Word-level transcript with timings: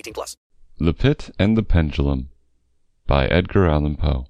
18 0.00 0.14
plus. 0.14 0.36
The 0.78 0.94
Pit 0.94 1.30
and 1.38 1.58
the 1.58 1.62
Pendulum 1.62 2.30
by 3.06 3.26
Edgar 3.26 3.68
Allan 3.68 3.96
Poe. 3.96 4.28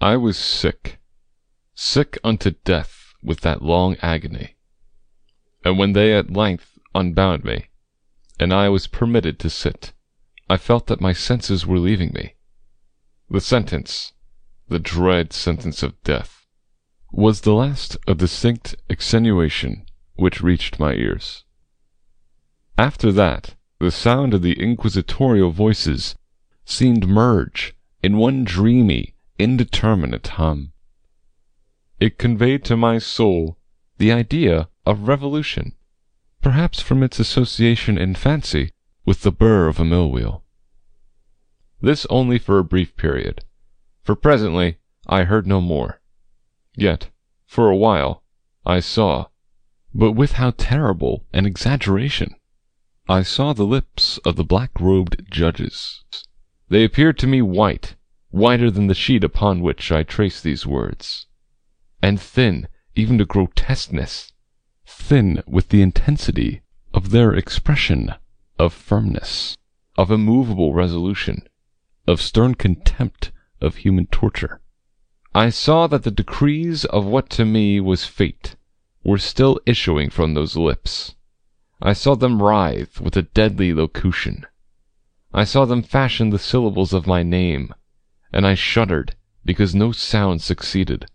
I 0.00 0.16
was 0.16 0.38
sick, 0.38 1.00
sick 1.74 2.16
unto 2.22 2.52
death 2.64 3.12
with 3.24 3.40
that 3.40 3.62
long 3.62 3.96
agony. 4.02 4.54
And 5.64 5.78
when 5.78 5.94
they 5.94 6.14
at 6.14 6.30
length 6.30 6.78
unbound 6.94 7.42
me, 7.44 7.70
and 8.38 8.52
I 8.52 8.68
was 8.68 8.86
permitted 8.86 9.40
to 9.40 9.50
sit, 9.50 9.92
I 10.48 10.56
felt 10.58 10.86
that 10.86 11.00
my 11.00 11.12
senses 11.12 11.66
were 11.66 11.78
leaving 11.78 12.12
me. 12.12 12.36
The 13.28 13.40
sentence, 13.40 14.12
the 14.68 14.78
dread 14.78 15.32
sentence 15.32 15.82
of 15.82 16.00
death, 16.04 16.46
was 17.10 17.40
the 17.40 17.54
last 17.54 17.96
of 18.06 18.18
distinct 18.18 18.76
extenuation 18.88 19.86
which 20.14 20.40
reached 20.40 20.78
my 20.78 20.92
ears. 20.92 21.44
After 22.78 23.10
that, 23.10 23.56
the 23.82 23.90
sound 23.90 24.32
of 24.32 24.42
the 24.42 24.52
inquisitorial 24.60 25.50
voices 25.50 26.14
seemed 26.64 27.08
merge 27.08 27.74
in 28.00 28.16
one 28.16 28.44
dreamy, 28.44 29.12
indeterminate 29.40 30.28
hum. 30.28 30.72
It 31.98 32.16
conveyed 32.16 32.64
to 32.66 32.76
my 32.76 32.98
soul 32.98 33.58
the 33.98 34.12
idea 34.12 34.68
of 34.86 35.08
revolution, 35.08 35.72
perhaps 36.40 36.80
from 36.80 37.02
its 37.02 37.18
association 37.18 37.98
in 37.98 38.14
fancy 38.14 38.70
with 39.04 39.22
the 39.22 39.32
burr 39.32 39.66
of 39.66 39.80
a 39.80 39.84
mill 39.84 40.12
wheel. 40.12 40.44
This 41.80 42.06
only 42.08 42.38
for 42.38 42.60
a 42.60 42.64
brief 42.64 42.94
period 42.94 43.44
for 44.04 44.14
presently 44.14 44.76
I 45.08 45.24
heard 45.24 45.44
no 45.44 45.60
more. 45.60 46.00
Yet, 46.76 47.10
for 47.46 47.68
a 47.68 47.76
while, 47.76 48.22
I 48.64 48.78
saw, 48.78 49.26
but 49.92 50.12
with 50.12 50.34
how 50.34 50.52
terrible 50.52 51.26
an 51.32 51.46
exaggeration! 51.46 52.36
I 53.08 53.24
saw 53.24 53.52
the 53.52 53.64
lips 53.64 54.18
of 54.18 54.36
the 54.36 54.44
black 54.44 54.80
robed 54.80 55.28
judges. 55.28 56.04
They 56.68 56.84
appeared 56.84 57.18
to 57.18 57.26
me 57.26 57.42
white, 57.42 57.96
whiter 58.30 58.70
than 58.70 58.86
the 58.86 58.94
sheet 58.94 59.24
upon 59.24 59.60
which 59.60 59.90
I 59.90 60.04
trace 60.04 60.40
these 60.40 60.66
words, 60.66 61.26
and 62.00 62.20
thin 62.20 62.68
even 62.94 63.18
to 63.18 63.24
grotesqueness, 63.24 64.32
thin 64.86 65.42
with 65.48 65.70
the 65.70 65.82
intensity 65.82 66.62
of 66.94 67.10
their 67.10 67.34
expression, 67.34 68.14
of 68.56 68.72
firmness, 68.72 69.56
of 69.96 70.12
immovable 70.12 70.72
resolution, 70.72 71.42
of 72.06 72.20
stern 72.20 72.54
contempt 72.54 73.32
of 73.60 73.76
human 73.76 74.06
torture. 74.06 74.60
I 75.34 75.50
saw 75.50 75.88
that 75.88 76.04
the 76.04 76.12
decrees 76.12 76.84
of 76.84 77.04
what 77.04 77.30
to 77.30 77.44
me 77.44 77.80
was 77.80 78.04
fate 78.04 78.54
were 79.02 79.18
still 79.18 79.58
issuing 79.66 80.08
from 80.08 80.34
those 80.34 80.56
lips. 80.56 81.16
I 81.84 81.94
saw 81.94 82.14
them 82.14 82.40
writhe 82.40 83.00
with 83.00 83.16
a 83.16 83.22
deadly 83.22 83.74
locution. 83.74 84.46
I 85.34 85.42
saw 85.42 85.64
them 85.64 85.82
fashion 85.82 86.30
the 86.30 86.38
syllables 86.38 86.92
of 86.92 87.08
my 87.08 87.24
name, 87.24 87.74
and 88.32 88.46
I 88.46 88.54
shuddered 88.54 89.16
because 89.44 89.74
no 89.74 89.90
sound 89.90 90.42
succeeded. 90.42 91.06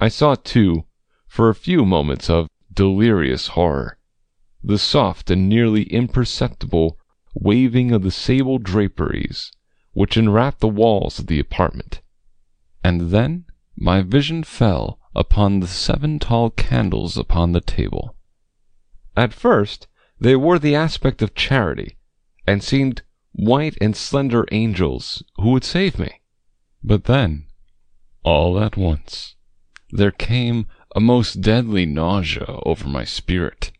I 0.00 0.08
saw, 0.08 0.34
too, 0.34 0.86
for 1.28 1.48
a 1.48 1.54
few 1.54 1.84
moments 1.84 2.28
of 2.28 2.48
delirious 2.72 3.48
horror, 3.54 3.98
the 4.64 4.78
soft 4.78 5.30
and 5.30 5.48
nearly 5.48 5.84
imperceptible 5.84 6.98
waving 7.32 7.92
of 7.92 8.02
the 8.02 8.10
sable 8.10 8.58
draperies 8.58 9.52
which 9.92 10.16
enwrapped 10.16 10.58
the 10.58 10.66
walls 10.66 11.20
of 11.20 11.28
the 11.28 11.38
apartment. 11.38 12.02
And 12.82 13.12
then 13.12 13.44
my 13.76 14.02
vision 14.02 14.42
fell 14.42 14.98
upon 15.14 15.60
the 15.60 15.68
seven 15.68 16.18
tall 16.18 16.50
candles 16.50 17.16
upon 17.16 17.52
the 17.52 17.60
table. 17.60 18.16
At 19.16 19.32
first 19.32 19.86
they 20.18 20.34
wore 20.34 20.58
the 20.58 20.74
aspect 20.74 21.22
of 21.22 21.34
charity, 21.34 21.96
and 22.46 22.62
seemed 22.62 23.02
white 23.32 23.76
and 23.80 23.96
slender 23.96 24.44
angels 24.50 25.22
who 25.36 25.52
would 25.52 25.64
save 25.64 25.98
me. 25.98 26.20
But 26.82 27.04
then, 27.04 27.46
all 28.24 28.60
at 28.60 28.76
once, 28.76 29.36
there 29.90 30.10
came 30.10 30.66
a 30.96 31.00
most 31.00 31.40
deadly 31.40 31.86
nausea 31.86 32.58
over 32.64 32.88
my 32.88 33.04
spirit, 33.04 33.70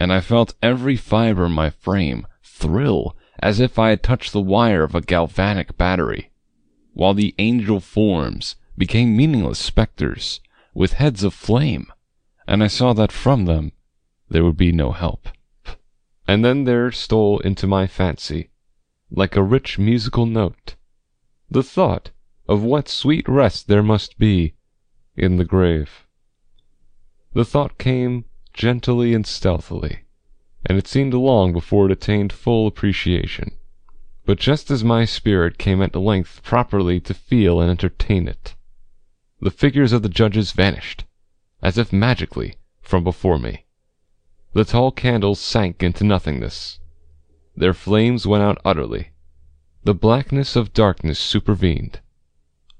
and 0.00 0.12
I 0.12 0.20
felt 0.20 0.54
every 0.62 0.96
fibre 0.96 1.44
of 1.44 1.52
my 1.52 1.70
frame 1.70 2.26
thrill 2.42 3.16
as 3.40 3.60
if 3.60 3.78
I 3.78 3.90
had 3.90 4.02
touched 4.02 4.32
the 4.32 4.40
wire 4.40 4.82
of 4.82 4.94
a 4.94 5.00
galvanic 5.00 5.76
battery, 5.76 6.30
while 6.92 7.14
the 7.14 7.34
angel 7.38 7.80
forms 7.80 8.56
became 8.76 9.16
meaningless 9.16 9.58
spectres 9.58 10.40
with 10.74 10.94
heads 10.94 11.22
of 11.22 11.34
flame, 11.34 11.86
and 12.46 12.62
I 12.62 12.68
saw 12.68 12.92
that 12.94 13.12
from 13.12 13.44
them 13.44 13.72
there 14.32 14.44
would 14.44 14.56
be 14.56 14.72
no 14.72 14.92
help. 14.92 15.28
And 16.26 16.42
then 16.42 16.64
there 16.64 16.90
stole 16.90 17.38
into 17.40 17.66
my 17.66 17.86
fancy, 17.86 18.50
like 19.10 19.36
a 19.36 19.42
rich 19.42 19.78
musical 19.78 20.24
note, 20.24 20.76
the 21.50 21.62
thought 21.62 22.10
of 22.48 22.62
what 22.62 22.88
sweet 22.88 23.28
rest 23.28 23.68
there 23.68 23.82
must 23.82 24.18
be 24.18 24.54
in 25.16 25.36
the 25.36 25.44
grave. 25.44 26.06
The 27.34 27.44
thought 27.44 27.76
came 27.76 28.24
gently 28.54 29.12
and 29.12 29.26
stealthily, 29.26 30.00
and 30.64 30.78
it 30.78 30.88
seemed 30.88 31.12
long 31.12 31.52
before 31.52 31.86
it 31.86 31.92
attained 31.92 32.32
full 32.32 32.66
appreciation. 32.66 33.52
But 34.24 34.38
just 34.38 34.70
as 34.70 34.82
my 34.82 35.04
spirit 35.04 35.58
came 35.58 35.82
at 35.82 35.94
length 35.94 36.42
properly 36.42 37.00
to 37.00 37.12
feel 37.12 37.60
and 37.60 37.70
entertain 37.70 38.28
it, 38.28 38.54
the 39.40 39.50
figures 39.50 39.92
of 39.92 40.02
the 40.02 40.08
judges 40.08 40.52
vanished, 40.52 41.04
as 41.60 41.76
if 41.76 41.92
magically, 41.92 42.54
from 42.80 43.04
before 43.04 43.38
me. 43.38 43.66
The 44.54 44.64
tall 44.64 44.92
candles 44.92 45.40
sank 45.40 45.82
into 45.82 46.04
nothingness. 46.04 46.78
Their 47.56 47.72
flames 47.72 48.26
went 48.26 48.42
out 48.42 48.58
utterly. 48.64 49.12
The 49.84 49.94
blackness 49.94 50.56
of 50.56 50.74
darkness 50.74 51.18
supervened. 51.18 52.00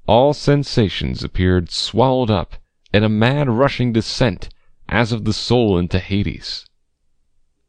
All 0.07 0.35
sensations 0.35 1.25
appeared 1.25 1.71
swallowed 1.71 2.31
up 2.31 2.57
in 2.93 3.05
a 3.05 3.09
mad 3.09 3.49
rushing 3.49 3.93
descent 3.93 4.51
as 4.89 5.13
of 5.13 5.25
the 5.25 5.33
soul 5.33 5.79
into 5.79 5.99
Hades. 5.99 6.67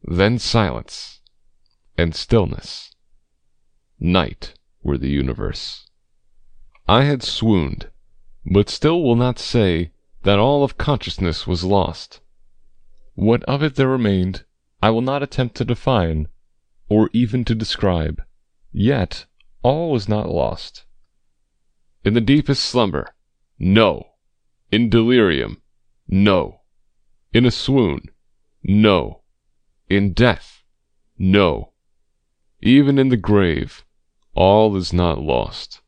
Then 0.02 0.38
silence 0.38 1.20
and 1.96 2.14
stillness. 2.14 2.94
Night 3.98 4.54
were 4.82 4.98
the 4.98 5.08
universe. 5.08 5.88
I 6.86 7.04
had 7.04 7.22
swooned, 7.22 7.88
but 8.44 8.68
still 8.68 9.02
will 9.02 9.16
not 9.16 9.38
say 9.38 9.92
that 10.24 10.38
all 10.38 10.62
of 10.62 10.76
consciousness 10.76 11.46
was 11.46 11.64
lost. 11.64 12.20
What 13.14 13.44
of 13.44 13.62
it 13.62 13.76
there 13.76 13.88
remained, 13.88 14.44
I 14.82 14.90
will 14.90 15.00
not 15.00 15.22
attempt 15.22 15.54
to 15.56 15.64
define, 15.64 16.28
or 16.88 17.10
even 17.12 17.44
to 17.44 17.54
describe. 17.54 18.22
Yet 18.72 19.26
all 19.62 19.92
was 19.92 20.08
not 20.08 20.28
lost. 20.28 20.84
In 22.04 22.14
the 22.14 22.20
deepest 22.20 22.64
slumber, 22.64 23.14
no. 23.58 24.08
In 24.72 24.90
delirium, 24.90 25.62
no. 26.08 26.62
In 27.32 27.46
a 27.46 27.50
swoon, 27.50 28.02
no. 28.62 29.22
In 29.88 30.12
death, 30.12 30.64
no. 31.16 31.72
Even 32.60 32.98
in 32.98 33.10
the 33.10 33.16
grave, 33.16 33.84
all 34.34 34.74
is 34.76 34.92
not 34.92 35.20
lost. 35.20 35.80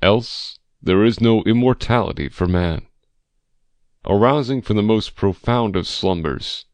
Else 0.00 0.58
there 0.80 1.04
is 1.04 1.20
no 1.20 1.42
immortality 1.42 2.28
for 2.28 2.46
man. 2.46 2.86
Arousing 4.06 4.62
from 4.62 4.76
the 4.76 4.82
most 4.82 5.16
profound 5.16 5.74
of 5.74 5.86
slumbers, 5.86 6.64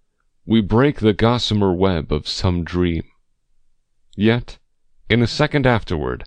we 0.46 0.60
break 0.60 1.00
the 1.00 1.12
gossamer 1.12 1.72
web 1.72 2.12
of 2.12 2.28
some 2.28 2.64
dream. 2.64 3.04
Yet, 4.16 4.58
in 5.08 5.22
a 5.22 5.26
second 5.26 5.66
afterward, 5.66 6.24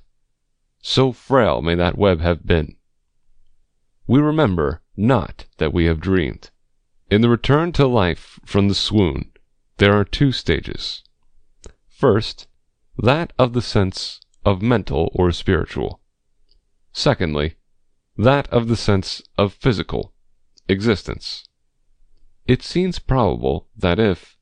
so 0.82 1.12
frail 1.12 1.62
may 1.62 1.76
that 1.76 1.98
web 1.98 2.22
have 2.22 2.46
been, 2.46 2.78
we 4.08 4.20
remember 4.20 4.82
not 4.96 5.46
that 5.58 5.74
we 5.74 5.86
have 5.86 6.00
dreamed. 6.00 6.50
In 7.12 7.22
the 7.22 7.30
return 7.30 7.72
to 7.74 7.88
life 7.88 8.40
from 8.46 8.68
the 8.68 8.76
swoon, 8.76 9.32
there 9.78 9.94
are 9.94 10.04
two 10.04 10.32
stages. 10.32 11.04
First, 11.88 12.48
that 12.98 13.34
of 13.38 13.54
the 13.54 13.62
sense 13.62 14.20
of 14.46 14.62
mental 14.62 15.12
or 15.14 15.32
spiritual. 15.32 16.02
Secondly, 16.92 17.56
that 18.18 18.48
of 18.48 18.68
the 18.68 18.76
sense 18.76 19.22
of 19.38 19.54
physical 19.54 20.14
existence. 20.68 21.48
It 22.48 22.64
seems 22.64 22.98
probable 22.98 23.68
that 23.76 24.00
if, 24.00 24.38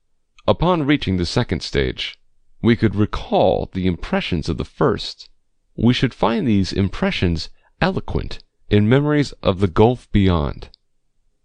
upon 0.46 0.86
reaching 0.86 1.16
the 1.16 1.26
second 1.26 1.60
stage, 1.60 2.16
we 2.62 2.76
could 2.76 2.94
recall 2.94 3.68
the 3.72 3.88
impressions 3.88 4.48
of 4.48 4.58
the 4.58 4.64
first, 4.64 5.28
we 5.76 5.92
should 5.92 6.14
find 6.14 6.46
these 6.46 6.72
impressions 6.72 7.50
eloquent 7.80 8.38
in 8.70 8.88
memories 8.88 9.32
of 9.42 9.58
the 9.58 9.66
gulf 9.66 10.10
beyond. 10.12 10.70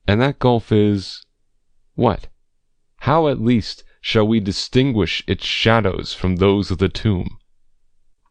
And 0.07 0.21
that 0.21 0.37
gulf 0.37 0.71
is 0.71 1.25
what? 1.95 2.27
How 2.99 3.27
at 3.27 3.41
least 3.41 3.83
shall 3.99 4.27
we 4.27 4.39
distinguish 4.39 5.23
its 5.27 5.43
shadows 5.43 6.13
from 6.13 6.35
those 6.35 6.69
of 6.69 6.77
the 6.77 6.89
tomb? 6.89 7.39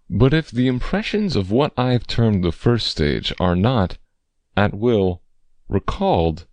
But 0.09 0.33
if 0.33 0.51
the 0.51 0.69
impressions 0.69 1.35
of 1.35 1.51
what 1.51 1.73
I 1.77 1.93
have 1.93 2.07
termed 2.07 2.45
the 2.45 2.53
first 2.53 2.87
stage 2.87 3.33
are 3.41 3.57
not, 3.57 3.99
at 4.57 4.75
will, 4.75 5.23
recalled, 5.69 6.47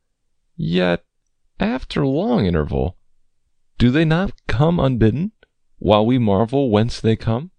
yet 0.55 1.03
after 1.59 2.05
long 2.05 2.45
interval, 2.45 2.97
do 3.77 3.89
they 3.89 4.05
not 4.05 4.45
come 4.47 4.79
unbidden, 4.79 5.31
while 5.79 6.05
we 6.05 6.17
marvel 6.17 6.69
whence 6.69 6.99
they 6.99 7.15
come? 7.15 7.51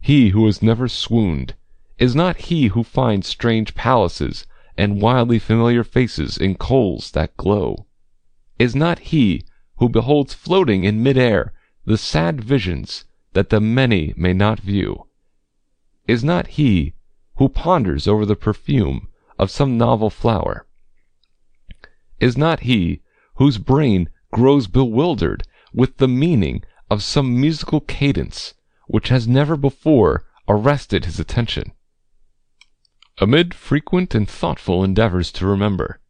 He 0.00 0.30
who 0.30 0.46
has 0.46 0.62
never 0.62 0.88
swooned, 0.88 1.54
is 1.98 2.14
not 2.14 2.36
he 2.36 2.68
who 2.68 2.82
finds 2.82 3.26
strange 3.26 3.74
palaces 3.74 4.46
and 4.76 5.00
wildly 5.00 5.38
familiar 5.38 5.84
faces 5.84 6.36
in 6.36 6.56
coals 6.56 7.10
that 7.12 7.36
glow? 7.36 7.86
Is 8.58 8.74
not 8.74 8.98
he 8.98 9.44
who 9.76 9.88
beholds 9.88 10.34
floating 10.34 10.84
in 10.84 11.02
mid 11.02 11.16
air 11.16 11.52
the 11.84 11.96
sad 11.96 12.42
visions 12.42 13.04
that 13.32 13.50
the 13.50 13.60
many 13.60 14.12
may 14.16 14.32
not 14.32 14.60
view? 14.60 15.06
Is 16.06 16.22
not 16.24 16.46
he 16.48 16.94
who 17.36 17.48
ponders 17.48 18.08
over 18.08 18.26
the 18.26 18.36
perfume 18.36 19.08
of 19.38 19.50
some 19.50 19.78
novel 19.78 20.10
flower? 20.10 20.66
Is 22.18 22.36
not 22.36 22.60
he 22.60 23.02
whose 23.36 23.58
brain 23.58 24.08
grows 24.32 24.66
bewildered 24.66 25.42
with 25.72 25.96
the 25.96 26.08
meaning 26.08 26.62
of 26.90 27.02
some 27.02 27.40
musical 27.40 27.80
cadence 27.80 28.54
which 28.86 29.08
has 29.08 29.26
never 29.26 29.56
before 29.56 30.24
arrested 30.48 31.04
his 31.04 31.18
attention? 31.18 31.72
Amid 33.18 33.54
frequent 33.54 34.14
and 34.14 34.28
thoughtful 34.28 34.84
endeavors 34.84 35.32
to 35.32 35.46
remember, 35.46 36.00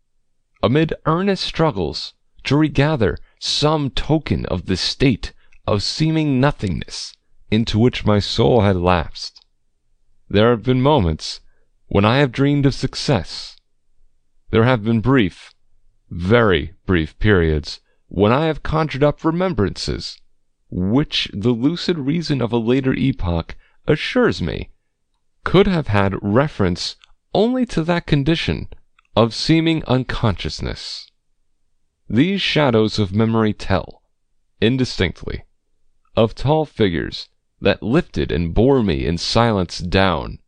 amid 0.62 0.92
earnest 1.04 1.44
struggles 1.44 2.14
to 2.44 2.56
regather 2.56 3.16
some 3.38 3.90
token 3.90 4.46
of 4.46 4.66
the 4.66 4.76
state 4.76 5.32
of 5.66 5.82
seeming 5.82 6.40
nothingness 6.40 7.14
into 7.50 7.78
which 7.78 8.04
my 8.04 8.18
soul 8.18 8.62
had 8.62 8.76
lapsed, 8.76 9.44
there 10.28 10.50
have 10.50 10.62
been 10.62 10.82
moments 10.82 11.40
when 11.86 12.04
I 12.04 12.18
have 12.18 12.32
dreamed 12.32 12.66
of 12.66 12.74
success. 12.74 13.56
There 14.50 14.64
have 14.64 14.82
been 14.82 15.00
brief, 15.00 15.54
very 16.10 16.72
brief 16.86 17.18
periods 17.18 17.80
when 18.08 18.32
I 18.32 18.46
have 18.46 18.62
conjured 18.62 19.02
up 19.02 19.24
remembrances 19.24 20.20
which 20.70 21.30
the 21.32 21.50
lucid 21.50 21.98
reason 21.98 22.40
of 22.40 22.52
a 22.52 22.58
later 22.58 22.94
epoch 22.94 23.56
assures 23.86 24.40
me 24.42 24.70
could 25.44 25.66
have 25.66 25.88
had 25.88 26.14
reference 26.22 26.96
only 27.34 27.66
to 27.66 27.82
that 27.84 28.06
condition 28.06 28.68
of 29.14 29.34
seeming 29.34 29.84
unconsciousness. 29.84 31.10
These 32.08 32.42
shadows 32.42 32.98
of 32.98 33.14
memory 33.14 33.52
tell, 33.52 34.02
indistinctly, 34.60 35.44
of 36.16 36.34
tall 36.34 36.64
figures 36.64 37.28
that 37.60 37.82
lifted 37.82 38.30
and 38.30 38.54
bore 38.54 38.82
me 38.82 39.06
in 39.06 39.18
silence 39.18 39.78
down, 39.78 40.38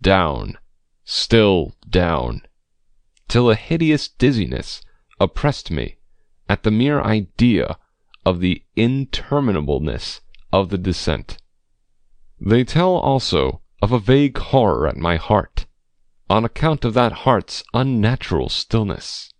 down, 0.00 0.58
still 1.04 1.74
down, 1.88 2.42
till 3.28 3.50
a 3.50 3.54
hideous 3.54 4.08
dizziness 4.08 4.82
oppressed 5.20 5.70
me 5.70 5.96
at 6.48 6.62
the 6.62 6.70
mere 6.70 7.00
idea 7.00 7.76
of 8.24 8.40
the 8.40 8.62
interminableness 8.76 10.20
of 10.52 10.70
the 10.70 10.78
descent. 10.78 11.38
They 12.40 12.64
tell 12.64 12.92
also 12.96 13.62
of 13.82 13.92
a 13.92 13.98
vague 13.98 14.38
horror 14.38 14.86
at 14.86 14.96
my 14.96 15.16
heart, 15.16 15.66
on 16.30 16.44
account 16.44 16.84
of 16.84 16.94
that 16.94 17.12
heart's 17.24 17.64
unnatural 17.72 18.48
stillness. 18.48 19.32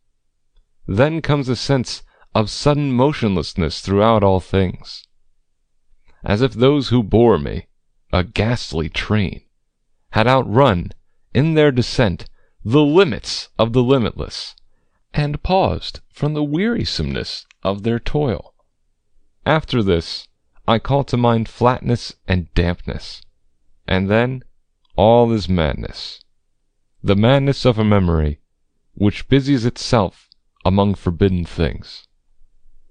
Then 0.86 1.20
comes 1.20 1.48
a 1.48 1.56
sense 1.56 2.02
of 2.34 2.50
sudden 2.50 2.92
motionlessness 2.92 3.80
throughout 3.80 4.22
all 4.22 4.40
things, 4.40 5.06
as 6.24 6.40
if 6.40 6.54
those 6.54 6.88
who 6.88 7.02
bore 7.02 7.38
me, 7.38 7.66
a 8.12 8.24
ghastly 8.24 8.88
train, 8.88 9.42
had 10.10 10.26
outrun, 10.26 10.92
in 11.34 11.54
their 11.54 11.70
descent, 11.70 12.28
the 12.64 12.84
limits 12.84 13.48
of 13.58 13.72
the 13.72 13.82
limitless, 13.82 14.54
and 15.14 15.42
paused 15.42 16.00
from 16.12 16.34
the 16.34 16.44
wearisomeness 16.44 17.46
of 17.62 17.82
their 17.82 17.98
toil. 17.98 18.54
After 19.46 19.82
this, 19.82 20.28
I 20.66 20.78
call 20.78 21.04
to 21.04 21.16
mind 21.16 21.48
flatness 21.48 22.14
and 22.26 22.52
dampness, 22.54 23.22
and 23.86 24.10
then 24.10 24.44
all 24.96 25.32
is 25.32 25.48
madness, 25.48 26.20
the 27.02 27.16
madness 27.16 27.64
of 27.64 27.78
a 27.78 27.84
memory 27.84 28.40
which 28.94 29.28
busies 29.28 29.64
itself 29.64 30.28
among 30.64 30.94
forbidden 30.94 31.44
things. 31.44 32.06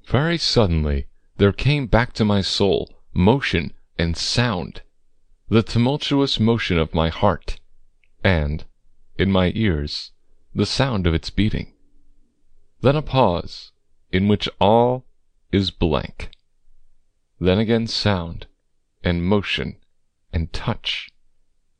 Very 0.07 0.37
suddenly 0.37 1.07
there 1.35 1.53
came 1.53 1.85
back 1.85 2.13
to 2.13 2.25
my 2.25 2.41
soul 2.41 2.89
motion 3.13 3.73
and 3.99 4.17
sound, 4.17 4.81
the 5.49 5.61
tumultuous 5.61 6.39
motion 6.39 6.77
of 6.77 6.95
my 6.95 7.09
heart, 7.09 7.59
and, 8.23 8.65
in 9.17 9.31
my 9.31 9.51
ears, 9.53 10.11
the 10.55 10.65
sound 10.65 11.05
of 11.05 11.13
its 11.13 11.29
beating. 11.29 11.73
Then 12.81 12.95
a 12.95 13.01
pause, 13.01 13.71
in 14.11 14.27
which 14.27 14.47
all 14.59 15.05
is 15.51 15.71
blank. 15.71 16.31
Then 17.39 17.57
again 17.59 17.87
sound, 17.87 18.47
and 19.03 19.25
motion, 19.25 19.77
and 20.31 20.53
touch, 20.53 21.09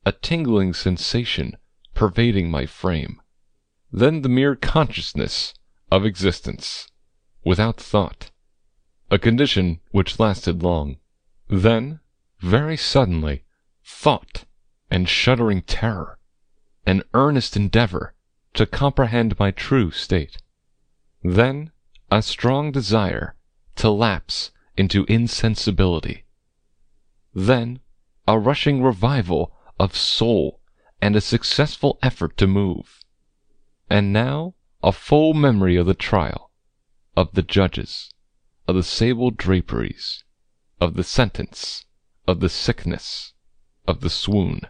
a 0.05 0.11
tingling 0.11 0.73
sensation 0.73 1.57
pervading 1.93 2.49
my 2.49 2.65
frame. 2.65 3.21
Then 3.91 4.21
the 4.21 4.29
mere 4.29 4.55
consciousness 4.55 5.53
of 5.91 6.05
existence, 6.05 6.87
without 7.43 7.77
thought, 7.77 8.31
a 9.09 9.17
condition 9.17 9.79
which 9.91 10.19
lasted 10.19 10.63
long. 10.63 10.97
Then, 11.47 11.99
very 12.39 12.77
suddenly, 12.77 13.43
thought 13.83 14.45
and 14.91 15.07
shuddering 15.07 15.61
terror, 15.61 16.19
an 16.85 17.03
earnest 17.13 17.55
endeavor 17.55 18.13
to 18.53 18.65
comprehend 18.65 19.39
my 19.39 19.51
true 19.51 19.91
state. 19.91 20.37
Then 21.23 21.71
a 22.11 22.21
strong 22.21 22.71
desire 22.71 23.35
to 23.77 23.89
lapse 23.89 24.51
into 24.77 25.03
insensibility. 25.05 26.25
Then 27.33 27.79
a 28.27 28.37
rushing 28.37 28.83
revival 28.83 29.55
of 29.79 29.95
soul 29.95 30.61
and 31.01 31.15
a 31.15 31.21
successful 31.21 31.97
effort 32.03 32.37
to 32.37 32.45
move. 32.45 32.99
And 33.89 34.13
now 34.13 34.53
a 34.83 34.91
full 34.91 35.33
memory 35.33 35.75
of 35.75 35.87
the 35.87 35.95
trial, 35.95 36.51
of 37.15 37.31
the 37.31 37.41
judges, 37.41 38.13
of 38.67 38.75
the 38.75 38.83
sable 38.83 39.31
draperies, 39.31 40.23
of 40.79 40.93
the 40.93 41.03
sentence, 41.03 41.85
of 42.27 42.41
the 42.41 42.49
sickness, 42.49 43.33
of 43.87 44.01
the 44.01 44.09
swoon. 44.11 44.61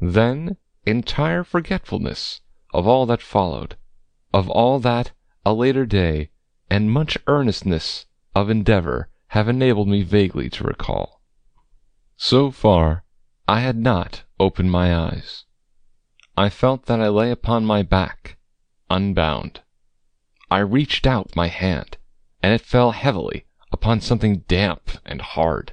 Then 0.00 0.56
entire 0.86 1.44
forgetfulness 1.44 2.40
of 2.72 2.86
all 2.86 3.04
that 3.06 3.20
followed, 3.20 3.76
of 4.32 4.48
all 4.48 4.78
that 4.80 5.12
a 5.44 5.52
later 5.52 5.84
day 5.84 6.30
and 6.70 6.90
much 6.90 7.18
earnestness 7.26 8.06
of 8.34 8.50
endeavor 8.50 9.08
have 9.28 9.48
enabled 9.48 9.88
me 9.88 10.02
vaguely 10.02 10.48
to 10.48 10.64
recall. 10.64 11.20
So 12.16 12.50
far, 12.50 13.04
I 13.46 13.60
had 13.60 13.76
not 13.76 14.22
opened 14.40 14.70
my 14.70 14.94
eyes. 14.94 15.44
I 16.36 16.48
felt 16.48 16.86
that 16.86 17.00
I 17.00 17.08
lay 17.08 17.30
upon 17.30 17.64
my 17.64 17.82
back, 17.82 18.38
unbound. 18.88 19.60
I 20.50 20.58
reached 20.58 21.06
out 21.06 21.36
my 21.36 21.48
hand, 21.48 21.96
and 22.42 22.52
it 22.52 22.60
fell 22.60 22.92
heavily 22.92 23.44
upon 23.70 24.00
something 24.00 24.44
damp 24.48 24.98
and 25.04 25.20
hard. 25.20 25.72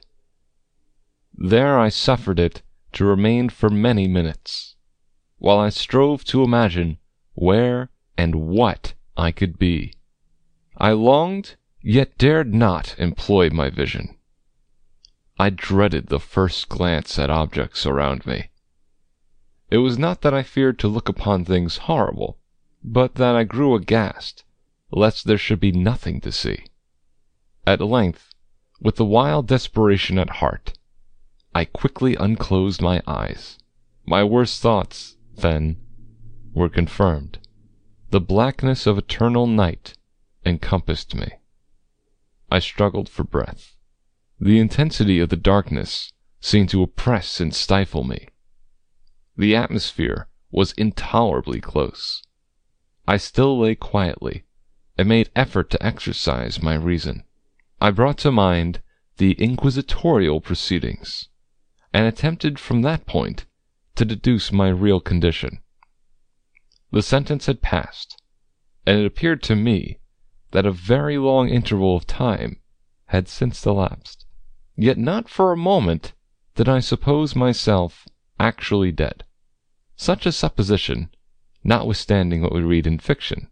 There 1.34 1.80
I 1.80 1.90
suffered 1.90 2.40
it 2.40 2.62
to 2.94 3.06
remain 3.06 3.50
for 3.50 3.70
many 3.70 4.08
minutes, 4.08 4.75
while 5.38 5.60
I 5.60 5.70
strove 5.70 6.24
to 6.25 6.44
imagine 6.44 6.98
where 7.34 7.90
and 8.18 8.48
what 8.48 8.94
I 9.22 9.32
could 9.32 9.60
be. 9.60 9.94
I 10.78 10.92
longed, 10.92 11.56
yet 11.82 12.18
dared 12.18 12.54
not 12.54 12.96
employ 12.98 13.50
my 13.51 13.70
vision. 13.70 14.18
I 15.38 15.51
dreaded 15.51 16.08
the 16.08 16.20
first 16.20 16.70
glance 16.70 17.20
at 17.20 17.30
objects 17.30 17.86
around 17.86 18.25
me. 18.25 18.50
It 19.70 19.78
was 19.78 19.98
not 19.98 20.22
that 20.22 20.34
I 20.34 20.44
feared 20.44 20.80
to 20.80 20.88
look 20.88 21.08
upon 21.08 21.46
things 21.46 21.86
horrible, 21.88 22.40
but 22.84 23.16
that 23.16 23.36
I 23.36 23.44
grew 23.44 23.75
aghast 23.75 24.44
lest 24.92 25.25
there 25.25 25.38
should 25.38 25.60
be 25.60 25.72
nothing 25.72 26.20
to 26.22 26.32
see. 26.32 26.66
At 27.66 27.80
length, 27.80 28.34
with 28.82 28.96
the 28.96 29.06
wild 29.06 29.48
desperation 29.48 30.18
at 30.18 30.42
heart, 30.42 30.74
I 31.54 31.66
quickly 31.66 32.16
unclosed 32.16 32.82
my 32.82 33.01
eyes. 33.08 33.58
My 34.06 34.24
worst 34.24 34.62
thoughts, 34.62 35.16
then, 35.36 35.78
were 36.54 36.70
confirmed. 36.70 37.40
The 38.12 38.20
blackness 38.20 38.88
of 38.88 38.98
eternal 38.98 39.48
night 39.48 39.94
encompassed 40.46 41.15
me. 41.15 41.30
I 42.50 42.60
struggled 42.60 43.08
for 43.08 43.24
breath. 43.24 43.77
The 44.38 44.60
intensity 44.60 45.22
of 45.22 45.30
the 45.30 45.38
darkness 45.38 46.12
seemed 46.41 46.68
to 46.72 46.84
oppress 46.84 47.39
and 47.39 47.56
stifle 47.56 48.03
me. 48.03 48.27
The 49.38 49.56
atmosphere 49.56 50.27
was 50.51 50.74
intolerably 50.74 51.62
close. 51.62 52.22
I 53.08 53.15
still 53.15 53.58
lay 53.58 53.75
quietly 53.75 54.44
and 54.98 55.08
made 55.08 55.32
effort 55.34 55.70
to 55.70 55.82
exercise 55.82 56.62
my 56.62 56.75
reason. 56.75 57.24
I 57.80 57.91
brought 57.91 58.18
to 58.20 58.32
mind 58.32 58.82
the 59.20 59.36
inquisitorial 59.36 60.41
proceedings, 60.41 61.30
and 61.94 62.06
attempted 62.06 62.60
from 62.60 62.82
that 62.82 63.06
point 63.06 63.46
to 63.96 64.03
deduce 64.03 64.51
my 64.51 64.68
real 64.68 65.00
condition. 65.00 65.60
The 66.93 67.01
sentence 67.01 67.45
had 67.45 67.62
passed, 67.62 68.21
and 68.86 69.00
it 69.00 69.05
appeared 69.05 69.41
to 69.43 69.55
me 69.55 70.00
that 70.51 70.65
a 70.65 70.74
very 70.74 71.17
long 71.17 71.48
interval 71.48 71.95
of 71.95 72.05
time 72.05 72.60
had 73.05 73.29
since 73.29 73.65
elapsed. 73.65 74.25
Yet 74.75 74.98
not 74.98 75.29
for 75.29 75.51
a 75.51 75.57
moment 75.57 76.13
did 76.55 76.67
I 76.67 76.79
suppose 76.79 77.33
myself 77.33 78.07
actually 78.39 78.91
dead. 78.91 79.24
Such 79.95 80.25
a 80.25 80.33
supposition, 80.33 81.10
notwithstanding 81.63 82.41
what 82.41 82.53
we 82.53 82.62
read 82.62 82.86
in 82.86 83.00
fiction, 83.00 83.48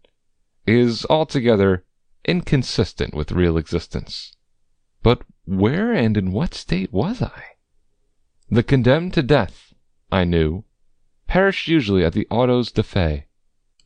is 0.68 1.06
altogether 1.10 1.86
inconsistent 2.26 3.14
with 3.14 3.32
real 3.32 3.58
existence. 3.58 4.34
But 5.02 5.24
where 5.46 5.94
and 5.94 6.18
in 6.18 6.34
what 6.34 6.54
state 6.54 6.92
was 6.92 7.22
I? 7.22 7.44
The 8.50 8.64
condemned 8.64 9.14
to 9.14 9.24
death, 9.24 9.74
I 10.12 10.26
knew, 10.26 10.66
perished 11.28 11.70
usually 11.70 12.04
at 12.04 12.12
the 12.12 12.28
autos 12.30 12.72
da 12.72 12.82
fe, 12.82 13.28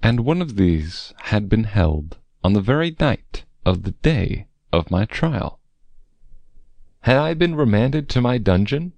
and 0.04 0.20
one 0.20 0.42
of 0.42 0.58
these 0.58 1.14
had 1.32 1.48
been 1.48 1.64
held 1.64 2.18
on 2.44 2.52
the 2.52 2.60
very 2.60 2.94
night 3.00 3.46
of 3.66 3.84
the 3.84 3.92
day 3.92 4.46
of 4.74 4.92
my 4.92 5.06
trial. 5.06 5.62
Had 7.04 7.16
I 7.16 7.34
been 7.34 7.56
remanded 7.56 8.10
to 8.10 8.20
my 8.20 8.38
dungeon 8.38 8.92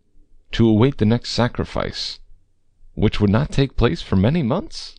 to 0.53 0.67
await 0.67 0.97
the 0.97 1.05
next 1.05 1.29
sacrifice, 1.29 2.19
which 2.95 3.21
would 3.21 3.29
not 3.29 3.51
take 3.51 3.77
place 3.77 4.01
for 4.01 4.15
many 4.15 4.41
months? 4.41 4.95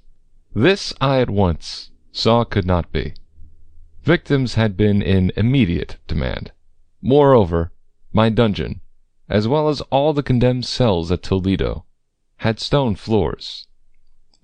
This 0.55 0.95
I 1.01 1.21
at 1.21 1.29
once 1.29 1.91
saw 2.13 2.45
could 2.45 2.67
not 2.67 2.93
be. 2.93 3.15
Victims 4.05 4.55
had 4.55 4.77
been 4.77 5.03
in 5.03 5.33
immediate 5.37 5.97
demand. 6.07 6.53
Moreover, 7.03 7.73
my 8.13 8.29
dungeon, 8.29 8.81
as 9.29 9.49
well 9.49 9.69
as 9.69 9.81
all 9.91 10.13
the 10.13 10.23
condemned 10.23 10.67
cells 10.67 11.11
at 11.11 11.25
Toledo, 11.25 11.85
had 12.37 12.61
stone 12.61 12.95
floors, 12.95 13.67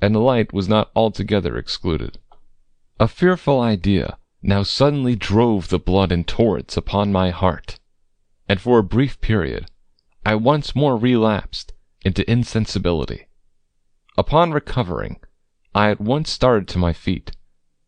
and 0.03 0.15
the 0.15 0.21
light 0.21 0.53
was 0.53 0.69
not 0.69 0.91
altogether 0.95 1.57
excluded. 1.57 2.19
A 3.01 3.09
fearful 3.09 3.59
idea 3.59 4.19
now 4.43 4.63
suddenly 4.63 5.17
drove 5.17 5.69
the 5.69 5.79
blood 5.79 6.13
in 6.13 6.25
torrents 6.25 6.77
upon 6.77 7.11
my 7.11 7.31
heart 7.31 7.79
and 8.53 8.61
for 8.61 8.79
a 8.79 8.85
brief 8.85 9.19
period 9.23 9.71
I 10.27 10.35
once 10.35 10.77
more 10.77 10.99
relapsed 10.99 11.73
into 12.05 12.31
insensibility. 12.31 13.27
Upon 14.19 14.53
recovering, 14.53 15.21
I 15.75 15.91
at 15.91 16.03
once 16.03 16.31
started 16.31 16.69
to 16.69 16.79
my 16.79 16.93
feet, 16.93 17.31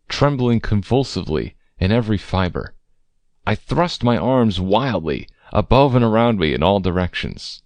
trembling 0.09 0.61
convulsively 0.61 1.55
in 1.79 1.93
every 1.93 2.17
fibre. 2.17 2.75
I 3.47 3.55
thrust 3.55 4.03
my 4.03 4.17
arms 4.17 4.59
wildly 4.59 5.29
above 5.53 5.95
and 5.95 6.05
around 6.05 6.39
me 6.39 6.55
in 6.55 6.63
all 6.63 6.81
directions. 6.81 7.63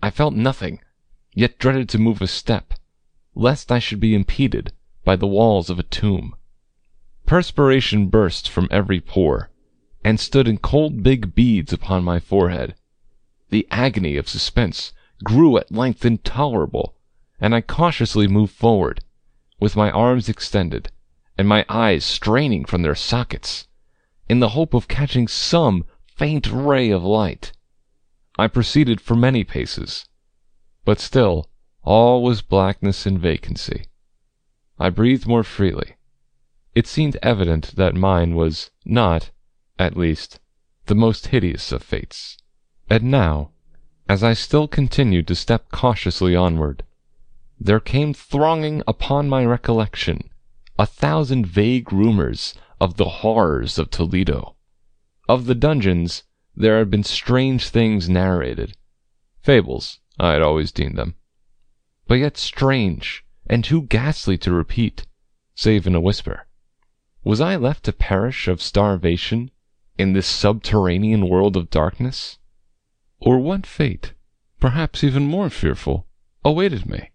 I 0.00 0.10
felt 0.10 0.34
nothing, 0.34 0.80
yet 1.34 1.58
dreaded 1.58 1.88
to 1.88 1.98
move 1.98 2.22
a 2.22 2.28
step, 2.28 2.74
lest 3.34 3.70
I 3.70 3.78
should 3.78 4.00
be 4.00 4.14
impeded 4.14 4.72
by 5.04 5.16
the 5.16 5.26
walls 5.26 5.70
of 5.70 5.78
a 5.78 5.84
tomb. 5.84 6.34
Perspiration 7.26 8.08
burst 8.08 8.48
from 8.48 8.68
every 8.70 9.00
pore, 9.00 9.50
and 10.04 10.18
stood 10.18 10.48
in 10.48 10.58
cold 10.58 11.02
big 11.02 11.34
beads 11.34 11.72
upon 11.72 12.02
my 12.02 12.18
forehead. 12.18 12.74
The 13.50 13.66
agony 13.70 14.16
of 14.16 14.28
suspense 14.28 14.92
grew 15.22 15.56
at 15.58 15.72
length 15.72 16.04
intolerable, 16.04 16.96
and 17.38 17.54
I 17.54 17.60
cautiously 17.60 18.26
moved 18.26 18.54
forward, 18.54 19.04
with 19.58 19.76
my 19.76 19.90
arms 19.90 20.28
extended, 20.28 20.90
and 21.36 21.46
my 21.46 21.64
eyes 21.68 22.04
straining 22.04 22.64
from 22.64 22.82
their 22.82 22.94
sockets, 22.94 23.68
in 24.28 24.40
the 24.40 24.50
hope 24.50 24.74
of 24.74 24.88
catching 24.88 25.28
some 25.28 25.84
faint 26.06 26.50
ray 26.50 26.90
of 26.90 27.02
light. 27.04 27.52
I 28.38 28.46
proceeded 28.46 29.00
for 29.00 29.14
many 29.16 29.44
paces, 29.44 30.06
but 30.84 31.00
still 31.00 31.49
all 31.82 32.22
was 32.22 32.42
blackness 32.42 33.06
and 33.06 33.18
vacancy. 33.18 33.86
I 34.78 34.90
breathed 34.90 35.26
more 35.26 35.44
freely. 35.44 35.96
It 36.74 36.86
seemed 36.86 37.16
evident 37.22 37.76
that 37.76 37.94
mine 37.94 38.34
was 38.34 38.70
not 38.84 39.30
at 39.80 39.96
least, 39.96 40.40
the 40.86 40.94
most 40.94 41.28
hideous 41.28 41.72
of 41.72 41.82
fates. 41.82 42.36
And 42.90 43.04
now, 43.04 43.52
as 44.08 44.22
I 44.22 44.34
still 44.34 44.68
continued 44.68 45.26
to 45.28 45.34
step 45.34 45.70
cautiously 45.70 46.36
onward, 46.36 46.84
there 47.58 47.80
came 47.80 48.12
thronging 48.12 48.82
upon 48.86 49.28
my 49.28 49.44
recollection 49.44 50.28
a 50.78 50.84
thousand 50.84 51.46
vague 51.46 51.92
rumors 51.92 52.54
of 52.80 52.96
the 52.96 53.08
horrors 53.20 53.78
of 53.78 53.90
Toledo. 53.90 54.56
Of 55.28 55.46
the 55.46 55.54
dungeons 55.54 56.24
there 56.54 56.78
had 56.78 56.90
been 56.90 57.04
strange 57.04 57.68
things 57.68 58.08
narrated. 58.08 58.76
Fables, 59.42 60.00
I 60.18 60.32
had 60.32 60.42
always 60.42 60.72
deemed 60.72 60.98
them. 60.98 61.14
But 62.10 62.18
yet 62.18 62.36
strange, 62.36 63.24
and 63.46 63.62
too 63.62 63.82
ghastly 63.82 64.36
to 64.38 64.50
repeat, 64.50 65.06
save 65.54 65.86
in 65.86 65.94
a 65.94 66.00
whisper. 66.00 66.48
Was 67.22 67.40
I 67.40 67.54
left 67.54 67.84
to 67.84 67.92
perish 67.92 68.48
of 68.48 68.60
starvation 68.60 69.52
in 69.96 70.12
this 70.12 70.26
subterranean 70.26 71.28
world 71.28 71.56
of 71.56 71.70
darkness? 71.70 72.40
Or 73.20 73.38
what 73.38 73.64
fate, 73.64 74.14
perhaps 74.58 75.04
even 75.04 75.26
more 75.26 75.50
fearful, 75.50 76.08
awaited 76.44 76.84
me? 76.84 77.10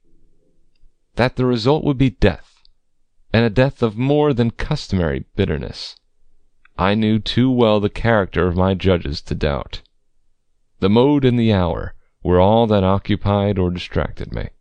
That 1.16 1.36
the 1.36 1.46
result 1.46 1.84
would 1.84 1.98
be 1.98 2.12
death, 2.12 2.64
and 3.34 3.44
a 3.44 3.50
death 3.50 3.84
of 3.84 3.98
more 3.98 4.34
than 4.34 4.50
customary 4.52 5.25
bitterness. 5.36 5.98
I 6.78 6.96
knew 6.96 7.20
too 7.20 7.52
well 7.52 7.82
the 7.82 7.90
character 7.90 8.48
of 8.48 8.56
my 8.56 8.75
judges 8.75 9.22
to 9.24 9.36
doubt. 9.36 9.82
The 10.80 10.90
mode 10.90 11.25
and 11.25 11.38
the 11.38 11.52
hour 11.52 11.96
were 12.24 12.40
all 12.40 12.66
that 12.68 12.86
occupied 12.86 13.60
or 13.60 13.72
distracted 13.72 14.32
me. 14.32 14.52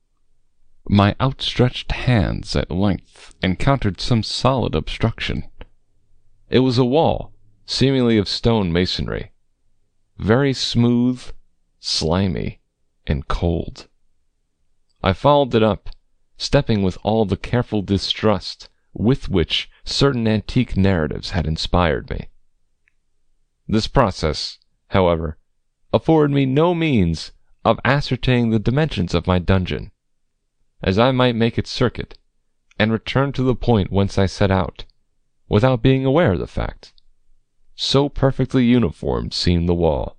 My 0.88 1.16
outstretched 1.18 1.92
hands 1.92 2.54
at 2.54 2.70
length 2.70 3.34
encountered 3.42 4.00
some 4.00 4.22
solid 4.22 4.74
obstruction. 4.74 5.50
It 6.50 6.58
was 6.58 6.76
a 6.76 6.84
wall 6.84 7.32
seemingly 7.66 8.18
of 8.18 8.28
stone 8.28 8.70
masonry, 8.70 9.32
very 10.18 10.52
smooth, 10.52 11.22
slimy, 11.80 12.60
and 13.06 13.26
cold. 13.26 13.88
I 15.02 15.14
followed 15.14 15.54
it 15.54 15.62
up, 15.62 15.88
stepping 16.36 16.82
with 16.82 16.98
all 17.02 17.24
the 17.24 17.36
careful 17.36 17.82
distrust 17.82 18.68
with 18.92 19.28
which 19.28 19.70
certain 19.84 20.28
antique 20.28 20.76
narratives 20.76 21.30
had 21.30 21.46
inspired 21.46 22.10
me. 22.10 22.28
This 23.66 23.86
process, 23.86 24.58
however, 24.88 25.38
afforded 25.92 26.34
me 26.34 26.44
no 26.44 26.74
means 26.74 27.32
of 27.64 27.80
ascertaining 27.84 28.50
the 28.50 28.58
dimensions 28.58 29.14
of 29.14 29.26
my 29.26 29.38
dungeon, 29.38 29.90
as 30.84 30.98
I 30.98 31.12
might 31.12 31.34
make 31.34 31.56
its 31.56 31.70
circuit, 31.70 32.18
and 32.78 32.92
return 32.92 33.32
to 33.32 33.42
the 33.42 33.54
point 33.54 33.90
whence 33.90 34.18
I 34.18 34.26
set 34.26 34.50
out, 34.50 34.84
without 35.48 35.82
being 35.82 36.04
aware 36.04 36.32
of 36.32 36.38
the 36.38 36.46
fact. 36.46 36.92
So 37.74 38.10
perfectly 38.10 38.66
uniform 38.66 39.30
seemed 39.30 39.66
the 39.66 39.74
wall. 39.74 40.18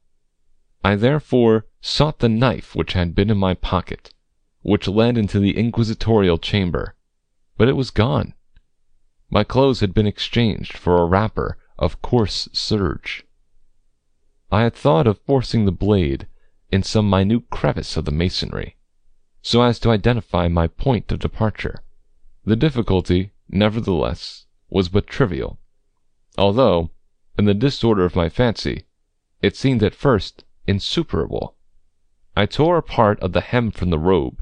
I 0.84 0.96
therefore 0.96 1.68
sought 1.82 2.18
the 2.18 2.30
knife 2.30 2.76
which 2.76 2.94
had 2.94 3.14
been 3.14 3.30
in 3.30 3.38
my 3.38 3.54
pocket, 3.54 4.12
which 4.64 4.88
led 4.88 5.20
into 5.20 5.40
the 5.40 5.56
inquisitorial 5.56 6.40
chamber, 6.40 6.96
but 7.58 7.68
it 7.70 7.76
was 7.76 7.92
gone. 7.92 8.34
My 9.30 9.44
clothes 9.44 9.82
had 9.82 9.94
been 9.94 10.08
exchanged 10.08 10.76
for 10.76 10.98
a 10.98 11.06
wrapper 11.06 11.60
of 11.78 12.02
coarse 12.02 12.50
serge. 12.54 13.24
I 14.52 14.64
had 14.64 14.74
thought 14.74 15.06
of 15.06 15.20
forcing 15.20 15.66
the 15.66 15.72
blade 15.72 16.28
in 16.72 16.82
some 16.82 17.08
minute 17.08 17.52
crevice 17.52 17.98
of 17.98 18.06
the 18.06 18.12
masonry, 18.12 18.78
so 19.48 19.62
as 19.62 19.78
to 19.78 19.92
identify 19.92 20.48
my 20.48 20.66
point 20.66 21.12
of 21.12 21.20
departure. 21.20 21.84
The 22.46 22.56
difficulty, 22.56 23.32
nevertheless, 23.48 24.48
was 24.72 24.90
but 24.90 25.06
trivial, 25.06 25.60
although, 26.36 26.90
in 27.38 27.46
the 27.46 27.54
disorder 27.54 28.06
of 28.06 28.16
my 28.16 28.28
fancy, 28.28 28.86
it 29.44 29.56
seemed 29.56 29.84
at 29.84 29.94
first 29.94 30.44
insuperable. 30.66 31.54
I 32.36 32.48
tore 32.48 32.80
a 32.80 32.82
part 32.82 33.20
of 33.20 33.34
the 33.34 33.42
hem 33.42 33.70
from 33.70 33.92
the 33.92 34.00
robe, 34.00 34.42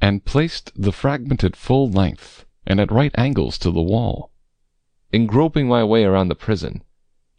and 0.00 0.24
placed 0.24 0.70
the 0.80 0.92
fragment 0.92 1.42
at 1.42 1.56
full 1.56 1.90
length 1.90 2.46
and 2.64 2.78
at 2.78 2.92
right 2.92 3.14
angles 3.18 3.58
to 3.58 3.72
the 3.72 3.82
wall. 3.82 4.30
In 5.10 5.26
groping 5.26 5.66
my 5.66 5.82
way 5.82 6.04
around 6.04 6.28
the 6.28 6.36
prison, 6.36 6.84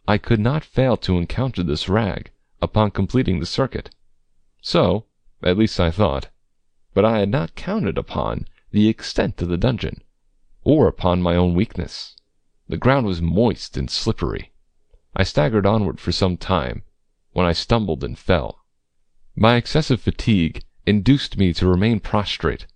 I 0.06 0.18
could 0.18 0.40
not 0.40 0.62
fail 0.62 0.98
to 0.98 1.16
encounter 1.16 1.62
this 1.62 1.88
rag 1.88 2.32
upon 2.60 2.90
completing 2.90 3.40
the 3.40 3.46
circuit. 3.46 3.88
So, 4.60 5.06
at 5.42 5.56
least 5.56 5.80
I 5.80 5.90
thought, 5.90 6.28
but 6.98 7.04
I 7.04 7.20
had 7.20 7.28
not 7.28 7.54
counted 7.54 7.96
upon 7.96 8.48
the 8.72 8.88
extent 8.88 9.40
of 9.40 9.46
the 9.48 9.56
dungeon, 9.56 10.02
or 10.64 10.88
upon 10.88 11.22
my 11.22 11.36
own 11.36 11.54
weakness. 11.54 12.16
The 12.66 12.76
ground 12.76 13.06
was 13.06 13.22
moist 13.22 13.76
and 13.76 13.88
slippery. 13.88 14.50
I 15.14 15.22
staggered 15.22 15.64
onward 15.64 16.00
for 16.00 16.10
some 16.10 16.36
time, 16.36 16.82
when 17.30 17.46
I 17.46 17.52
stumbled 17.52 18.02
and 18.02 18.18
fell. 18.18 18.64
My 19.36 19.54
excessive 19.54 20.00
fatigue 20.00 20.64
induced 20.86 21.38
me 21.38 21.54
to 21.54 21.68
remain 21.68 22.00
prostrate, 22.00 22.66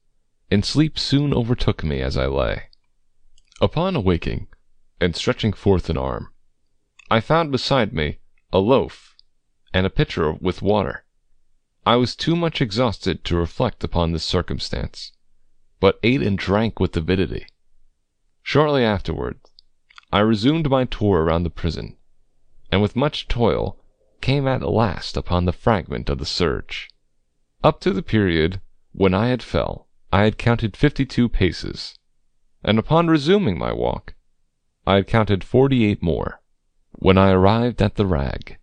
and 0.53 0.65
sleep 0.65 1.01
soon 1.01 1.35
overtook 1.35 1.83
me 1.83 2.01
as 2.01 2.17
I 2.17 2.27
lay. 2.27 2.69
Upon 3.61 3.97
awaking, 3.97 4.47
and 5.01 5.17
stretching 5.17 5.53
forth 5.53 5.91
an 5.91 5.99
arm, 5.99 6.33
I 7.11 7.19
found 7.19 7.51
beside 7.51 7.93
me 7.93 8.19
a 8.53 8.61
loaf 8.61 9.17
and 9.75 9.85
a 9.85 9.91
pitcher 9.91 10.33
with 10.33 10.63
water. 10.63 11.05
I 11.85 11.97
was 11.97 12.15
too 12.15 12.37
much 12.37 12.61
exhausted 12.61 13.25
to 13.25 13.37
reflect 13.37 13.83
upon 13.83 14.13
this 14.13 14.25
circumstance, 14.25 15.13
but 15.81 15.99
ate 16.05 16.23
and 16.23 16.39
drank 16.39 16.79
with 16.79 16.97
avidity. 16.97 17.47
Shortly 18.43 18.85
afterward, 18.85 19.41
I 20.13 20.21
resumed 20.21 20.71
my 20.71 20.85
tour 20.85 21.23
around 21.23 21.43
the 21.43 21.51
prison, 21.51 21.97
and 22.71 22.81
with 22.81 22.95
much 22.95 23.27
toil 23.27 23.79
came 24.21 24.47
at 24.47 24.63
last 24.63 25.17
upon 25.17 25.45
the 25.45 25.53
fragment 25.53 26.09
of 26.09 26.19
the 26.19 26.27
serge. 26.27 26.89
Up 27.65 27.81
to 27.81 27.93
the 27.93 28.03
period 28.03 28.61
when 28.93 29.13
I 29.15 29.29
had 29.29 29.43
fell, 29.43 29.89
I 30.13 30.23
had 30.23 30.39
counted 30.39 30.77
fifty-two 30.77 31.29
paces, 31.29 31.97
and 32.63 32.79
upon 32.79 33.09
resuming 33.09 33.59
my 33.59 33.73
walk, 33.73 34.15
I 34.87 34.97
had 34.97 35.09
counted 35.09 35.43
forty-eight 35.43 36.01
more 36.01 36.41
when 36.93 37.19
I 37.19 37.31
arrived 37.31 37.83
at 37.83 37.97
the 37.97 38.07
rag. 38.07 38.59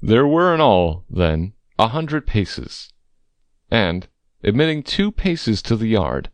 There 0.00 0.26
were 0.26 0.54
in 0.54 0.60
all, 0.62 1.04
then, 1.10 1.52
a 1.78 1.88
hundred 1.88 2.26
paces, 2.26 2.92
and, 3.70 4.08
admitting 4.42 4.82
two 4.82 5.12
paces 5.12 5.62
to 5.62 5.76
the 5.76 5.86
yard, 5.86 6.28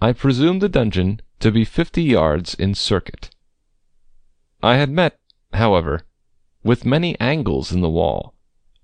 I 0.00 0.12
presumed 0.12 0.60
the 0.60 0.68
dungeon 0.68 1.20
to 1.38 1.52
be 1.52 1.64
fifty 1.64 2.02
yards 2.02 2.54
in 2.54 2.74
circuit. 2.74 3.30
I 4.62 4.76
had 4.76 4.90
met, 4.90 5.18
however, 5.52 6.02
with 6.64 6.84
many 6.84 7.18
angles 7.20 7.70
in 7.70 7.82
the 7.82 7.88
wall, 7.88 8.34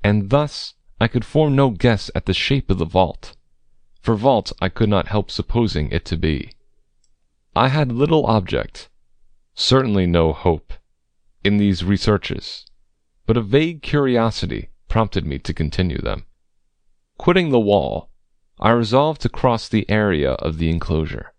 and 0.04 0.30
thus 0.30 0.74
I 1.00 1.08
could 1.08 1.24
form 1.24 1.56
no 1.56 1.70
guess 1.70 2.10
at 2.14 2.26
the 2.26 2.34
shape 2.34 2.70
of 2.70 2.78
the 2.78 2.84
vault, 2.84 3.36
for 4.00 4.14
vault 4.14 4.52
I 4.60 4.68
could 4.68 4.88
not 4.88 5.08
help 5.08 5.30
supposing 5.30 5.90
it 5.90 6.04
to 6.06 6.16
be. 6.16 6.52
I 7.56 7.68
had 7.68 7.90
little 7.90 8.26
object, 8.26 8.88
certainly 9.54 10.06
no 10.06 10.32
hope, 10.32 10.72
in 11.42 11.56
these 11.56 11.82
researches, 11.82 12.64
but 13.26 13.36
a 13.36 13.42
vague 13.42 13.82
curiosity 13.82 14.69
prompted 14.90 15.24
me 15.24 15.38
to 15.38 15.54
continue 15.54 15.98
them. 15.98 16.26
Quitting 17.16 17.48
the 17.48 17.58
wall, 17.58 18.10
I 18.58 18.72
resolved 18.72 19.22
to 19.22 19.30
cross 19.30 19.66
the 19.66 19.88
area 19.88 20.32
of 20.32 20.58
the 20.58 20.68
enclosure. 20.68 21.32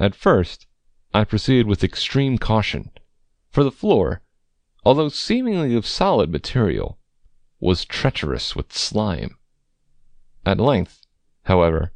At 0.00 0.16
first, 0.16 0.66
I 1.14 1.22
proceeded 1.24 1.68
with 1.68 1.84
extreme 1.84 2.38
caution, 2.38 2.90
for 3.50 3.62
the 3.62 3.70
floor, 3.70 4.22
although 4.84 5.08
seemingly 5.08 5.76
of 5.76 5.86
solid 5.86 6.30
material, 6.30 6.98
was 7.60 7.84
treacherous 7.84 8.56
with 8.56 8.72
slime. 8.72 9.36
At 10.46 10.58
length, 10.58 11.06
however, 11.44 11.92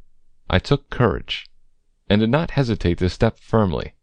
I 0.49 0.59
took 0.59 0.89
courage, 0.89 1.49
and 2.07 2.21
did 2.21 2.29
not 2.29 2.51
hesitate 2.51 2.99
to 2.99 3.09
step 3.09 3.39
firmly, 3.39 3.95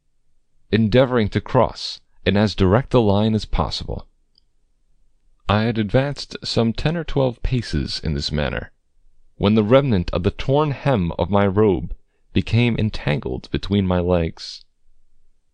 endeavoring 0.72 1.28
to 1.30 1.40
cross 1.40 2.00
in 2.26 2.36
as 2.36 2.54
direct 2.54 2.92
a 2.94 3.00
line 3.00 3.34
as 3.34 3.44
possible. 3.44 4.08
I 5.48 5.62
had 5.64 5.76
advanced 5.76 6.36
some 6.44 6.72
ten 6.72 6.96
or 6.96 7.02
twelve 7.02 7.42
paces 7.42 7.98
in 7.98 8.14
this 8.14 8.30
manner, 8.30 8.70
when 9.38 9.56
the 9.56 9.64
remnant 9.64 10.08
of 10.12 10.22
the 10.22 10.30
torn 10.30 10.70
hem 10.70 11.10
of 11.18 11.30
my 11.30 11.44
robe 11.48 11.96
became 12.32 12.76
entangled 12.78 13.50
between 13.50 13.84
my 13.84 13.98
legs. 13.98 14.64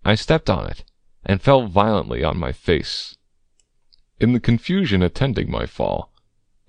I 0.05 0.15
stepped 0.15 0.51
on 0.51 0.69
it, 0.69 0.85
and 1.25 1.41
fell 1.41 1.69
violently 1.69 2.23
on 2.23 2.37
my 2.39 2.53
face. 2.53 3.17
In 4.21 4.35
the 4.35 4.41
confusion 4.41 5.01
attending 5.03 5.51
my 5.51 5.65
fall, 5.65 6.13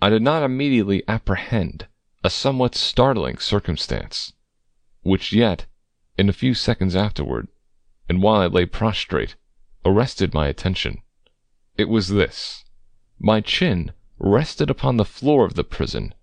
I 0.02 0.10
did 0.10 0.22
not 0.22 0.42
immediately 0.42 1.04
apprehend 1.06 1.88
a 2.24 2.30
somewhat 2.30 2.74
startling 2.74 3.40
circumstance, 3.40 4.32
which 5.02 5.34
yet, 5.34 5.66
in 6.18 6.30
a 6.30 6.32
few 6.32 6.54
seconds 6.54 6.96
afterward, 6.96 7.50
and 8.08 8.24
while 8.24 8.40
I 8.40 8.48
lay 8.48 8.66
prostrate, 8.66 9.36
arrested 9.84 10.34
my 10.34 10.48
attention. 10.48 11.02
It 11.76 11.90
was 11.90 12.08
this: 12.08 12.64
my 13.20 13.42
chin 13.42 13.92
rested 14.18 14.70
upon 14.70 14.96
the 14.96 15.06
floor 15.06 15.46
of 15.46 15.56
the 15.56 15.64
prison, 15.64 16.14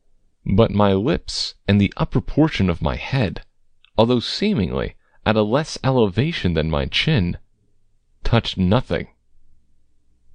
but 0.46 0.70
my 0.70 0.92
lips 0.94 1.54
and 1.68 1.80
the 1.80 1.92
upper 1.96 2.20
portion 2.20 2.70
of 2.70 2.80
my 2.80 2.96
head, 2.96 3.44
although 3.98 4.20
seemingly 4.20 4.94
at 5.26 5.36
a 5.36 5.42
less 5.42 5.78
elevation 5.84 6.54
than 6.54 6.70
my 6.70 6.86
chin, 6.86 7.36
touched 8.24 8.56
nothing. 8.56 9.08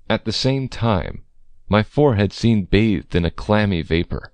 At 0.09 0.25
the 0.25 0.31
same 0.31 0.67
time, 0.67 1.23
my 1.67 1.81
forehead 1.83 2.33
seemed 2.33 2.69
bathed 2.69 3.15
in 3.15 3.25
a 3.25 3.31
clammy 3.31 3.81
vapor, 3.81 4.33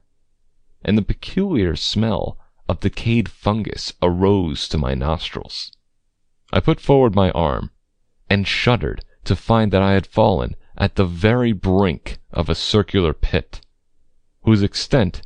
and 0.83 0.97
the 0.97 1.03
peculiar 1.03 1.75
smell 1.75 2.37
of 2.67 2.79
decayed 2.81 3.29
fungus 3.29 3.93
arose 4.01 4.67
to 4.69 4.77
my 4.77 4.93
nostrils. 4.95 5.71
I 6.51 6.59
put 6.59 6.79
forward 6.81 7.15
my 7.15 7.31
arm, 7.31 7.71
and 8.29 8.47
shuddered 8.47 9.03
to 9.25 9.35
find 9.35 9.71
that 9.71 9.81
I 9.81 9.93
had 9.93 10.07
fallen 10.07 10.55
at 10.77 10.95
the 10.95 11.05
very 11.05 11.51
brink 11.53 12.19
of 12.31 12.49
a 12.49 12.55
circular 12.55 13.13
pit, 13.13 13.61
whose 14.43 14.61
extent, 14.61 15.21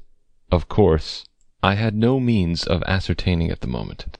of 0.51 0.69
course, 0.69 1.25
I 1.61 1.75
had 1.75 1.93
no 1.93 2.19
means 2.19 2.63
of 2.63 2.81
ascertaining 2.83 3.51
at 3.51 3.61
the 3.61 3.67
moment. 3.67 4.17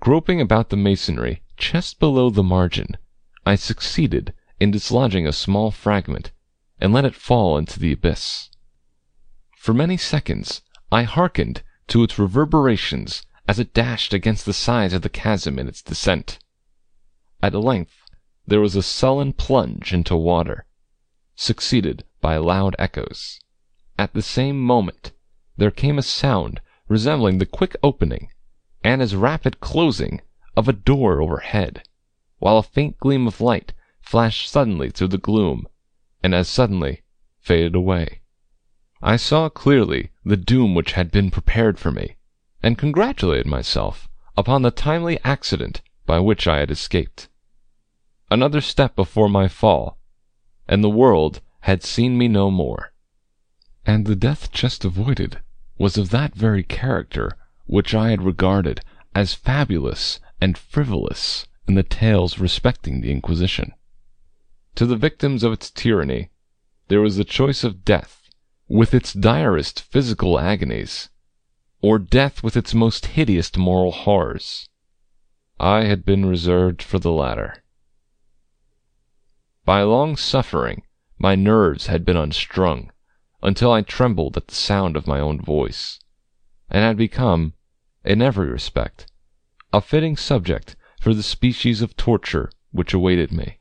Groping 0.00 0.40
about 0.40 0.70
the 0.70 0.76
masonry 0.76 1.42
just 1.56 2.00
below 2.00 2.30
the 2.30 2.42
margin, 2.42 2.96
I 3.44 3.54
succeeded 3.54 4.34
in 4.58 4.70
dislodging 4.70 5.26
a 5.26 5.32
small 5.32 5.70
fragment 5.70 6.32
and 6.80 6.92
let 6.92 7.04
it 7.04 7.14
fall 7.14 7.56
into 7.58 7.78
the 7.78 7.92
abyss. 7.92 8.50
For 9.56 9.74
many 9.74 9.96
seconds 9.96 10.62
I 10.90 11.02
hearkened 11.02 11.62
to 11.88 12.02
its 12.02 12.18
reverberations 12.18 13.24
as 13.48 13.58
it 13.58 13.74
dashed 13.74 14.12
against 14.12 14.44
the 14.44 14.52
sides 14.52 14.92
of 14.92 15.02
the 15.02 15.08
chasm 15.08 15.58
in 15.58 15.68
its 15.68 15.82
descent. 15.82 16.38
At 17.42 17.54
length 17.54 18.02
there 18.48 18.60
was 18.60 18.76
a 18.76 18.82
sullen 18.82 19.32
plunge 19.32 19.92
into 19.92 20.14
water, 20.14 20.66
succeeded 21.34 22.04
by 22.20 22.36
loud 22.36 22.76
echoes. 22.78 23.40
At 23.98 24.12
the 24.14 24.22
same 24.22 24.60
moment 24.60 25.10
there 25.56 25.72
came 25.72 25.98
a 25.98 26.02
sound 26.02 26.60
resembling 26.86 27.38
the 27.38 27.46
quick 27.46 27.74
opening, 27.82 28.30
and 28.84 29.02
as 29.02 29.16
rapid 29.16 29.58
closing, 29.58 30.20
of 30.56 30.68
a 30.68 30.72
door 30.72 31.20
overhead, 31.20 31.82
while 32.38 32.58
a 32.58 32.62
faint 32.62 32.98
gleam 32.98 33.26
of 33.26 33.40
light 33.40 33.72
flashed 34.00 34.48
suddenly 34.48 34.90
through 34.90 35.08
the 35.08 35.18
gloom, 35.18 35.66
and 36.22 36.32
as 36.32 36.48
suddenly 36.48 37.02
faded 37.40 37.74
away. 37.74 38.20
I 39.02 39.16
saw 39.16 39.48
clearly 39.48 40.10
the 40.24 40.36
doom 40.36 40.74
which 40.76 40.92
had 40.92 41.10
been 41.10 41.32
prepared 41.32 41.80
for 41.80 41.90
me, 41.90 42.16
and 42.62 42.78
congratulated 42.78 43.46
myself 43.46 44.08
upon 44.36 44.62
the 44.62 44.70
timely 44.70 45.18
accident 45.24 45.82
by 46.06 46.20
which 46.20 46.46
I 46.46 46.60
had 46.60 46.70
escaped. 46.70 47.28
Another 48.30 48.60
step 48.60 48.96
before 48.96 49.28
my 49.28 49.46
fall, 49.46 49.98
and 50.66 50.82
the 50.82 50.90
world 50.90 51.40
had 51.60 51.84
seen 51.84 52.18
me 52.18 52.26
no 52.26 52.50
more. 52.50 52.92
And 53.84 54.04
the 54.04 54.16
death 54.16 54.50
just 54.50 54.84
avoided 54.84 55.40
was 55.78 55.96
of 55.96 56.10
that 56.10 56.34
very 56.34 56.64
character 56.64 57.36
which 57.66 57.94
I 57.94 58.10
had 58.10 58.22
regarded 58.22 58.80
as 59.14 59.34
fabulous 59.34 60.18
and 60.40 60.58
frivolous 60.58 61.46
in 61.68 61.74
the 61.74 61.82
tales 61.82 62.38
respecting 62.38 63.00
the 63.00 63.10
Inquisition. 63.10 63.72
To 64.74 64.86
the 64.86 64.96
victims 64.96 65.42
of 65.42 65.52
its 65.52 65.70
tyranny 65.70 66.30
there 66.88 67.00
was 67.00 67.16
the 67.16 67.24
choice 67.24 67.64
of 67.64 67.84
death 67.84 68.28
with 68.68 68.92
its 68.92 69.12
direst 69.12 69.80
physical 69.80 70.38
agonies, 70.38 71.10
or 71.80 71.98
death 71.98 72.42
with 72.42 72.56
its 72.56 72.74
most 72.74 73.06
hideous 73.06 73.54
moral 73.56 73.92
horrors. 73.92 74.68
I 75.60 75.84
had 75.84 76.04
been 76.04 76.26
reserved 76.26 76.82
for 76.82 76.98
the 76.98 77.12
latter. 77.12 77.62
By 79.66 79.82
long 79.82 80.16
suffering, 80.16 80.84
my 81.18 81.34
nerves 81.34 81.88
had 81.88 82.04
been 82.04 82.16
unstrung, 82.16 82.92
until 83.42 83.72
I 83.72 83.82
trembled 83.82 84.36
at 84.36 84.46
the 84.46 84.54
sound 84.54 84.96
of 84.96 85.08
my 85.08 85.18
own 85.18 85.40
voice, 85.40 85.98
and 86.70 86.84
had 86.84 86.96
become, 86.96 87.52
in 88.04 88.22
every 88.22 88.46
respect, 88.46 89.10
a 89.72 89.80
fitting 89.80 90.16
subject 90.16 90.76
for 91.00 91.12
the 91.12 91.22
species 91.24 91.82
of 91.82 91.96
torture 91.96 92.48
which 92.70 92.94
awaited 92.94 93.32
me. 93.32 93.58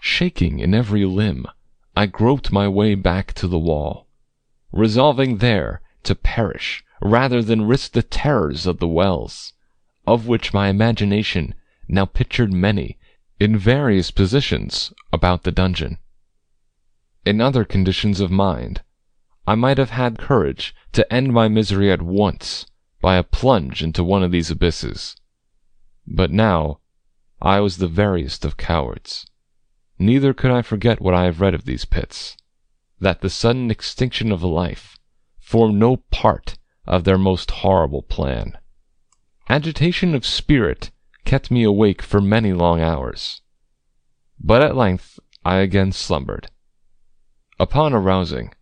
Shaking 0.00 0.58
in 0.60 0.72
every 0.72 1.04
limb, 1.04 1.48
I 1.94 2.06
groped 2.06 2.50
my 2.50 2.66
way 2.66 2.94
back 2.94 3.34
to 3.34 3.46
the 3.46 3.58
wall, 3.58 4.08
resolving 4.72 5.36
there 5.36 5.82
to 6.04 6.14
perish 6.14 6.82
rather 7.02 7.42
than 7.42 7.66
risk 7.66 7.92
the 7.92 8.02
terrors 8.02 8.64
of 8.64 8.78
the 8.78 8.88
wells, 8.88 9.52
of 10.06 10.26
which 10.26 10.54
my 10.54 10.68
imagination 10.68 11.54
now 11.88 12.06
pictured 12.06 12.54
many 12.54 12.96
in 13.40 13.58
various 13.58 14.10
positions 14.10 14.92
about 15.12 15.42
the 15.42 15.52
dungeon. 15.52 15.98
In 17.24 17.40
other 17.40 17.64
conditions 17.64 18.20
of 18.20 18.30
mind, 18.30 18.82
I 19.46 19.54
might 19.54 19.78
have 19.78 19.90
had 19.90 20.18
courage 20.18 20.74
to 20.92 21.12
end 21.12 21.32
my 21.32 21.48
misery 21.48 21.90
at 21.90 22.02
once 22.02 22.66
by 23.00 23.16
a 23.16 23.22
plunge 23.22 23.82
into 23.82 24.04
one 24.04 24.22
of 24.22 24.30
these 24.30 24.50
abysses. 24.50 25.16
But 26.06 26.30
now 26.30 26.80
I 27.42 27.60
was 27.60 27.76
the 27.76 27.88
veriest 27.88 28.44
of 28.44 28.56
cowards. 28.56 29.26
Neither 29.98 30.32
could 30.32 30.50
I 30.50 30.62
forget 30.62 31.00
what 31.00 31.14
I 31.14 31.24
have 31.24 31.40
read 31.40 31.54
of 31.54 31.64
these 31.64 31.84
pits, 31.84 32.36
that 33.00 33.20
the 33.20 33.30
sudden 33.30 33.70
extinction 33.70 34.32
of 34.32 34.42
life 34.42 34.98
formed 35.38 35.78
no 35.78 35.96
part 35.96 36.56
of 36.86 37.04
their 37.04 37.18
most 37.18 37.50
horrible 37.50 38.02
plan. 38.02 38.56
Agitation 39.48 40.14
of 40.14 40.24
spirit 40.24 40.90
kept 41.24 41.50
me 41.50 41.62
awake 41.62 42.02
for 42.02 42.20
many 42.20 42.52
long 42.52 42.80
hours. 42.80 43.42
But 44.38 44.62
at 44.62 44.76
length 44.76 45.18
I 45.44 45.56
again 45.58 45.92
slumbered. 45.92 46.50
Upon 47.58 47.92
arousing, 47.92 48.54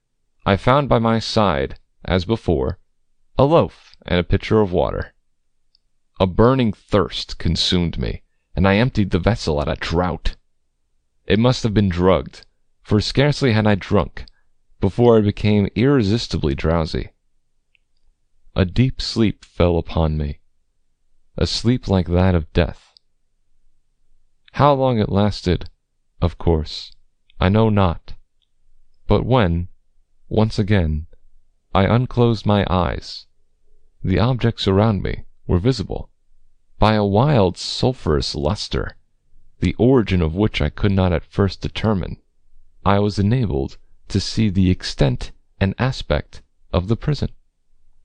I 0.45 0.57
found 0.57 0.89
by 0.89 0.99
my 0.99 1.19
side, 1.19 1.79
as 2.05 2.25
before, 2.25 2.79
a 3.39 3.45
loaf 3.45 3.97
and 4.05 4.19
a 4.19 4.25
pitcher 4.25 4.61
of 4.61 4.73
water. 4.73 5.15
A 6.21 6.27
burning 6.27 6.73
thirst 6.73 7.39
consumed 7.39 7.99
me, 7.99 8.23
and 8.55 8.69
I 8.69 8.77
emptied 8.77 9.11
the 9.11 9.19
vessel 9.19 9.61
at 9.61 9.69
a 9.69 9.77
draught. 9.77 10.37
It 11.27 11.39
must 11.39 11.63
have 11.63 11.73
been 11.73 11.89
drugged, 11.89 12.45
for 12.83 13.01
scarcely 13.01 13.53
had 13.53 13.67
I 13.67 13.77
drunk 13.77 14.27
before 14.81 15.17
I 15.17 15.21
became 15.21 15.69
irresistibly 15.75 16.55
drowsy. 16.55 17.11
A 18.55 18.65
deep 18.65 19.01
sleep 19.01 19.45
fell 19.45 19.79
upon 19.79 20.19
me, 20.19 20.41
a 21.37 21.47
sleep 21.47 21.89
like 21.89 22.09
that 22.09 22.35
of 22.35 22.53
death. 22.53 22.93
How 24.53 24.75
long 24.75 24.99
it 24.99 25.09
lasted, 25.09 25.69
of 26.21 26.39
course, 26.39 26.93
I 27.41 27.49
know 27.49 27.71
not, 27.71 28.15
but 29.07 29.25
when, 29.25 29.69
once 30.29 30.59
again, 30.59 31.07
I 31.75 31.85
unclosed 31.85 32.45
my 32.45 32.67
eyes, 32.69 33.27
the 34.05 34.19
objects 34.19 34.69
around 34.69 35.03
me 35.03 35.25
were 35.47 35.59
visible 35.59 36.11
by 36.79 36.95
a 36.95 37.05
wild 37.05 37.57
sulphurous 37.57 38.35
lustre, 38.35 38.97
the 39.61 39.75
origin 39.79 40.21
of 40.21 40.35
which 40.35 40.61
I 40.61 40.69
could 40.69 40.93
not 40.93 41.13
at 41.13 41.25
first 41.25 41.61
determine. 41.61 42.19
I 42.85 42.99
was 42.99 43.19
enabled 43.19 43.79
to 44.09 44.21
see 44.21 44.51
the 44.51 44.71
extent 44.71 45.33
and 45.61 45.75
aspect 45.79 46.43
of 46.73 46.89
the 46.89 46.97
prison. 46.97 47.31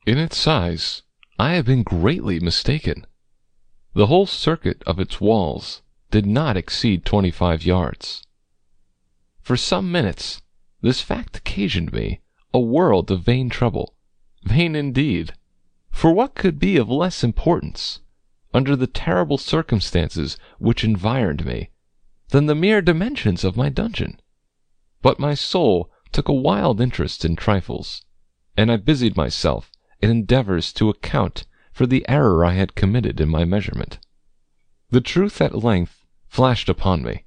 In 0.06 0.18
its 0.18 0.38
size 0.38 1.02
I 1.40 1.54
had 1.54 1.66
been 1.66 1.84
greatly 1.84 2.40
mistaken. 2.40 3.06
The 3.98 4.06
whole 4.06 4.28
circuit 4.28 4.84
of 4.86 5.00
its 5.00 5.20
walls 5.20 5.82
did 6.12 6.28
not 6.28 6.56
exceed 6.56 7.04
twenty 7.04 7.32
five 7.32 7.66
yards. 7.66 8.22
For 9.42 9.58
some 9.58 9.92
minutes 9.92 10.44
this 10.82 11.02
fact 11.02 11.38
occasioned 11.38 11.92
me 11.92 12.22
a 12.54 12.60
world 12.60 13.10
of 13.10 13.24
vain 13.24 13.50
trouble. 13.50 13.96
Vain 14.44 14.76
indeed! 14.76 15.34
For 15.90 16.14
what 16.14 16.36
could 16.36 16.60
be 16.60 16.78
of 16.78 16.92
less 16.92 17.24
importance, 17.24 18.02
under 18.54 18.76
the 18.76 18.86
terrible 18.86 19.40
circumstances 19.40 20.38
which 20.60 20.84
environed 20.84 21.44
me, 21.44 21.72
than 22.30 22.46
the 22.46 22.54
mere 22.54 22.84
dimensions 22.84 23.44
of 23.44 23.58
my 23.58 23.70
dungeon? 23.70 24.20
But 25.02 25.20
my 25.20 25.34
soul 25.34 25.90
took 26.12 26.28
a 26.28 26.34
wild 26.34 26.80
interest 26.80 27.26
in 27.26 27.36
trifles, 27.36 28.06
and 28.56 28.72
I 28.72 28.78
busied 28.78 29.18
myself 29.18 29.72
in 30.04 30.12
endeavors 30.12 30.72
to 30.74 30.90
account 30.92 31.47
for 31.78 31.86
the 31.86 32.10
error 32.10 32.44
I 32.44 32.54
had 32.54 32.74
committed 32.74 33.22
in 33.22 33.30
my 33.30 33.46
measurement. 33.46 34.00
The 34.90 35.00
truth 35.00 35.40
at 35.40 35.64
length 35.64 36.08
flashed 36.28 36.70
upon 36.70 37.04
me. 37.04 37.26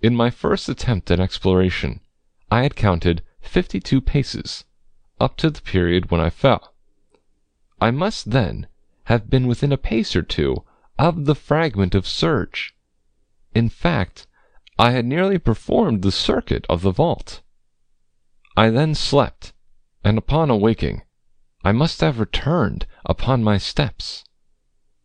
In 0.00 0.16
my 0.16 0.30
first 0.30 0.70
attempt 0.70 1.10
at 1.10 1.20
exploration, 1.20 2.00
I 2.50 2.62
had 2.62 2.76
counted 2.76 3.22
fifty 3.42 3.78
two 3.78 4.00
paces, 4.00 4.64
up 5.20 5.36
to 5.36 5.50
the 5.50 5.60
period 5.60 6.10
when 6.10 6.18
I 6.18 6.30
fell. 6.30 6.72
I 7.78 7.90
must 7.90 8.30
then 8.30 8.68
have 9.04 9.28
been 9.28 9.46
within 9.46 9.70
a 9.70 9.76
pace 9.76 10.16
or 10.16 10.22
two 10.22 10.64
of 10.98 11.26
the 11.26 11.34
fragment 11.34 11.94
of 11.94 12.06
serge. 12.06 12.74
In 13.54 13.68
fact, 13.68 14.26
I 14.78 14.92
had 14.92 15.04
nearly 15.04 15.36
performed 15.36 16.00
the 16.00 16.10
circuit 16.10 16.64
of 16.70 16.80
the 16.80 16.90
vault. 16.90 17.42
I 18.56 18.70
then 18.70 18.94
slept, 18.94 19.52
and 20.02 20.16
upon 20.16 20.48
awaking, 20.48 21.02
I 21.64 21.72
must 21.72 22.00
have 22.00 22.20
returned 22.20 22.86
upon 23.04 23.42
my 23.42 23.58
steps, 23.58 24.24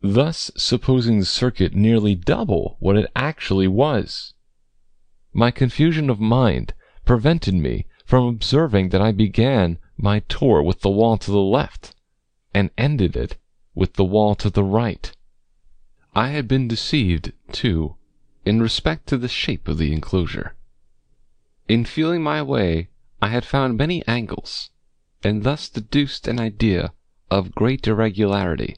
thus 0.00 0.50
supposing 0.56 1.18
the 1.18 1.24
circuit 1.24 1.74
nearly 1.74 2.14
double 2.14 2.76
what 2.78 2.96
it 2.96 3.10
actually 3.16 3.66
was. 3.66 4.34
My 5.32 5.50
confusion 5.50 6.08
of 6.08 6.20
mind 6.20 6.74
prevented 7.04 7.54
me 7.54 7.86
from 8.04 8.26
observing 8.26 8.90
that 8.90 9.02
I 9.02 9.10
began 9.10 9.78
my 9.96 10.20
tour 10.20 10.62
with 10.62 10.80
the 10.80 10.90
wall 10.90 11.16
to 11.18 11.30
the 11.30 11.38
left, 11.38 11.94
and 12.52 12.70
ended 12.78 13.16
it 13.16 13.36
with 13.74 13.94
the 13.94 14.04
wall 14.04 14.34
to 14.36 14.50
the 14.50 14.62
right. 14.62 15.10
I 16.14 16.28
had 16.28 16.46
been 16.46 16.68
deceived, 16.68 17.32
too, 17.50 17.96
in 18.44 18.62
respect 18.62 19.08
to 19.08 19.18
the 19.18 19.28
shape 19.28 19.66
of 19.66 19.78
the 19.78 19.92
enclosure. 19.92 20.54
In 21.66 21.84
feeling 21.84 22.22
my 22.22 22.42
way, 22.42 22.90
I 23.20 23.28
had 23.28 23.44
found 23.44 23.76
many 23.76 24.06
angles, 24.06 24.70
and 25.24 25.42
thus 25.42 25.68
deduced 25.70 26.28
an 26.28 26.38
idea 26.38 26.92
of 27.30 27.54
great 27.54 27.86
irregularity. 27.86 28.76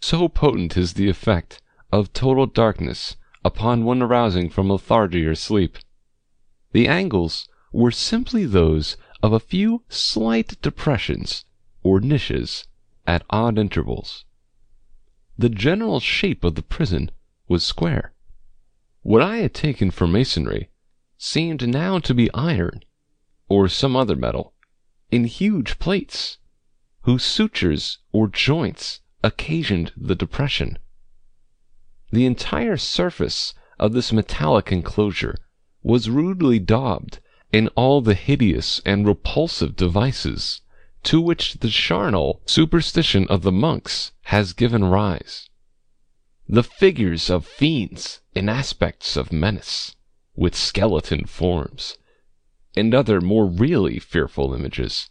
So 0.00 0.28
potent 0.28 0.76
is 0.76 0.94
the 0.94 1.08
effect 1.08 1.60
of 1.92 2.12
total 2.12 2.46
darkness 2.46 3.16
upon 3.44 3.84
one 3.84 4.02
arousing 4.02 4.48
from 4.48 4.70
lethargy 4.70 5.24
or 5.26 5.34
sleep. 5.34 5.76
The 6.72 6.88
angles 6.88 7.46
were 7.70 7.90
simply 7.90 8.46
those 8.46 8.96
of 9.22 9.32
a 9.32 9.40
few 9.40 9.82
slight 9.88 10.60
depressions 10.62 11.44
or 11.82 12.00
niches 12.00 12.66
at 13.06 13.24
odd 13.28 13.58
intervals. 13.58 14.24
The 15.36 15.50
general 15.50 16.00
shape 16.00 16.44
of 16.44 16.54
the 16.54 16.62
prison 16.62 17.10
was 17.48 17.62
square. 17.62 18.12
What 19.02 19.20
I 19.20 19.38
had 19.38 19.52
taken 19.52 19.90
for 19.90 20.06
masonry 20.06 20.70
seemed 21.18 21.68
now 21.68 21.98
to 21.98 22.14
be 22.14 22.32
iron, 22.32 22.82
or 23.48 23.68
some 23.68 23.94
other 23.94 24.16
metal, 24.16 24.53
in 25.14 25.26
huge 25.26 25.78
plates, 25.78 26.38
whose 27.02 27.22
sutures 27.22 27.98
or 28.10 28.26
joints 28.26 28.98
occasioned 29.22 29.92
the 29.96 30.16
depression. 30.16 30.76
The 32.10 32.26
entire 32.26 32.76
surface 32.76 33.54
of 33.78 33.92
this 33.92 34.12
metallic 34.12 34.72
enclosure 34.72 35.36
was 35.84 36.10
rudely 36.10 36.58
daubed 36.58 37.20
in 37.52 37.68
all 37.76 38.00
the 38.00 38.14
hideous 38.14 38.80
and 38.84 39.06
repulsive 39.06 39.76
devices 39.76 40.62
to 41.04 41.20
which 41.20 41.54
the 41.60 41.70
charnel 41.70 42.40
superstition 42.44 43.28
of 43.28 43.42
the 43.42 43.52
monks 43.52 44.10
has 44.22 44.52
given 44.52 44.84
rise. 44.84 45.48
The 46.48 46.64
figures 46.64 47.30
of 47.30 47.46
fiends 47.46 48.20
in 48.34 48.48
aspects 48.48 49.16
of 49.16 49.32
menace, 49.32 49.94
with 50.34 50.56
skeleton 50.56 51.26
forms, 51.26 51.98
and 52.76 52.94
other 52.94 53.20
more 53.20 53.46
really 53.46 53.98
fearful 53.98 54.54
images, 54.54 55.10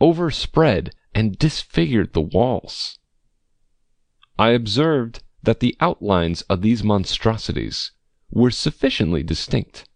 overspread 0.00 0.94
and 1.14 1.38
disfigured 1.38 2.12
the 2.12 2.20
walls. 2.20 2.98
I 4.38 4.50
observed 4.50 5.22
that 5.42 5.60
the 5.60 5.76
outlines 5.80 6.42
of 6.42 6.62
these 6.62 6.84
monstrosities 6.84 7.92
were 8.30 8.50
sufficiently 8.50 9.22
distinct, 9.22 9.88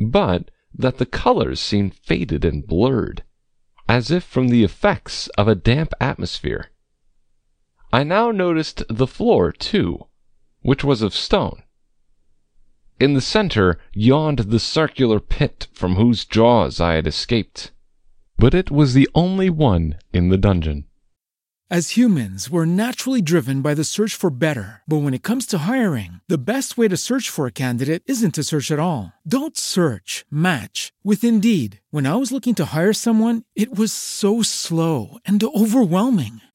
but 0.00 0.50
that 0.74 0.98
the 0.98 1.06
colors 1.06 1.60
seemed 1.60 1.94
faded 1.94 2.44
and 2.44 2.66
blurred, 2.66 3.22
as 3.88 4.10
if 4.10 4.24
from 4.24 4.48
the 4.48 4.64
effects 4.64 5.28
of 5.38 5.48
a 5.48 5.54
damp 5.54 5.92
atmosphere. 6.00 6.70
I 7.92 8.04
now 8.04 8.30
noticed 8.30 8.82
the 8.88 9.06
floor, 9.06 9.52
too, 9.52 10.06
which 10.60 10.82
was 10.82 11.02
of 11.02 11.14
stone. 11.14 11.62
In 13.02 13.14
the 13.14 13.20
center 13.20 13.80
yawned 13.92 14.38
the 14.38 14.60
circular 14.60 15.18
pit 15.18 15.66
from 15.72 15.96
whose 15.96 16.24
jaws 16.24 16.78
I 16.78 16.92
had 16.92 17.08
escaped. 17.08 17.72
but 18.38 18.54
it 18.54 18.70
was 18.70 18.94
the 18.94 19.08
only 19.12 19.50
one 19.50 19.96
in 20.12 20.28
the 20.28 20.38
dungeon. 20.38 20.84
As 21.68 21.96
humans, 21.96 22.50
we're 22.50 22.66
naturally 22.66 23.22
driven 23.22 23.62
by 23.62 23.74
the 23.74 23.82
search 23.82 24.14
for 24.14 24.30
better. 24.30 24.82
But 24.86 24.98
when 24.98 25.14
it 25.14 25.22
comes 25.22 25.46
to 25.46 25.58
hiring, 25.66 26.20
the 26.28 26.52
best 26.52 26.76
way 26.76 26.86
to 26.86 26.96
search 26.96 27.30
for 27.30 27.46
a 27.46 27.58
candidate 27.64 28.02
isn't 28.06 28.34
to 28.34 28.44
search 28.44 28.70
at 28.70 28.78
all. 28.78 29.12
Don't 29.26 29.56
search, 29.56 30.24
match 30.30 30.92
with 31.02 31.24
Indeed. 31.24 31.80
When 31.90 32.06
I 32.06 32.16
was 32.16 32.30
looking 32.30 32.54
to 32.56 32.66
hire 32.76 32.92
someone, 32.92 33.42
it 33.56 33.74
was 33.74 33.92
so 33.92 34.42
slow 34.42 35.18
and 35.24 35.42
overwhelming. 35.42 36.40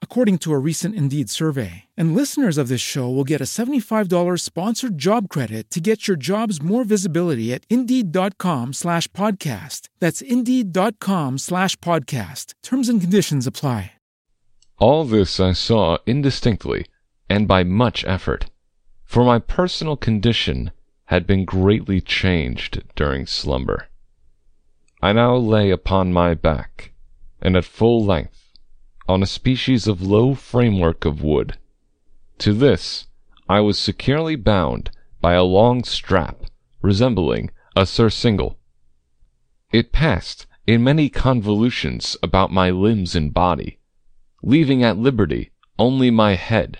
according 0.00 0.38
to 0.38 0.54
a 0.54 0.58
recent 0.58 0.94
Indeed 0.94 1.28
survey. 1.28 1.84
And 1.94 2.16
listeners 2.16 2.56
of 2.56 2.68
this 2.68 2.80
show 2.80 3.10
will 3.10 3.22
get 3.24 3.42
a 3.42 3.44
$75 3.44 4.40
sponsored 4.40 4.96
job 4.96 5.28
credit 5.28 5.70
to 5.70 5.80
get 5.80 6.08
your 6.08 6.16
jobs 6.16 6.62
more 6.62 6.84
visibility 6.84 7.52
at 7.52 7.66
Indeed.com 7.68 8.72
slash 8.72 9.06
podcast. 9.08 9.90
That's 9.98 10.22
Indeed.com 10.22 11.36
slash 11.36 11.76
podcast. 11.76 12.54
Terms 12.62 12.88
and 12.88 12.98
conditions 12.98 13.46
apply. 13.46 13.92
All 14.78 15.04
this 15.04 15.40
I 15.40 15.52
saw 15.52 15.98
indistinctly, 16.06 16.84
and 17.30 17.48
by 17.48 17.64
much 17.64 18.04
effort, 18.04 18.46
for 19.04 19.24
my 19.24 19.38
personal 19.38 19.96
condition 19.96 20.70
had 21.06 21.26
been 21.26 21.44
greatly 21.46 22.00
changed 22.00 22.82
during 22.94 23.26
slumber. 23.26 23.88
I 25.00 25.12
now 25.12 25.36
lay 25.36 25.70
upon 25.70 26.12
my 26.12 26.34
back, 26.34 26.92
and 27.40 27.56
at 27.56 27.64
full 27.64 28.04
length, 28.04 28.45
on 29.08 29.22
a 29.22 29.26
species 29.26 29.86
of 29.86 30.02
low 30.02 30.34
framework 30.34 31.04
of 31.04 31.22
wood. 31.22 31.56
To 32.38 32.52
this 32.52 33.06
I 33.48 33.60
was 33.60 33.78
securely 33.78 34.36
bound 34.36 34.90
by 35.20 35.34
a 35.34 35.44
long 35.44 35.84
strap 35.84 36.42
resembling 36.82 37.50
a 37.74 37.86
surcingle. 37.86 38.58
It 39.72 39.92
passed 39.92 40.46
in 40.66 40.82
many 40.82 41.08
convolutions 41.08 42.16
about 42.22 42.50
my 42.50 42.70
limbs 42.70 43.14
and 43.14 43.32
body, 43.32 43.78
leaving 44.42 44.82
at 44.82 44.98
liberty 44.98 45.50
only 45.78 46.10
my 46.10 46.34
head 46.34 46.78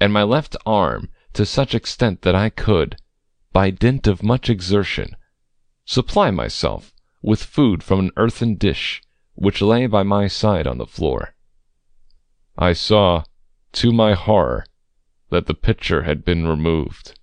and 0.00 0.12
my 0.12 0.22
left 0.22 0.56
arm 0.64 1.08
to 1.32 1.44
such 1.44 1.74
extent 1.74 2.22
that 2.22 2.34
I 2.34 2.50
could, 2.50 2.96
by 3.52 3.70
dint 3.70 4.06
of 4.06 4.22
much 4.22 4.48
exertion, 4.48 5.16
supply 5.84 6.30
myself 6.30 6.92
with 7.22 7.42
food 7.42 7.82
from 7.82 8.00
an 8.00 8.10
earthen 8.16 8.54
dish 8.54 9.02
which 9.34 9.62
lay 9.62 9.86
by 9.86 10.02
my 10.02 10.28
side 10.28 10.66
on 10.66 10.78
the 10.78 10.86
floor. 10.86 11.34
I 12.60 12.72
saw, 12.72 13.22
to 13.74 13.92
my 13.92 14.14
horror, 14.14 14.66
that 15.30 15.46
the 15.46 15.54
pitcher 15.54 16.02
had 16.02 16.24
been 16.24 16.48
removed. 16.48 17.16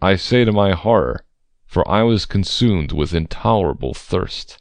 I 0.00 0.16
say 0.16 0.44
to 0.44 0.50
my 0.50 0.72
horror, 0.72 1.24
for 1.64 1.88
I 1.88 2.02
was 2.02 2.26
consumed 2.26 2.90
with 2.90 3.14
intolerable 3.14 3.94
thirst. 3.94 4.60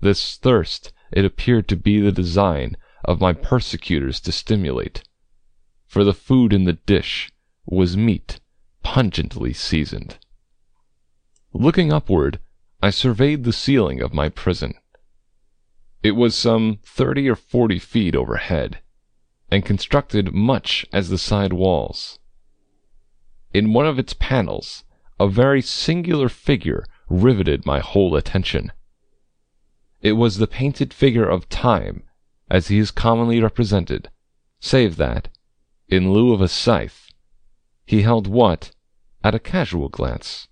This 0.00 0.36
thirst 0.36 0.92
it 1.12 1.24
appeared 1.24 1.68
to 1.68 1.76
be 1.76 2.00
the 2.00 2.10
design 2.10 2.76
of 3.04 3.20
my 3.20 3.32
persecutors 3.32 4.18
to 4.20 4.32
stimulate, 4.32 5.04
for 5.86 6.02
the 6.02 6.12
food 6.12 6.52
in 6.52 6.64
the 6.64 6.72
dish 6.72 7.30
was 7.64 7.96
meat 7.96 8.40
pungently 8.82 9.52
seasoned. 9.52 10.18
Looking 11.52 11.92
upward, 11.92 12.40
I 12.82 12.90
surveyed 12.90 13.44
the 13.44 13.52
ceiling 13.52 14.02
of 14.02 14.12
my 14.12 14.28
prison. 14.28 14.74
It 16.02 16.16
was 16.16 16.34
some 16.34 16.78
thirty 16.82 17.28
or 17.28 17.36
forty 17.36 17.78
feet 17.78 18.16
overhead, 18.16 18.80
and 19.50 19.64
constructed 19.64 20.34
much 20.34 20.84
as 20.92 21.08
the 21.08 21.18
side 21.18 21.52
walls. 21.52 22.18
In 23.54 23.72
one 23.72 23.86
of 23.86 23.98
its 23.98 24.12
panels, 24.12 24.82
a 25.20 25.28
very 25.28 25.62
singular 25.62 26.28
figure 26.28 26.84
riveted 27.08 27.64
my 27.64 27.78
whole 27.78 28.16
attention. 28.16 28.72
It 30.00 30.14
was 30.14 30.38
the 30.38 30.48
painted 30.48 30.92
figure 30.92 31.28
of 31.28 31.48
Time 31.48 32.02
as 32.50 32.66
he 32.66 32.78
is 32.78 32.90
commonly 32.90 33.40
represented, 33.40 34.10
save 34.58 34.96
that, 34.96 35.28
in 35.88 36.12
lieu 36.12 36.32
of 36.32 36.40
a 36.40 36.48
scythe, 36.48 37.12
he 37.86 38.02
held 38.02 38.26
what, 38.26 38.72
at 39.22 39.34
a 39.34 39.38
casual 39.38 39.88
glance, 39.88 40.48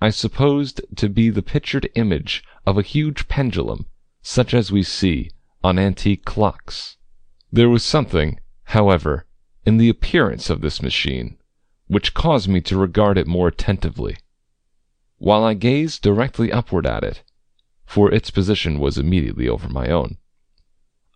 I 0.00 0.08
supposed 0.10 0.80
to 0.96 1.08
be 1.10 1.28
the 1.28 1.42
pictured 1.42 1.90
image 1.94 2.42
of 2.64 2.78
a 2.78 2.82
huge 2.82 3.28
pendulum, 3.28 3.86
such 4.26 4.52
as 4.52 4.72
we 4.72 4.82
see 4.82 5.30
on 5.62 5.78
antique 5.78 6.24
clocks. 6.24 6.96
There 7.52 7.68
was 7.68 7.84
something, 7.84 8.40
however, 8.64 9.24
in 9.64 9.76
the 9.76 9.88
appearance 9.88 10.50
of 10.50 10.62
this 10.62 10.82
machine, 10.82 11.38
which 11.86 12.12
caused 12.12 12.48
me 12.48 12.60
to 12.62 12.76
regard 12.76 13.18
it 13.18 13.28
more 13.28 13.46
attentively. 13.46 14.16
While 15.18 15.44
I 15.44 15.54
gazed 15.54 16.02
directly 16.02 16.50
upward 16.50 16.86
at 16.86 17.04
it, 17.04 17.22
for 17.84 18.12
its 18.12 18.32
position 18.32 18.80
was 18.80 18.98
immediately 18.98 19.48
over 19.48 19.68
my 19.68 19.90
own, 19.90 20.18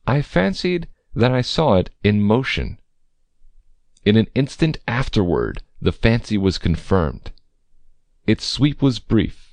I 0.06 0.22
fancied 0.22 0.86
that 1.12 1.32
I 1.32 1.40
saw 1.40 1.74
it 1.74 1.90
in 2.04 2.22
motion. 2.22 2.78
In 4.04 4.16
an 4.16 4.28
instant 4.36 4.78
afterward 4.86 5.64
the 5.82 5.92
fancy 5.92 6.38
was 6.38 6.58
confirmed. 6.58 7.32
Its 8.24 8.44
sweep 8.44 8.80
was 8.80 9.00
brief, 9.00 9.50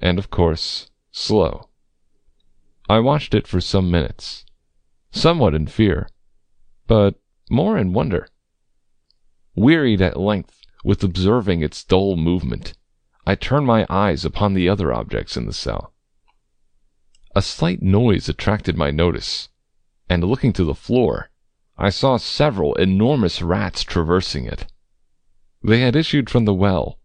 and 0.00 0.20
of 0.20 0.30
course 0.30 0.88
slow. 1.10 1.65
I 2.88 3.00
watched 3.00 3.34
it 3.34 3.48
for 3.48 3.60
some 3.60 3.90
minutes, 3.90 4.44
somewhat 5.10 5.54
in 5.54 5.66
fear, 5.66 6.08
but 6.86 7.20
more 7.50 7.76
in 7.76 7.92
wonder. 7.92 8.28
Wearied 9.56 10.00
at 10.00 10.20
length 10.20 10.60
with 10.84 11.02
observing 11.02 11.62
its 11.62 11.82
dull 11.82 12.16
movement, 12.16 12.74
I 13.26 13.34
turned 13.34 13.66
my 13.66 13.86
eyes 13.90 14.24
upon 14.24 14.54
the 14.54 14.68
other 14.68 14.92
objects 14.94 15.36
in 15.36 15.46
the 15.46 15.52
cell. 15.52 15.94
A 17.34 17.42
slight 17.42 17.82
noise 17.82 18.28
attracted 18.28 18.76
my 18.76 18.92
notice 18.92 19.48
and 20.08 20.22
looking 20.22 20.52
to 20.52 20.64
the 20.64 20.74
floor, 20.74 21.30
I 21.76 21.90
saw 21.90 22.16
several 22.16 22.74
enormous 22.76 23.42
rats 23.42 23.82
traversing 23.82 24.46
it. 24.46 24.72
They 25.62 25.80
had 25.80 25.96
issued 25.96 26.30
from 26.30 26.44
the 26.44 26.54
well, 26.54 27.00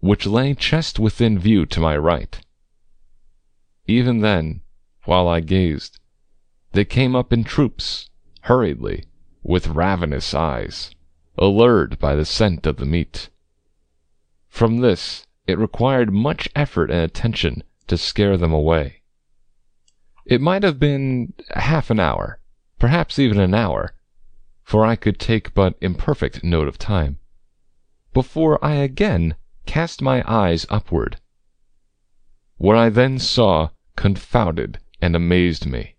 which 0.00 0.26
lay 0.26 0.54
just 0.54 0.98
within 0.98 1.38
view 1.38 1.64
to 1.66 1.80
my 1.80 1.96
right. 1.96 2.44
Even 3.86 4.20
then, 4.20 4.62
while 5.04 5.26
I 5.28 5.40
gazed, 5.40 5.98
they 6.72 6.84
came 6.84 7.16
up 7.16 7.32
in 7.32 7.44
troops, 7.44 8.08
hurriedly, 8.42 9.04
with 9.42 9.66
ravenous 9.68 10.32
eyes, 10.32 10.94
allured 11.36 11.98
by 11.98 12.14
the 12.14 12.24
scent 12.24 12.66
of 12.66 12.76
the 12.76 12.86
meat. 12.86 13.28
From 14.48 14.78
this 14.78 15.26
it 15.46 15.58
required 15.58 16.12
much 16.12 16.48
effort 16.54 16.90
and 16.90 17.00
attention 17.00 17.64
to 17.88 17.98
scare 17.98 18.36
them 18.36 18.52
away. 18.52 19.02
It 20.24 20.40
might 20.40 20.62
have 20.62 20.78
been 20.78 21.34
half 21.50 21.90
an 21.90 21.98
hour, 21.98 22.38
perhaps 22.78 23.18
even 23.18 23.40
an 23.40 23.54
hour, 23.54 23.94
for 24.62 24.84
I 24.84 24.94
could 24.94 25.18
take 25.18 25.52
but 25.52 25.76
imperfect 25.80 26.44
note 26.44 26.68
of 26.68 26.78
time, 26.78 27.18
before 28.12 28.64
I 28.64 28.74
again 28.74 29.34
cast 29.66 30.00
my 30.00 30.22
eyes 30.26 30.64
upward. 30.70 31.18
What 32.56 32.76
I 32.76 32.88
then 32.88 33.18
saw 33.18 33.70
confounded 33.96 34.78
and 35.02 35.16
amazed 35.16 35.66
me. 35.66 35.96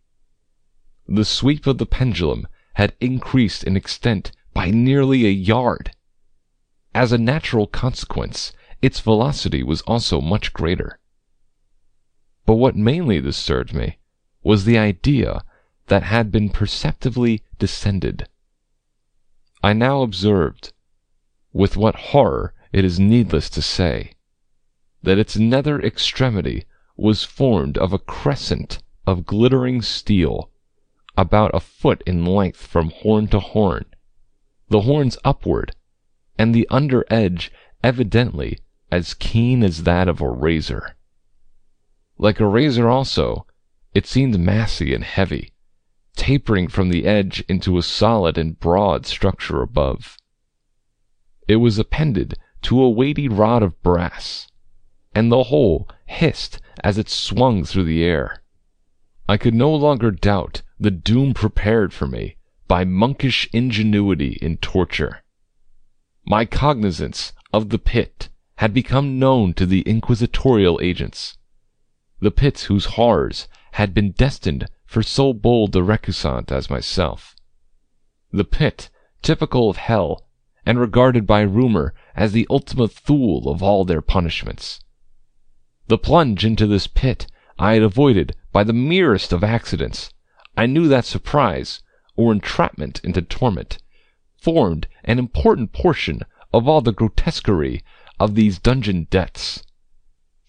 The 1.07 1.25
sweep 1.25 1.67
of 1.67 1.77
the 1.77 1.85
pendulum 1.85 2.47
had 2.75 2.95
increased 3.01 3.65
in 3.65 3.75
extent 3.75 4.31
by 4.53 4.71
nearly 4.71 5.25
a 5.25 5.29
yard. 5.29 5.91
As 6.95 7.11
a 7.11 7.17
natural 7.17 7.67
consequence, 7.67 8.53
its 8.81 9.01
velocity 9.01 9.61
was 9.61 9.81
also 9.81 10.21
much 10.21 10.53
greater. 10.53 10.99
But 12.45 12.55
what 12.55 12.77
mainly 12.77 13.19
disturbed 13.19 13.73
me 13.73 13.97
was 14.41 14.63
the 14.63 14.77
idea 14.77 15.43
that 15.87 16.03
had 16.03 16.31
been 16.31 16.49
perceptibly 16.49 17.43
descended. 17.59 18.29
I 19.61 19.73
now 19.73 20.01
observed, 20.01 20.71
with 21.51 21.75
what 21.75 21.95
horror 21.95 22.53
it 22.71 22.85
is 22.85 22.99
needless 22.99 23.49
to 23.51 23.61
say, 23.61 24.13
that 25.01 25.17
its 25.17 25.37
nether 25.37 25.81
extremity 25.81 26.63
was 26.95 27.23
formed 27.23 27.77
of 27.77 27.91
a 27.91 27.99
crescent 27.99 28.79
of 29.05 29.25
glittering 29.25 29.81
steel, 29.81 30.49
about 31.17 31.51
a 31.53 31.59
foot 31.59 32.01
in 32.05 32.25
length 32.25 32.65
from 32.65 32.89
horn 32.89 33.27
to 33.27 33.39
horn, 33.39 33.85
the 34.69 34.81
horns 34.81 35.17
upward, 35.23 35.75
and 36.37 36.53
the 36.53 36.67
under 36.69 37.05
edge 37.09 37.51
evidently 37.83 38.57
as 38.91 39.13
keen 39.13 39.63
as 39.63 39.83
that 39.83 40.07
of 40.07 40.21
a 40.21 40.29
razor. 40.29 40.95
Like 42.17 42.39
a 42.39 42.47
razor 42.47 42.89
also, 42.89 43.45
It 43.93 44.07
seemed 44.07 44.39
massy 44.39 44.93
and 44.93 45.03
heavy, 45.03 45.53
tapering 46.15 46.67
from 46.67 46.89
the 46.89 47.05
edge 47.05 47.43
into 47.47 47.77
a 47.77 47.83
solid 47.83 48.37
and 48.37 48.59
broad 48.59 49.05
structure 49.05 49.61
above. 49.61 50.17
It 51.47 51.57
was 51.57 51.77
appended 51.77 52.35
to 52.63 52.81
a 52.81 52.89
weighty 52.89 53.27
rod 53.27 53.61
of 53.61 53.81
brass, 53.83 54.47
and 55.13 55.31
the 55.31 55.43
whole 55.43 55.87
hissed 56.05 56.59
as 56.83 56.97
it 56.97 57.09
swung 57.09 57.63
through 57.65 57.83
the 57.83 58.03
air. 58.03 58.42
I 59.27 59.37
could 59.37 59.53
no 59.53 59.73
longer 59.73 60.11
doubt 60.11 60.61
the 60.79 60.91
doom 60.91 61.33
prepared 61.33 61.93
for 61.93 62.07
me 62.07 62.35
by 62.67 62.83
monkish 62.83 63.49
ingenuity 63.53 64.37
in 64.41 64.57
torture. 64.57 65.23
My 66.25 66.45
cognizance 66.45 67.31
of 67.53 67.69
the 67.69 67.79
pit 67.79 68.29
had 68.57 68.73
become 68.73 69.19
known 69.19 69.53
to 69.53 69.65
the 69.65 69.81
inquisitorial 69.81 70.79
agents, 70.81 71.37
the 72.19 72.31
pits 72.31 72.63
whose 72.63 72.95
horrors 72.95 73.47
had 73.73 73.93
been 73.93 74.11
destined 74.11 74.67
for 74.85 75.01
so 75.01 75.33
bold 75.33 75.75
a 75.75 75.83
recusant 75.83 76.51
as 76.51 76.69
myself. 76.69 77.35
The 78.31 78.43
pit, 78.45 78.89
typical 79.21 79.69
of 79.69 79.77
hell, 79.77 80.25
and 80.65 80.79
regarded 80.79 81.25
by 81.25 81.41
rumor 81.41 81.93
as 82.15 82.31
the 82.31 82.47
ultima 82.49 82.87
thule 82.87 83.49
of 83.49 83.63
all 83.63 83.85
their 83.85 84.01
punishments. 84.01 84.79
The 85.87 85.97
plunge 85.97 86.45
into 86.45 86.67
this 86.67 86.87
pit 86.87 87.27
I 87.57 87.73
had 87.73 87.83
avoided 87.83 88.35
by 88.53 88.63
the 88.63 88.71
merest 88.71 89.33
of 89.33 89.43
accidents. 89.43 90.13
I 90.55 90.67
knew 90.67 90.87
that 90.87 91.03
surprise, 91.03 91.81
or 92.15 92.31
entrapment 92.31 93.01
into 93.03 93.21
torment, 93.21 93.79
formed 94.37 94.87
an 95.03 95.19
important 95.19 95.73
portion 95.73 96.21
of 96.53 96.67
all 96.67 96.79
the 96.79 96.93
grotesquerie 96.93 97.83
of 98.19 98.35
these 98.35 98.59
dungeon 98.59 99.07
deaths. 99.09 99.63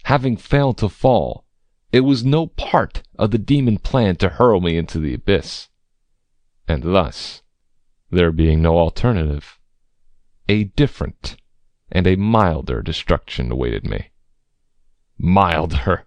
Having 0.05 0.37
failed 0.37 0.79
to 0.79 0.89
fall, 0.89 1.47
it 1.91 2.01
was 2.01 2.25
no 2.25 2.49
part 2.49 3.03
of 3.19 3.31
the 3.31 3.39
demon 3.39 3.79
plan 3.79 4.17
to 4.17 4.29
hurl 4.29 4.61
me 4.61 4.77
into 4.77 4.99
the 4.99 5.15
abyss. 5.15 5.69
And 6.69 6.83
thus, 6.83 7.43
there 8.11 8.33
being 8.33 8.61
no 8.61 8.77
alternative, 8.79 9.59
a 10.49 10.65
different 10.65 11.37
and 11.91 12.07
a 12.07 12.17
milder 12.17 12.83
destruction 12.83 13.51
awaited 13.51 13.87
me. 13.87 14.11
Milder! 15.17 16.07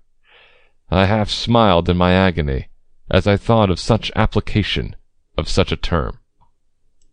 I 0.89 1.05
half 1.05 1.29
smiled 1.29 1.89
in 1.89 1.97
my 1.97 2.13
agony 2.13 2.69
as 3.11 3.27
I 3.27 3.35
thought 3.35 3.69
of 3.69 3.79
such 3.79 4.11
application 4.15 4.95
of 5.37 5.49
such 5.49 5.71
a 5.71 5.77
term. 5.77 6.19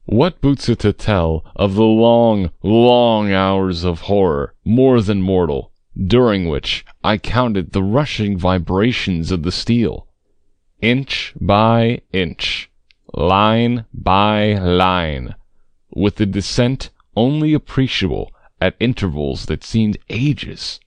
What 0.05 0.41
boots 0.41 0.69
it 0.69 0.79
to 0.81 0.93
tell 0.93 1.45
of 1.57 1.75
the 1.75 1.85
long, 1.85 2.51
long 2.63 3.33
hours 3.33 3.83
of 3.85 4.03
horror, 4.03 4.55
more 4.65 5.01
than 5.01 5.23
mortal, 5.23 5.73
during 5.97 6.49
which 6.49 6.85
I 7.03 7.19
counted 7.19 7.73
the 7.73 7.83
rushing 7.83 8.37
vibrations 8.37 9.31
of 9.31 9.43
the 9.43 9.53
steel, 9.53 10.07
inch 10.81 11.35
by 11.41 12.03
inch, 12.13 12.71
line 13.15 13.87
by 13.93 14.55
line, 14.55 15.35
with 15.91 16.17
the 16.17 16.27
descent 16.27 16.91
only 17.17 17.55
appreciable 17.55 18.33
at 18.61 18.77
intervals 18.79 19.47
that 19.47 19.65
seemed 19.65 19.97
ages. 20.11 20.81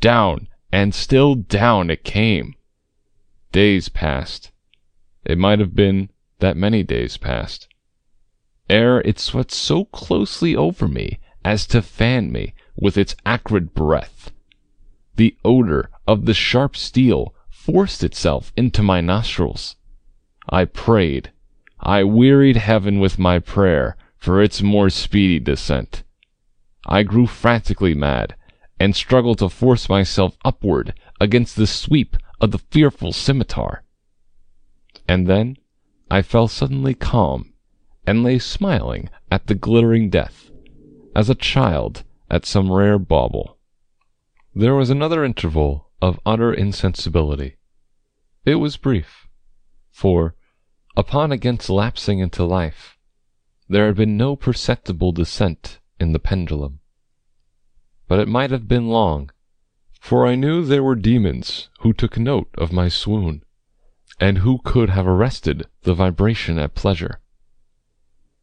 Down 0.00 0.48
and 0.72 0.94
still 0.94 1.34
down 1.34 1.90
it 1.90 2.04
came. 2.04 2.54
Days 3.52 3.88
passed. 3.88 4.50
It 5.24 5.38
might 5.38 5.58
have 5.58 5.74
been 5.74 6.10
that 6.38 6.56
many 6.56 6.82
days 6.82 7.16
passed 7.16 7.68
ere 8.70 9.00
it 9.00 9.18
swept 9.18 9.50
so 9.50 9.84
closely 9.86 10.54
over 10.54 10.86
me 10.86 11.18
as 11.44 11.66
to 11.66 11.82
fan 11.82 12.30
me 12.30 12.54
with 12.76 12.96
its 12.96 13.16
acrid 13.26 13.74
breath. 13.74 14.30
The 15.16 15.36
odor 15.44 15.90
of 16.06 16.24
the 16.24 16.34
sharp 16.34 16.76
steel 16.76 17.34
forced 17.50 18.04
itself 18.04 18.52
into 18.56 18.82
my 18.82 19.00
nostrils. 19.00 19.74
I 20.48 20.66
prayed, 20.66 21.32
I 21.80 22.04
wearied 22.04 22.56
heaven 22.56 23.00
with 23.00 23.18
my 23.18 23.40
prayer 23.40 23.96
for 24.16 24.40
its 24.40 24.62
more 24.62 24.88
speedy 24.88 25.40
descent. 25.40 26.04
I 26.86 27.02
grew 27.02 27.26
frantically 27.26 27.94
mad, 27.94 28.36
and 28.80 28.96
struggled 28.96 29.38
to 29.38 29.48
force 29.50 29.90
myself 29.90 30.38
upward 30.42 30.94
against 31.20 31.54
the 31.54 31.66
sweep 31.66 32.16
of 32.40 32.50
the 32.50 32.58
fearful 32.58 33.12
scimitar. 33.12 33.84
And 35.06 35.28
then 35.28 35.58
I 36.10 36.22
fell 36.22 36.48
suddenly 36.48 36.94
calm 36.94 37.52
and 38.06 38.24
lay 38.24 38.38
smiling 38.38 39.10
at 39.30 39.46
the 39.46 39.54
glittering 39.54 40.08
death, 40.08 40.50
as 41.14 41.28
a 41.28 41.34
child 41.34 42.04
at 42.30 42.46
some 42.46 42.72
rare 42.72 42.98
bauble. 42.98 43.58
There 44.54 44.74
was 44.74 44.88
another 44.88 45.24
interval 45.24 45.90
of 46.00 46.18
utter 46.24 46.52
insensibility. 46.52 47.56
It 48.46 48.54
was 48.54 48.78
brief, 48.78 49.28
for, 49.92 50.34
upon 50.96 51.30
again 51.30 51.58
lapsing 51.68 52.20
into 52.20 52.44
life, 52.44 52.96
there 53.68 53.86
had 53.86 53.96
been 53.96 54.16
no 54.16 54.34
perceptible 54.34 55.12
descent 55.12 55.78
in 56.00 56.12
the 56.12 56.18
pendulum. 56.18 56.79
But 58.10 58.18
it 58.18 58.26
might 58.26 58.50
have 58.50 58.66
been 58.66 58.88
long, 58.88 59.30
for 60.00 60.26
I 60.26 60.34
knew 60.34 60.64
there 60.64 60.82
were 60.82 60.96
demons 60.96 61.68
who 61.82 61.92
took 61.92 62.18
note 62.18 62.50
of 62.58 62.72
my 62.72 62.88
swoon, 62.88 63.44
and 64.18 64.38
who 64.38 64.58
could 64.64 64.90
have 64.90 65.06
arrested 65.06 65.68
the 65.82 65.94
vibration 65.94 66.58
at 66.58 66.74
pleasure. 66.74 67.20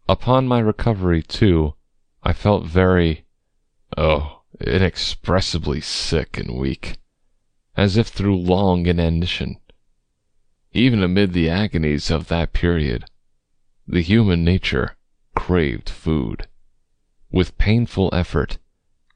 Upon 0.08 0.47
my 0.47 0.60
recovery, 0.60 1.21
too, 1.21 1.73
I 2.23 2.32
felt 2.32 2.65
very, 2.65 3.25
oh, 3.97 4.43
inexpressibly 4.62 5.82
sick 5.82 6.38
and 6.38 6.58
weak, 6.58 6.95
as 7.75 7.97
if 7.97 8.08
through 8.08 8.38
long 8.38 8.86
inanition. 8.86 9.58
Even 10.71 11.03
amid 11.03 11.34
the 11.34 11.49
agonies 11.49 12.10
of 12.10 12.30
that 12.30 12.53
period, 12.53 13.03
the 13.86 14.01
human 14.01 14.45
nature 14.45 14.95
craved 15.36 15.89
food. 15.89 16.47
With 17.30 17.58
painful 17.58 18.10
effort, 18.13 18.60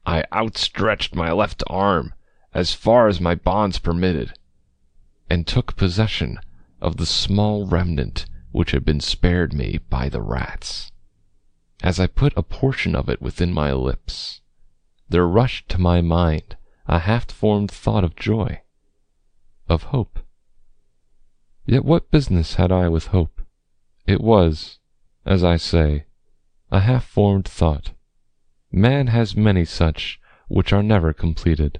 I 0.04 0.24
outstretched 0.32 1.14
my 1.14 1.30
left 1.32 1.62
arm 1.68 2.14
as 2.52 2.74
far 2.74 3.08
as 3.08 3.20
my 3.20 3.34
bonds 3.34 3.78
permitted, 3.78 4.34
and 5.30 5.46
took 5.46 5.76
possession 5.76 6.40
of 6.80 6.96
the 6.96 7.06
small 7.06 7.66
remnant 7.66 8.26
which 8.50 8.72
had 8.72 8.84
been 8.84 9.00
spared 9.00 9.52
me 9.52 9.78
by 9.88 10.08
the 10.08 10.20
rats. 10.20 10.90
As 11.82 12.00
I 12.00 12.06
put 12.06 12.32
a 12.36 12.42
portion 12.42 12.94
of 12.94 13.08
it 13.08 13.22
within 13.22 13.52
my 13.52 13.72
lips, 13.72 14.40
there 15.08 15.26
rushed 15.26 15.68
to 15.70 15.78
my 15.80 16.00
mind 16.00 16.56
a 16.86 16.98
half 17.00 17.30
formed 17.30 17.70
thought 17.70 18.04
of 18.04 18.16
joy, 18.16 18.60
of 19.68 19.84
hope. 19.84 20.18
Yet 21.64 21.84
what 21.84 22.10
business 22.10 22.54
had 22.54 22.72
I 22.72 22.88
with 22.88 23.08
hope? 23.08 23.40
It 24.06 24.20
was, 24.20 24.78
as 25.24 25.44
I 25.44 25.56
say, 25.56 26.06
a 26.70 26.80
half 26.80 27.04
formed 27.04 27.46
thought. 27.46 27.92
Man 28.74 29.08
has 29.08 29.36
many 29.36 29.66
such 29.66 30.18
which 30.48 30.72
are 30.72 30.82
never 30.82 31.12
completed. 31.12 31.78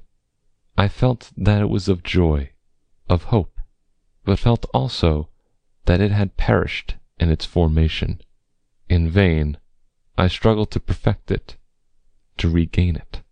I 0.76 0.88
felt 0.88 1.32
that 1.38 1.62
it 1.62 1.70
was 1.70 1.88
of 1.88 2.02
joy, 2.02 2.50
of 3.08 3.24
hope, 3.24 3.58
but 4.24 4.38
felt 4.38 4.66
also 4.74 5.30
that 5.86 6.02
it 6.02 6.10
had 6.10 6.36
perished 6.36 6.96
in 7.18 7.30
its 7.30 7.46
formation. 7.46 8.20
In 8.90 9.08
vain 9.08 9.56
I 10.18 10.28
struggled 10.28 10.70
to 10.72 10.80
perfect 10.80 11.30
it, 11.30 11.56
to 12.36 12.50
regain 12.50 12.96
it. 12.96 13.22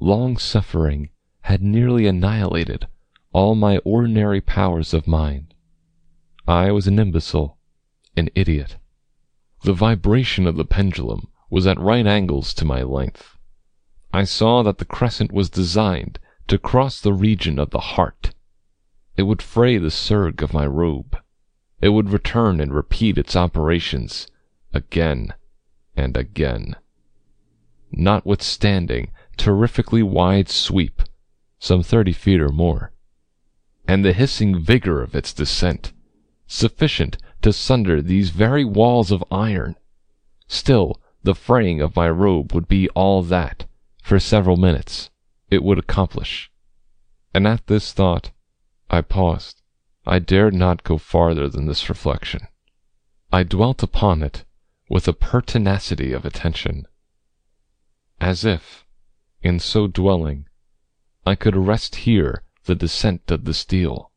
Long 0.00 0.36
suffering 0.36 1.10
had 1.42 1.62
nearly 1.62 2.08
annihilated 2.08 2.88
all 3.32 3.54
my 3.54 3.78
ordinary 3.78 4.40
powers 4.40 4.92
of 4.92 5.06
mind. 5.06 5.54
I 6.48 6.72
was 6.72 6.88
an 6.88 6.98
imbecile, 6.98 7.58
an 8.16 8.28
idiot. 8.34 8.76
The 9.62 9.72
vibration 9.72 10.48
of 10.48 10.56
the 10.56 10.64
pendulum 10.64 11.28
was 11.50 11.66
at 11.66 11.78
right 11.78 12.06
angles 12.06 12.54
to 12.54 12.64
my 12.64 12.82
length. 12.82 13.36
I 14.12 14.24
saw 14.24 14.62
that 14.62 14.78
the 14.78 14.84
crescent 14.84 15.32
was 15.32 15.50
designed 15.50 16.18
to 16.46 16.58
cross 16.58 17.00
the 17.00 17.12
region 17.12 17.58
of 17.58 17.70
the 17.70 17.80
heart. 17.80 18.32
It 19.16 19.24
would 19.24 19.42
fray 19.42 19.76
the 19.76 19.90
serge 19.90 20.42
of 20.42 20.54
my 20.54 20.66
robe. 20.66 21.18
It 21.80 21.90
would 21.90 22.10
return 22.10 22.60
and 22.60 22.72
repeat 22.72 23.18
its 23.18 23.36
operations 23.36 24.28
again 24.72 25.34
and 25.96 26.16
again. 26.16 26.76
Notwithstanding 27.92 29.10
terrifically 29.36 30.02
wide 30.02 30.48
sweep, 30.48 31.02
some 31.58 31.82
thirty 31.82 32.12
feet 32.12 32.40
or 32.40 32.50
more, 32.50 32.92
and 33.88 34.04
the 34.04 34.12
hissing 34.12 34.58
vigor 34.58 35.02
of 35.02 35.14
its 35.14 35.32
descent, 35.32 35.92
sufficient 36.46 37.16
to 37.42 37.52
sunder 37.52 38.00
these 38.00 38.30
very 38.30 38.64
walls 38.64 39.10
of 39.10 39.24
iron, 39.30 39.76
still 40.46 41.00
the 41.22 41.34
fraying 41.34 41.80
of 41.80 41.96
my 41.96 42.08
robe 42.08 42.52
would 42.52 42.68
be 42.68 42.88
all 42.90 43.22
that, 43.22 43.66
for 44.02 44.18
several 44.18 44.56
minutes, 44.56 45.10
it 45.50 45.62
would 45.62 45.78
accomplish. 45.78 46.50
And 47.34 47.46
at 47.46 47.66
this 47.66 47.92
thought 47.92 48.30
I 48.88 49.00
paused. 49.02 49.62
I 50.06 50.18
dared 50.18 50.54
not 50.54 50.82
go 50.82 50.98
farther 50.98 51.48
than 51.48 51.66
this 51.66 51.88
reflection. 51.88 52.48
I 53.32 53.42
dwelt 53.42 53.82
upon 53.82 54.22
it 54.22 54.44
with 54.88 55.06
a 55.06 55.12
pertinacity 55.12 56.12
of 56.12 56.24
attention, 56.24 56.86
as 58.20 58.44
if, 58.44 58.84
in 59.42 59.60
so 59.60 59.86
dwelling, 59.86 60.48
I 61.24 61.34
could 61.34 61.54
arrest 61.54 61.96
here 61.96 62.42
the 62.64 62.74
descent 62.74 63.30
of 63.30 63.44
the 63.44 63.54
steel, 63.54 64.10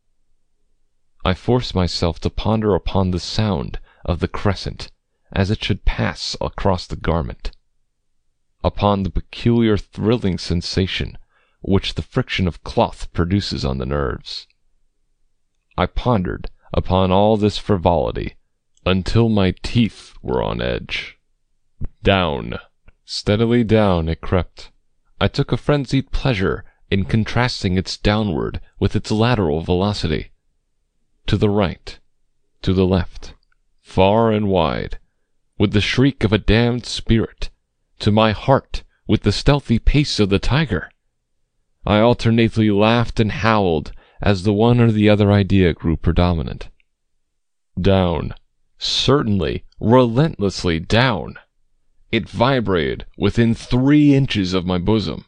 I 1.25 1.33
forced 1.33 1.73
myself 1.73 2.19
to 2.19 2.29
ponder 2.29 2.75
upon 2.75 3.11
the 3.11 3.19
sound 3.19 3.79
of 4.03 4.19
the 4.19 4.27
crescent 4.27 4.91
as 5.33 5.49
it 5.51 5.63
should 5.63 5.83
pass 5.83 6.37
across 6.39 6.87
the 6.87 6.95
garment, 6.95 7.51
upon 8.63 9.03
the 9.03 9.09
peculiar 9.09 9.77
thrilling 9.77 10.37
sensation 10.37 11.17
which 11.61 11.95
the 11.95 12.01
friction 12.01 12.47
of 12.47 12.63
cloth 12.63 13.11
produces 13.13 13.65
on 13.65 13.77
the 13.77 13.85
nerves. 13.85 14.47
I 15.77 15.87
pondered 15.87 16.49
upon 16.73 17.11
all 17.11 17.35
this 17.35 17.57
frivolity 17.57 18.35
until 18.85 19.29
my 19.29 19.55
teeth 19.63 20.13
were 20.21 20.43
on 20.43 20.61
edge. 20.61 21.17
Down, 22.03 22.59
steadily 23.05 23.63
down 23.63 24.07
it 24.07 24.21
crept. 24.21 24.71
I 25.19 25.27
took 25.27 25.51
a 25.51 25.57
frenzied 25.57 26.11
pleasure 26.11 26.65
in 26.91 27.05
contrasting 27.05 27.77
its 27.77 27.97
downward 27.97 28.61
with 28.79 28.95
its 28.95 29.09
lateral 29.09 29.61
velocity. 29.61 30.31
To 31.27 31.37
the 31.37 31.49
right, 31.49 31.97
to 32.61 32.73
the 32.73 32.85
left, 32.85 33.33
far 33.81 34.31
and 34.31 34.47
wide, 34.47 34.99
with 35.57 35.71
the 35.71 35.81
shriek 35.81 36.23
of 36.23 36.33
a 36.33 36.37
damned 36.37 36.85
spirit, 36.85 37.49
to 37.99 38.11
my 38.11 38.31
heart 38.31 38.83
with 39.07 39.21
the 39.21 39.31
stealthy 39.31 39.79
pace 39.79 40.19
of 40.19 40.29
the 40.29 40.39
tiger. 40.39 40.89
I 41.85 41.99
alternately 41.99 42.71
laughed 42.71 43.19
and 43.19 43.31
howled 43.31 43.91
as 44.21 44.43
the 44.43 44.53
one 44.53 44.79
or 44.79 44.91
the 44.91 45.09
other 45.09 45.31
idea 45.31 45.73
grew 45.73 45.97
predominant. 45.97 46.69
Down, 47.79 48.33
certainly, 48.77 49.65
relentlessly 49.79 50.79
down. 50.79 51.35
It 52.11 52.29
vibrated 52.29 53.05
within 53.17 53.53
three 53.53 54.13
inches 54.13 54.53
of 54.53 54.65
my 54.65 54.77
bosom. 54.77 55.25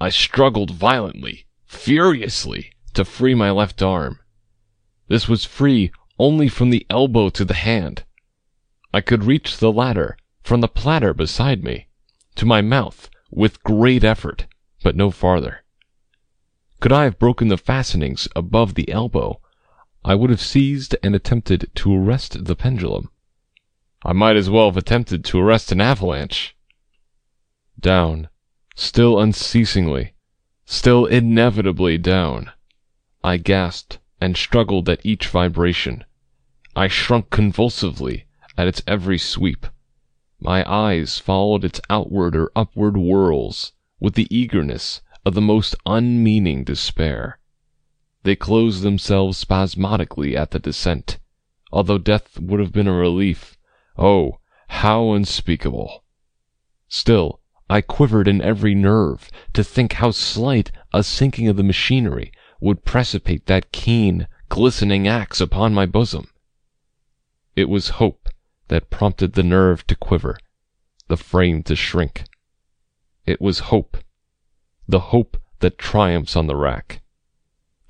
I 0.00 0.10
struggled 0.10 0.70
violently, 0.70 1.46
furiously, 1.66 2.72
to 2.94 3.04
free 3.04 3.34
my 3.34 3.50
left 3.50 3.82
arm. 3.82 4.18
This 5.08 5.28
was 5.28 5.44
free 5.44 5.90
only 6.18 6.48
from 6.48 6.70
the 6.70 6.86
elbow 6.90 7.30
to 7.30 7.44
the 7.44 7.54
hand. 7.54 8.04
I 8.92 9.00
could 9.00 9.24
reach 9.24 9.58
the 9.58 9.72
ladder, 9.72 10.16
from 10.42 10.60
the 10.62 10.68
platter 10.68 11.12
beside 11.12 11.62
me 11.62 11.88
to 12.36 12.46
my 12.46 12.62
mouth 12.62 13.10
with 13.30 13.62
great 13.62 14.04
effort, 14.04 14.46
but 14.82 14.96
no 14.96 15.10
farther. 15.10 15.64
Could 16.80 16.92
I 16.92 17.04
have 17.04 17.18
broken 17.18 17.48
the 17.48 17.58
fastenings 17.58 18.28
above 18.36 18.74
the 18.74 18.90
elbow, 18.90 19.40
I 20.04 20.14
would 20.14 20.30
have 20.30 20.40
seized 20.40 20.96
and 21.02 21.14
attempted 21.14 21.70
to 21.74 21.94
arrest 21.94 22.44
the 22.44 22.54
pendulum. 22.54 23.10
I 24.04 24.12
might 24.12 24.36
as 24.36 24.48
well 24.48 24.66
have 24.66 24.76
attempted 24.76 25.24
to 25.26 25.40
arrest 25.40 25.72
an 25.72 25.80
avalanche. 25.80 26.56
Down, 27.78 28.28
still 28.76 29.18
unceasingly, 29.18 30.14
still 30.64 31.04
inevitably 31.04 31.98
down. 31.98 32.52
I 33.24 33.36
gasped 33.36 33.98
and 34.20 34.36
struggled 34.36 34.88
at 34.88 35.04
each 35.04 35.26
vibration. 35.26 36.04
I 36.76 36.86
shrunk 36.86 37.30
convulsively 37.30 38.27
at 38.58 38.66
its 38.66 38.82
every 38.88 39.16
sweep. 39.16 39.68
My 40.40 40.68
eyes 40.68 41.18
followed 41.18 41.64
its 41.64 41.80
outward 41.88 42.34
or 42.34 42.50
upward 42.56 42.96
whirls 42.96 43.72
with 44.00 44.14
the 44.14 44.26
eagerness 44.36 45.00
of 45.24 45.34
the 45.34 45.40
most 45.40 45.76
unmeaning 45.86 46.64
despair. 46.64 47.38
They 48.24 48.34
closed 48.34 48.82
themselves 48.82 49.38
spasmodically 49.38 50.36
at 50.36 50.50
the 50.50 50.58
descent, 50.58 51.20
although 51.70 51.98
death 51.98 52.40
would 52.40 52.58
have 52.58 52.72
been 52.72 52.88
a 52.88 52.92
relief. 52.92 53.56
Oh, 53.96 54.40
how 54.66 55.12
unspeakable! 55.12 56.02
Still, 56.88 57.40
I 57.70 57.80
quivered 57.80 58.26
in 58.26 58.42
every 58.42 58.74
nerve 58.74 59.30
to 59.52 59.62
think 59.62 59.94
how 59.94 60.10
slight 60.10 60.72
a 60.92 61.04
sinking 61.04 61.46
of 61.46 61.56
the 61.56 61.62
machinery 61.62 62.32
would 62.60 62.84
precipitate 62.84 63.46
that 63.46 63.70
keen, 63.70 64.26
glistening 64.48 65.06
axe 65.06 65.40
upon 65.40 65.74
my 65.74 65.86
bosom. 65.86 66.28
It 67.54 67.68
was 67.68 67.90
hope 68.00 68.28
that 68.68 68.90
prompted 68.90 69.32
the 69.32 69.42
nerve 69.42 69.86
to 69.86 69.96
quiver, 69.96 70.38
the 71.08 71.16
frame 71.16 71.62
to 71.64 71.74
shrink. 71.74 72.24
It 73.26 73.40
was 73.40 73.58
hope, 73.70 73.96
the 74.86 75.00
hope 75.00 75.36
that 75.60 75.78
triumphs 75.78 76.36
on 76.36 76.46
the 76.46 76.56
rack, 76.56 77.02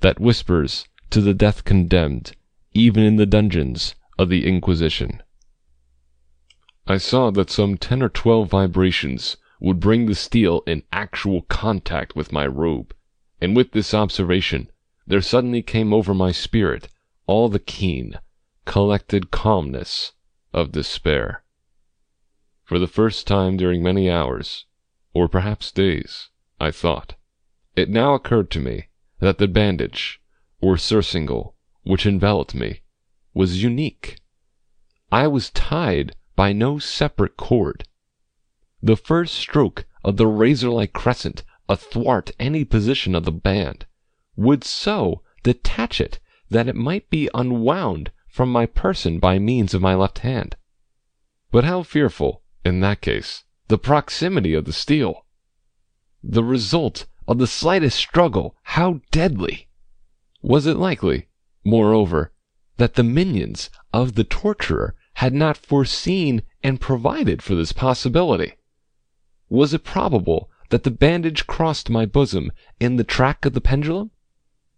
that 0.01 0.19
whispers 0.19 0.87
to 1.09 1.21
the 1.21 1.33
death 1.33 1.63
condemned, 1.63 2.35
even 2.73 3.03
in 3.03 3.15
the 3.17 3.25
dungeons 3.25 3.95
of 4.17 4.29
the 4.29 4.47
Inquisition. 4.47 5.21
I 6.87 6.97
saw 6.97 7.29
that 7.31 7.49
some 7.49 7.77
ten 7.77 8.01
or 8.01 8.09
twelve 8.09 8.49
vibrations 8.49 9.37
would 9.59 9.79
bring 9.79 10.05
the 10.05 10.15
steel 10.15 10.63
in 10.65 10.83
actual 10.91 11.43
contact 11.43 12.15
with 12.15 12.31
my 12.31 12.47
robe, 12.47 12.93
and 13.41 13.55
with 13.55 13.71
this 13.71 13.93
observation 13.93 14.71
there 15.05 15.21
suddenly 15.21 15.61
came 15.61 15.93
over 15.93 16.13
my 16.13 16.31
spirit 16.31 16.87
all 17.25 17.49
the 17.49 17.59
keen, 17.59 18.19
collected 18.65 19.31
calmness 19.31 20.13
of 20.53 20.71
despair. 20.71 21.43
For 22.63 22.79
the 22.79 22.87
first 22.87 23.27
time 23.27 23.57
during 23.57 23.81
many 23.81 24.09
hours, 24.09 24.65
or 25.13 25.27
perhaps 25.27 25.71
days, 25.71 26.29
I 26.59 26.71
thought. 26.71 27.15
It 27.75 27.89
now 27.89 28.13
occurred 28.13 28.51
to 28.51 28.59
me 28.59 28.89
that 29.19 29.37
the 29.37 29.47
bandage, 29.47 30.21
or 30.61 30.77
surcingle, 30.77 31.55
which 31.83 32.05
enveloped 32.05 32.53
me, 32.53 32.81
was 33.33 33.63
unique. 33.63 34.19
I 35.11 35.27
was 35.27 35.49
tied 35.49 36.15
by 36.35 36.53
no 36.53 36.79
separate 36.79 37.37
cord. 37.37 37.87
The 38.81 38.97
first 38.97 39.35
stroke 39.35 39.85
of 40.03 40.17
the 40.17 40.27
razor-like 40.27 40.93
crescent 40.93 41.43
athwart 41.67 42.31
any 42.39 42.65
position 42.65 43.15
of 43.15 43.25
the 43.25 43.31
band 43.31 43.85
would 44.35 44.63
so 44.63 45.21
detach 45.43 45.99
it 45.99 46.19
that 46.49 46.67
it 46.67 46.75
might 46.75 47.09
be 47.09 47.29
unwound 47.33 48.11
from 48.39 48.53
my 48.53 48.65
person 48.65 49.19
by 49.19 49.37
means 49.37 49.73
of 49.73 49.81
my 49.81 49.93
left 49.93 50.19
hand. 50.19 50.55
But 51.51 51.65
how 51.65 51.83
fearful, 51.83 52.41
in 52.63 52.79
that 52.79 53.01
case, 53.01 53.43
the 53.67 53.77
proximity 53.77 54.53
of 54.53 54.63
the 54.63 54.71
steel! 54.71 55.25
The 56.23 56.45
result 56.45 57.05
of 57.27 57.37
the 57.37 57.47
slightest 57.47 57.97
struggle, 57.97 58.55
how 58.63 59.01
deadly! 59.11 59.67
Was 60.41 60.67
it 60.67 60.77
likely, 60.77 61.27
moreover, 61.65 62.31
that 62.77 62.93
the 62.93 63.03
minions 63.03 63.69
of 63.91 64.15
the 64.15 64.23
torturer 64.23 64.95
had 65.15 65.33
not 65.33 65.57
foreseen 65.57 66.43
and 66.63 66.79
provided 66.79 67.43
for 67.43 67.55
this 67.55 67.73
possibility? 67.73 68.53
Was 69.49 69.73
it 69.73 69.83
probable 69.83 70.49
that 70.69 70.83
the 70.83 70.91
bandage 70.91 71.45
crossed 71.45 71.89
my 71.89 72.05
bosom 72.05 72.53
in 72.79 72.95
the 72.95 73.03
track 73.03 73.43
of 73.43 73.51
the 73.51 73.59
pendulum? 73.59 74.11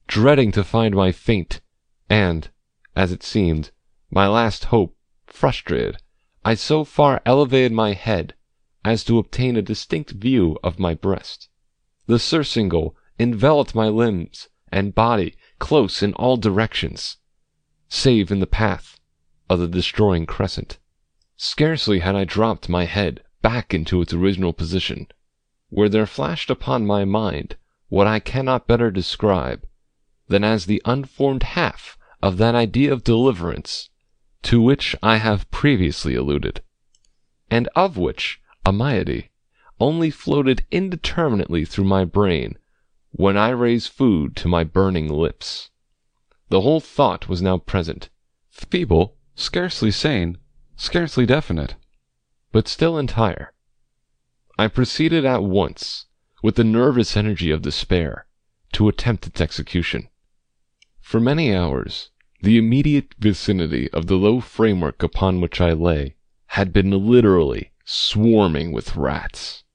Dreading 0.07 0.51
to 0.53 0.64
find 0.64 0.95
my 0.95 1.12
faint, 1.12 1.62
and, 2.09 2.49
as 2.96 3.12
it 3.12 3.24
seemed, 3.24 3.72
my 4.10 4.28
last 4.28 4.66
hope 4.66 4.98
frustrated, 5.26 5.98
I 6.44 6.56
so 6.56 6.84
far 6.84 7.22
elevated 7.26 7.72
my 7.72 7.94
head 7.94 8.34
as 8.84 9.04
to 9.06 9.18
obtain 9.18 9.56
a 9.56 9.62
distinct 9.62 10.12
view 10.12 10.58
of 10.64 10.80
my 10.80 10.94
breast. 10.94 11.48
The 12.08 12.20
surcingle 12.20 12.96
enveloped 13.18 13.76
my 13.76 13.88
limbs 13.88 14.50
and 14.72 14.96
body 14.96 15.36
close 15.60 16.04
in 16.04 16.14
all 16.16 16.36
directions, 16.36 17.18
save 17.88 18.32
in 18.32 18.39
the 18.39 18.48
path 18.48 19.00
of 19.50 19.60
the 19.60 19.68
destroying 19.68 20.26
crescent. 20.26 20.80
Scarcely 21.38 22.00
had 22.00 22.16
I 22.16 22.24
dropped 22.26 22.70
my 22.70 22.86
head 22.86 23.24
back 23.42 23.74
into 23.74 24.02
its 24.02 24.14
original 24.14 24.54
position, 24.54 25.08
where 25.70 25.89
there 25.89 26.06
flashed 26.06 26.50
upon 26.50 26.86
my 26.86 27.06
mind 27.06 27.56
what 27.88 28.08
I 28.08 28.20
cannot 28.20 28.68
better 28.68 28.92
describe 28.92 29.66
than 30.28 30.44
as 30.44 30.66
the 30.66 30.82
unformed 30.86 31.44
half 31.44 31.98
of 32.22 32.38
that 32.38 32.55
idea 32.55 32.91
of 32.91 33.03
deliverance 33.03 33.89
to 34.43 34.61
which 34.61 34.95
I 35.03 35.17
have 35.17 35.49
previously 35.51 36.15
alluded, 36.15 36.61
and 37.49 37.67
of 37.76 37.97
which 37.97 38.41
a 38.65 38.72
moiety 38.72 39.32
only 39.80 40.09
floated 40.09 40.65
indeterminately 40.72 41.65
through 41.65 41.86
my 41.86 42.05
brain 42.05 42.57
when 43.11 43.38
I 43.38 43.49
raised 43.49 43.91
food 43.91 44.36
to 44.38 44.47
my 44.47 44.63
burning 44.63 45.09
lips. 45.09 45.69
The 46.49 46.61
whole 46.61 46.80
thought 46.80 47.28
was 47.28 47.41
now 47.41 47.57
present, 47.57 48.09
feeble, 48.49 49.17
scarcely 49.36 49.91
sane, 49.91 50.38
scarcely 50.76 51.26
definite, 51.26 51.76
but 52.51 52.67
still 52.67 52.97
entire. 52.97 53.53
I 54.57 54.67
proceeded 54.67 55.26
at 55.26 55.43
once, 55.43 56.05
with 56.43 56.55
the 56.55 56.63
nervous 56.63 57.17
energy 57.17 57.51
of 57.51 57.61
despair, 57.61 58.28
to 58.74 58.88
attempt 58.88 59.28
its 59.28 59.41
execution. 59.41 60.07
For 61.12 61.20
many 61.20 61.53
hours 61.53 62.09
the 62.41 62.57
immediate 62.57 63.16
vicinity 63.20 63.91
of 63.91 64.07
the 64.07 64.16
low 64.16 64.39
framework 64.39 65.03
upon 65.03 65.41
which 65.41 65.59
I 65.59 65.74
lay 65.74 66.16
had 66.45 66.72
been 66.72 66.89
literally 66.89 67.74
swarming 67.84 68.72
with 68.72 68.95
rats. 68.95 69.66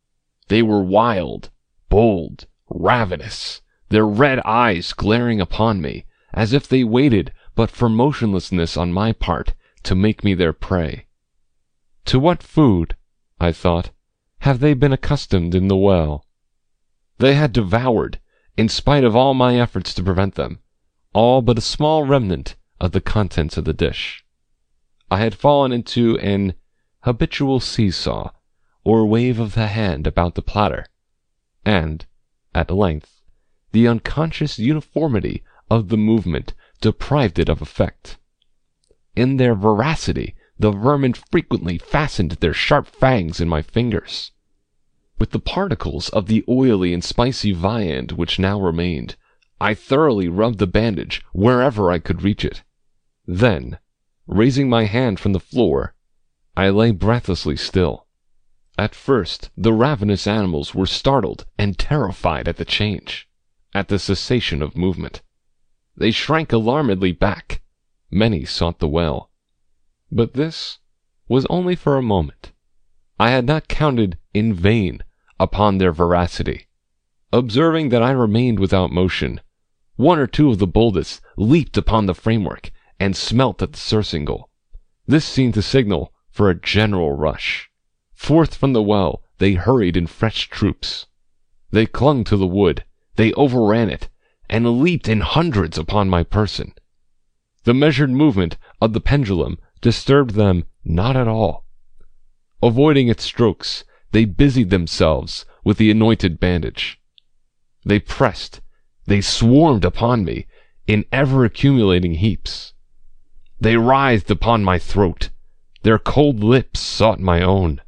They 0.49 0.63
were 0.63 0.83
wild, 0.83 1.51
bold, 1.91 2.47
ravenous, 2.71 3.61
their 3.91 4.07
red 4.07 4.39
eyes 4.47 4.95
glaring 4.95 5.39
upon 5.39 5.83
me, 5.83 6.07
as 6.33 6.55
if 6.55 6.67
they 6.67 6.85
waited 6.85 7.35
but 7.55 7.71
for 7.71 7.91
motionlessness 7.91 8.79
on 8.79 8.91
my 8.91 9.13
part 9.13 9.53
to 9.83 9.95
make 9.95 10.25
me 10.25 10.33
their 10.33 10.55
prey. 10.55 11.05
To 12.07 12.19
what 12.19 12.43
food, 12.43 12.97
I 13.39 13.53
thought, 13.53 13.91
have 14.39 14.61
they 14.61 14.73
been 14.73 14.95
accustomed 14.95 15.55
in 15.55 15.69
the 15.69 15.77
well? 15.77 16.25
They 17.19 17.35
had 17.35 17.53
devoured, 17.53 18.21
in 18.57 18.71
spite 18.71 19.05
of 19.05 19.15
all 19.15 19.35
my 19.35 19.61
efforts 19.61 19.93
to 19.93 20.03
prevent 20.03 20.37
them, 20.37 20.61
all 21.17 21.41
but 21.41 21.57
a 21.57 21.63
small 21.63 22.05
remnant 22.05 22.57
of 22.79 22.93
the 22.93 23.01
contents 23.01 23.57
of 23.57 23.65
the 23.65 23.73
dish. 23.73 24.23
I 25.11 25.21
had 25.21 25.35
fallen 25.35 25.73
into 25.73 26.19
an 26.19 26.53
habitual 27.05 27.59
seesaw 27.59 28.33
or 28.85 29.07
wave 29.07 29.41
of 29.41 29.55
the 29.55 29.69
hand 29.69 30.07
about 30.07 30.35
the 30.35 30.43
platter, 30.43 30.85
and, 31.65 32.05
at 32.55 32.71
length, 32.71 33.23
the 33.73 33.89
unconscious 33.89 34.59
uniformity 34.59 35.43
of 35.71 35.89
the 35.89 35.97
movement 35.97 36.53
deprived 36.83 37.39
it 37.39 37.49
of 37.49 37.63
effect. 37.63 38.19
In 39.15 39.39
their 39.39 39.55
voracity, 39.55 40.35
the 40.59 40.71
vermin 40.71 41.15
frequently 41.15 41.79
fastened 41.79 42.33
their 42.33 42.53
sharp 42.53 42.87
fangs 42.87 43.41
in 43.41 43.49
my 43.49 43.63
fingers. 43.63 44.33
With 45.19 45.31
the 45.31 45.41
particles 45.41 46.11
of 46.11 46.27
the 46.27 46.45
oily 46.47 46.93
and 46.93 47.03
spicy 47.03 47.53
viand 47.53 48.13
which 48.13 48.39
now 48.39 48.61
remained, 48.61 49.17
I 49.61 49.75
thoroughly 49.75 50.29
rubbed 50.29 50.59
the 50.59 50.67
bandage 50.67 51.25
wherever 51.33 51.91
I 51.91 51.99
could 51.99 52.23
reach 52.23 52.45
it. 52.45 52.63
Then, 53.27 53.79
raising 54.27 54.69
my 54.69 54.85
hand 54.85 55.19
from 55.19 55.33
the 55.33 55.41
floor, 55.41 55.95
I 56.57 56.69
lay 56.69 56.91
breathlessly 56.91 57.57
still. 57.57 58.07
At 58.79 58.95
first, 58.95 59.51
the 59.57 59.73
ravenous 59.73 60.27
animals 60.27 60.75
were 60.75 60.87
startled 60.87 61.47
and 61.59 61.79
terrified 61.79 62.47
at 62.47 62.59
the 62.59 62.65
change, 62.67 63.29
at 63.75 63.89
the 63.89 63.99
cessation 63.99 64.61
of 64.61 64.77
movement. 64.77 65.23
They 65.97 66.11
shrank 66.11 66.53
alarmedly 66.53 67.13
back. 67.13 67.63
Many 68.11 68.45
sought 68.45 68.79
the 68.79 68.89
well. 68.89 69.31
But 70.13 70.35
this 70.35 70.79
was 71.29 71.47
only 71.47 71.75
for 71.75 71.97
a 71.97 72.03
moment. 72.03 72.53
I 73.19 73.31
had 73.31 73.47
not 73.47 73.69
counted 73.69 74.19
in 74.35 74.53
vain 74.53 75.03
upon 75.41 75.79
their 75.79 75.93
voracity. 75.93 76.67
Observing 77.33 77.89
that 77.89 78.03
I 78.03 78.11
remained 78.11 78.61
without 78.61 78.93
motion, 78.93 79.41
one 79.97 80.19
or 80.19 80.27
two 80.27 80.51
of 80.51 80.59
the 80.59 80.67
boldest 80.67 81.21
leaped 81.37 81.77
upon 81.77 82.07
the 82.07 82.15
framework 82.15 82.71
and 83.01 83.17
smelt 83.17 83.61
at 83.63 83.73
the 83.73 83.79
surcingle. 83.79 84.51
This 85.07 85.25
seemed 85.25 85.55
to 85.55 85.63
signal 85.63 86.13
for 86.31 86.49
a 86.49 86.55
general 86.55 87.13
rush. 87.13 87.71
Forth 88.15 88.55
from 88.55 88.73
the 88.73 88.83
well 88.83 89.23
they 89.39 89.55
hurried 89.55 89.97
in 89.97 90.07
fresh 90.07 90.49
troops. 90.49 91.07
They 91.71 91.87
clung 91.87 92.25
to 92.25 92.37
the 92.37 92.47
wood, 92.47 92.85
they 93.17 93.33
overran 93.35 93.91
it, 93.91 94.09
and 94.49 94.81
leaped 94.81 95.09
in 95.09 95.21
hundreds 95.21 95.77
upon 95.79 96.09
my 96.09 96.23
person. 96.23 96.73
The 97.65 97.75
measured 97.75 98.11
movement 98.11 98.57
of 98.81 98.93
the 98.93 99.01
pendulum 99.01 99.59
disturbed 99.81 100.35
them 100.35 100.65
not 100.85 101.17
at 101.17 101.29
all. 101.29 101.65
Avoiding 102.63 103.09
its 103.09 103.25
strokes, 103.25 103.85
they 104.13 104.25
busied 104.25 104.71
themselves 104.71 105.45
with 105.65 105.79
the 105.79 105.91
anointed 105.91 106.39
bandage. 106.39 107.01
They 107.85 107.99
pressed, 107.99 108.61
they 109.07 109.21
swarmed 109.21 109.85
upon 109.85 110.25
me 110.25 110.47
in 110.87 111.05
ever 111.13 111.45
accumulating 111.45 112.15
heaps. 112.15 112.75
They 113.61 113.77
writhed 113.77 114.31
upon 114.31 114.65
my 114.65 114.79
throat. 114.79 115.31
Their 115.83 115.99
cold 115.99 116.43
lips 116.43 116.81
sought 116.81 117.21
my 117.21 117.41
own. 117.43 117.81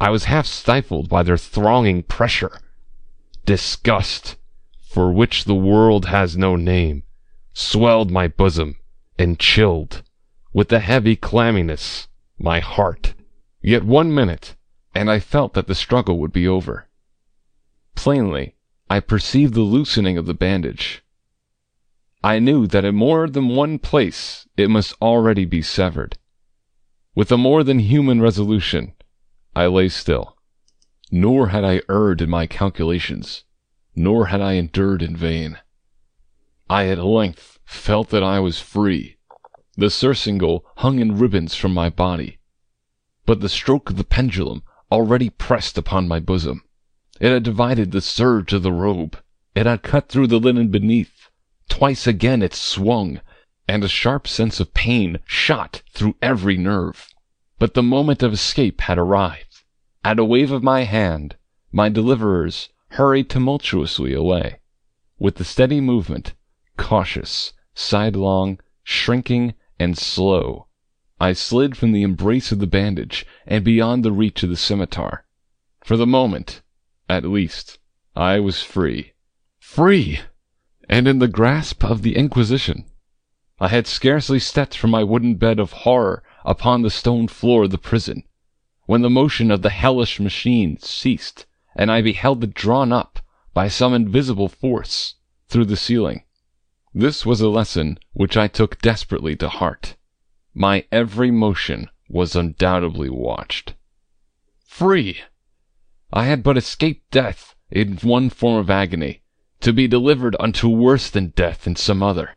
I 0.00 0.10
was 0.10 0.24
half 0.24 0.46
stifled 0.46 1.08
by 1.08 1.22
their 1.22 1.36
thronging 1.36 2.02
pressure. 2.02 2.60
Disgust, 3.44 4.36
for 4.80 5.12
which 5.12 5.44
the 5.44 5.54
world 5.54 6.06
has 6.06 6.36
no 6.36 6.56
name, 6.56 7.04
swelled 7.52 8.10
my 8.10 8.28
bosom 8.28 8.76
and 9.18 9.38
chilled, 9.38 10.02
with 10.52 10.68
the 10.68 10.80
heavy 10.80 11.16
clamminess, 11.16 12.08
my 12.38 12.60
heart. 12.60 13.14
Yet 13.62 13.84
one 13.84 14.14
minute, 14.14 14.56
and 14.94 15.10
I 15.10 15.20
felt 15.20 15.54
that 15.54 15.66
the 15.66 15.74
struggle 15.74 16.18
would 16.18 16.32
be 16.32 16.48
over. 16.48 16.88
Plainly, 17.94 18.56
I 18.90 19.00
perceived 19.00 19.54
the 19.54 19.62
loosening 19.62 20.18
of 20.18 20.26
the 20.26 20.34
bandage. 20.34 21.02
I 22.22 22.38
knew 22.38 22.66
that 22.66 22.84
in 22.84 22.94
more 22.94 23.26
than 23.26 23.56
one 23.56 23.78
place 23.78 24.46
it 24.58 24.68
must 24.68 24.94
already 25.00 25.46
be 25.46 25.62
severed. 25.62 26.18
With 27.14 27.32
a 27.32 27.38
more 27.38 27.64
than 27.64 27.78
human 27.78 28.20
resolution, 28.20 28.92
I 29.56 29.66
lay 29.66 29.88
still. 29.88 30.36
Nor 31.10 31.48
had 31.48 31.64
I 31.64 31.80
erred 31.88 32.20
in 32.20 32.28
my 32.28 32.46
calculations 32.46 33.44
nor 33.94 34.26
had 34.26 34.40
I 34.40 34.52
endured 34.52 35.02
in 35.02 35.16
vain. 35.16 35.58
I 36.68 36.88
at 36.88 36.98
length 36.98 37.58
felt 37.64 38.10
that 38.10 38.22
I 38.22 38.40
was 38.40 38.60
free. 38.60 39.16
The 39.76 39.90
surcingle 39.90 40.64
hung 40.78 40.98
in 40.98 41.18
ribbons 41.18 41.54
from 41.54 41.74
my 41.74 41.90
body, 41.90 42.38
but 43.26 43.40
the 43.40 43.48
stroke 43.48 43.90
of 43.90 43.96
the 43.96 44.04
pendulum 44.04 44.62
already 44.90 45.30
pressed 45.30 45.76
upon 45.78 46.08
my 46.08 46.20
bosom. 46.20 46.64
It 47.20 47.32
had 47.32 47.42
divided 47.42 47.90
the 47.90 48.00
serge 48.00 48.54
of 48.54 48.62
the 48.62 48.72
robe. 48.72 49.22
It 49.54 49.66
had 49.66 49.82
cut 49.82 50.08
through 50.08 50.28
the 50.28 50.40
linen 50.40 50.68
beneath. 50.68 51.28
Twice 51.68 52.06
again 52.06 52.40
it 52.40 52.54
swung, 52.54 53.20
and 53.68 53.84
a 53.84 53.88
sharp 53.88 54.26
sense 54.26 54.58
of 54.58 54.72
pain 54.72 55.18
shot 55.26 55.82
through 55.92 56.16
every 56.22 56.56
nerve. 56.56 57.10
But 57.58 57.74
the 57.74 57.82
moment 57.82 58.22
of 58.22 58.32
escape 58.32 58.80
had 58.80 58.96
arrived. 58.96 59.64
At 60.02 60.18
a 60.18 60.24
wave 60.24 60.50
of 60.50 60.62
my 60.62 60.84
hand, 60.84 61.36
my 61.70 61.90
deliverers 61.90 62.70
hurried 62.92 63.28
tumultuously 63.28 64.14
away. 64.14 64.60
With 65.18 65.34
the 65.34 65.44
steady 65.44 65.82
movement, 65.82 66.32
cautious, 66.78 67.52
sidelong, 67.74 68.60
shrinking, 68.82 69.52
and 69.78 69.98
slow, 69.98 70.68
I 71.20 71.34
slid 71.34 71.76
from 71.76 71.92
the 71.92 72.02
embrace 72.02 72.50
of 72.50 72.60
the 72.60 72.66
bandage 72.66 73.26
and 73.46 73.62
beyond 73.62 74.06
the 74.06 74.10
reach 74.10 74.42
of 74.42 74.48
the 74.48 74.56
scimitar. 74.56 75.26
For 75.84 75.98
the 75.98 76.06
moment, 76.06 76.62
at 77.10 77.24
least, 77.24 77.78
I 78.14 78.38
was 78.40 78.62
free. 78.62 79.12
Free! 79.58 80.20
And 80.88 81.08
in 81.08 81.18
the 81.18 81.28
grasp 81.28 81.84
of 81.84 82.02
the 82.02 82.16
Inquisition. 82.16 82.84
I 83.58 83.68
had 83.68 83.86
scarcely 83.86 84.38
stepped 84.38 84.76
from 84.76 84.90
my 84.90 85.02
wooden 85.02 85.34
bed 85.34 85.58
of 85.58 85.72
horror 85.72 86.22
upon 86.44 86.82
the 86.82 86.90
stone 86.90 87.28
floor 87.28 87.64
of 87.64 87.70
the 87.70 87.78
prison, 87.78 88.22
when 88.86 89.02
the 89.02 89.10
motion 89.10 89.50
of 89.50 89.62
the 89.62 89.70
hellish 89.70 90.18
machine 90.20 90.78
ceased 90.78 91.46
and 91.76 91.90
I 91.90 92.00
beheld 92.00 92.42
it 92.44 92.54
drawn 92.54 92.92
up 92.92 93.20
by 93.52 93.68
some 93.68 93.94
invisible 93.94 94.48
force 94.48 95.16
through 95.48 95.66
the 95.66 95.76
ceiling. 95.76 96.24
This 96.94 97.24
was 97.26 97.40
a 97.40 97.48
lesson 97.48 97.98
which 98.12 98.36
I 98.36 98.48
took 98.48 98.80
desperately 98.80 99.36
to 99.36 99.48
heart. 99.48 99.96
My 100.54 100.84
every 100.90 101.30
motion 101.30 101.88
was 102.08 102.34
undoubtedly 102.34 103.10
watched. 103.10 103.74
Free! 104.64 105.20
I 106.12 106.24
had 106.24 106.42
but 106.42 106.56
escaped 106.56 107.10
death 107.12 107.54
in 107.70 107.98
one 107.98 108.30
form 108.30 108.58
of 108.58 108.68
agony, 108.68 109.22
to 109.60 109.72
be 109.72 109.86
delivered 109.86 110.34
unto 110.40 110.68
worse 110.68 111.08
than 111.08 111.28
death 111.36 111.68
in 111.68 111.76
some 111.76 112.02
other. 112.02 112.36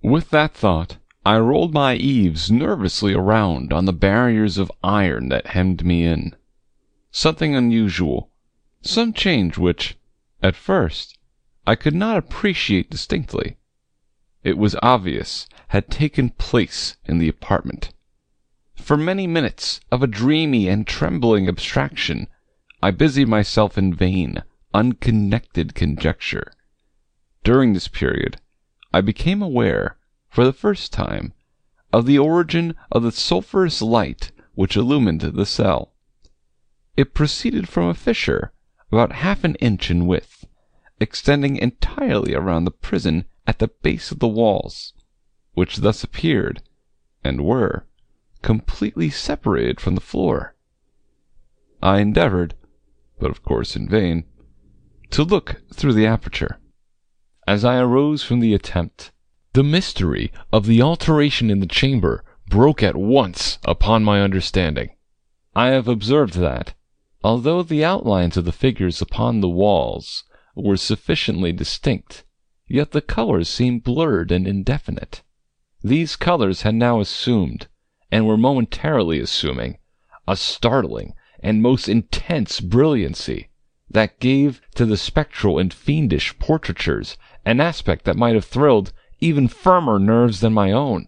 With 0.00 0.30
that 0.30 0.54
thought, 0.54 0.96
I 1.24 1.36
rolled 1.38 1.74
my 1.74 1.96
eaves 1.96 2.50
nervously 2.50 3.12
around 3.12 3.72
on 3.72 3.84
the 3.84 3.92
barriers 3.92 4.56
of 4.56 4.72
iron 4.82 5.28
that 5.28 5.48
hemmed 5.48 5.84
me 5.84 6.04
in. 6.06 6.34
Something 7.10 7.54
unusual 7.54 8.30
some 8.80 9.12
change 9.12 9.58
which, 9.58 9.96
at 10.42 10.54
first, 10.54 11.18
I 11.66 11.74
could 11.74 11.94
not 11.94 12.16
appreciate 12.16 12.88
distinctly, 12.88 13.56
it 14.44 14.56
was 14.56 14.76
obvious 14.82 15.48
had 15.68 15.90
taken 15.90 16.30
place 16.30 16.96
in 17.04 17.18
the 17.18 17.28
apartment. 17.28 17.92
For 18.76 18.96
many 18.96 19.26
minutes 19.26 19.80
of 19.90 20.02
a 20.02 20.06
dreamy 20.06 20.68
and 20.68 20.86
trembling 20.86 21.48
abstraction, 21.48 22.28
I 22.82 22.90
busied 22.90 23.26
myself 23.26 23.76
in 23.76 23.94
vain, 23.94 24.44
unconnected 24.72 25.74
conjecture. 25.74 26.52
During 27.42 27.72
this 27.72 27.88
period, 27.88 28.40
I 28.92 29.00
became 29.00 29.42
aware, 29.42 29.96
for 30.28 30.44
the 30.44 30.52
first 30.52 30.92
time, 30.92 31.32
of 31.92 32.06
the 32.06 32.18
origin 32.18 32.76
of 32.92 33.02
the 33.02 33.10
sulphurous 33.10 33.82
light 33.82 34.30
which 34.54 34.76
illumined 34.76 35.22
the 35.22 35.46
cell. 35.46 35.94
It 36.96 37.14
proceeded 37.14 37.68
from 37.68 37.88
a 37.88 37.94
fissure 37.94 38.52
about 38.92 39.12
half 39.12 39.42
an 39.42 39.56
inch 39.56 39.90
in 39.90 40.06
width, 40.06 40.46
extending 41.00 41.56
entirely 41.56 42.34
around 42.34 42.66
the 42.66 42.70
prison 42.70 43.24
at 43.46 43.58
the 43.58 43.68
base 43.68 44.12
of 44.12 44.20
the 44.20 44.28
walls, 44.28 44.92
which 45.54 45.78
thus 45.78 46.04
appeared, 46.04 46.62
and 47.24 47.44
were, 47.44 47.86
completely 48.42 49.10
separated 49.10 49.80
from 49.80 49.94
the 49.94 50.00
floor. 50.00 50.54
I 51.82 51.98
endeavored, 52.00 52.54
but 53.18 53.30
of 53.30 53.42
course 53.42 53.76
in 53.76 53.88
vain, 53.88 54.24
to 55.10 55.22
look 55.22 55.62
through 55.72 55.92
the 55.92 56.06
aperture. 56.06 56.58
As 57.46 57.64
I 57.64 57.78
arose 57.78 58.22
from 58.22 58.40
the 58.40 58.54
attempt, 58.54 59.12
the 59.52 59.62
mystery 59.62 60.32
of 60.52 60.66
the 60.66 60.82
alteration 60.82 61.50
in 61.50 61.60
the 61.60 61.66
chamber 61.66 62.24
broke 62.48 62.82
at 62.82 62.96
once 62.96 63.58
upon 63.64 64.04
my 64.04 64.20
understanding. 64.20 64.90
I 65.54 65.68
have 65.68 65.88
observed 65.88 66.34
that, 66.34 66.74
Although 67.26 67.64
the 67.64 67.84
outlines 67.84 68.36
of 68.36 68.44
the 68.44 68.52
figures 68.52 69.02
upon 69.02 69.40
the 69.40 69.48
walls 69.48 70.22
were 70.54 70.76
sufficiently 70.76 71.50
distinct, 71.50 72.22
yet 72.68 72.92
the 72.92 73.00
colors 73.00 73.48
seemed 73.48 73.82
blurred 73.82 74.30
and 74.30 74.46
indefinite. 74.46 75.24
These 75.82 76.14
colors 76.14 76.62
had 76.62 76.76
now 76.76 77.00
assumed, 77.00 77.66
and 78.12 78.28
were 78.28 78.36
momentarily 78.36 79.18
assuming, 79.18 79.78
a 80.28 80.36
startling 80.36 81.14
and 81.40 81.62
most 81.62 81.88
intense 81.88 82.60
brilliancy, 82.60 83.48
that 83.90 84.18
gave 84.20 84.60
to 84.74 84.84
the 84.84 84.96
spectral 84.96 85.58
and 85.58 85.72
fiendish 85.72 86.38
portraitures 86.38 87.16
an 87.44 87.60
aspect 87.60 88.04
that 88.04 88.16
might 88.16 88.34
have 88.34 88.44
thrilled 88.44 88.92
even 89.20 89.48
firmer 89.48 89.98
nerves 89.98 90.40
than 90.40 90.52
my 90.52 90.72
own. 90.72 91.06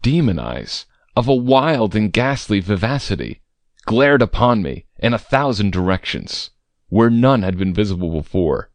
Demon 0.00 0.38
eyes, 0.38 0.86
of 1.16 1.28
a 1.28 1.34
wild 1.34 1.94
and 1.94 2.12
ghastly 2.12 2.60
vivacity, 2.60 3.40
glared 3.84 4.22
upon 4.22 4.62
me 4.62 4.86
in 4.98 5.12
a 5.12 5.18
thousand 5.18 5.72
directions, 5.72 6.50
where 6.88 7.10
none 7.10 7.42
had 7.42 7.58
been 7.58 7.74
visible 7.74 8.10
before, 8.10 8.70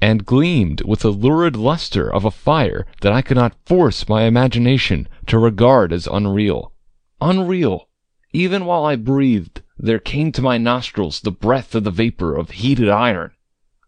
and 0.00 0.26
gleamed 0.26 0.82
with 0.82 1.00
the 1.00 1.10
lurid 1.10 1.56
luster 1.56 2.12
of 2.12 2.24
a 2.24 2.30
fire 2.30 2.86
that 3.00 3.12
I 3.12 3.22
could 3.22 3.36
not 3.36 3.56
force 3.64 4.08
my 4.08 4.24
imagination 4.24 5.08
to 5.26 5.38
regard 5.38 5.92
as 5.92 6.06
unreal. 6.06 6.72
Unreal! 7.20 7.88
Even 8.32 8.64
while 8.64 8.84
I 8.84 8.96
breathed, 8.96 9.61
there 9.78 9.98
came 9.98 10.30
to 10.32 10.42
my 10.42 10.58
nostrils 10.58 11.20
the 11.20 11.30
breath 11.30 11.74
of 11.74 11.84
the 11.84 11.90
vapor 11.90 12.36
of 12.36 12.50
heated 12.50 12.88
iron. 12.88 13.32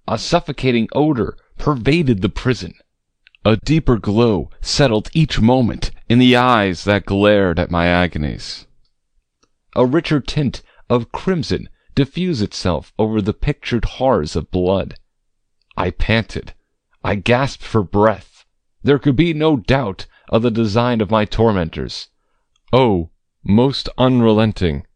A 0.09 0.19
suffocating 0.19 0.89
odor 0.93 1.37
pervaded 1.59 2.23
the 2.23 2.29
prison. 2.29 2.75
A 3.45 3.57
deeper 3.57 3.99
glow 3.99 4.51
settled 4.61 5.11
each 5.13 5.41
moment 5.41 5.91
in 6.09 6.19
the 6.19 6.37
eyes 6.37 6.85
that 6.85 7.05
glared 7.05 7.59
at 7.59 7.71
my 7.71 7.87
agonies. 7.87 8.67
A 9.77 9.85
richer 9.85 10.21
tint 10.21 10.63
of 10.89 11.13
crimson 11.13 11.69
diffused 11.95 12.43
itself 12.43 12.93
over 12.99 13.21
the 13.21 13.35
pictured 13.35 13.85
horrors 13.85 14.35
of 14.37 14.51
blood. 14.51 14.95
I 15.77 15.91
panted. 15.91 16.55
I 17.03 17.17
gasped 17.17 17.63
for 17.63 17.83
breath. 17.83 18.45
There 18.83 18.99
could 18.99 19.17
be 19.17 19.35
no 19.35 19.57
doubt 19.57 20.07
of 20.29 20.43
the 20.43 20.51
design 20.51 21.01
of 21.01 21.11
my 21.11 21.25
tormentors. 21.25 22.09
Oh, 22.73 23.11
most 23.43 23.89
unrelenting! 23.99 24.87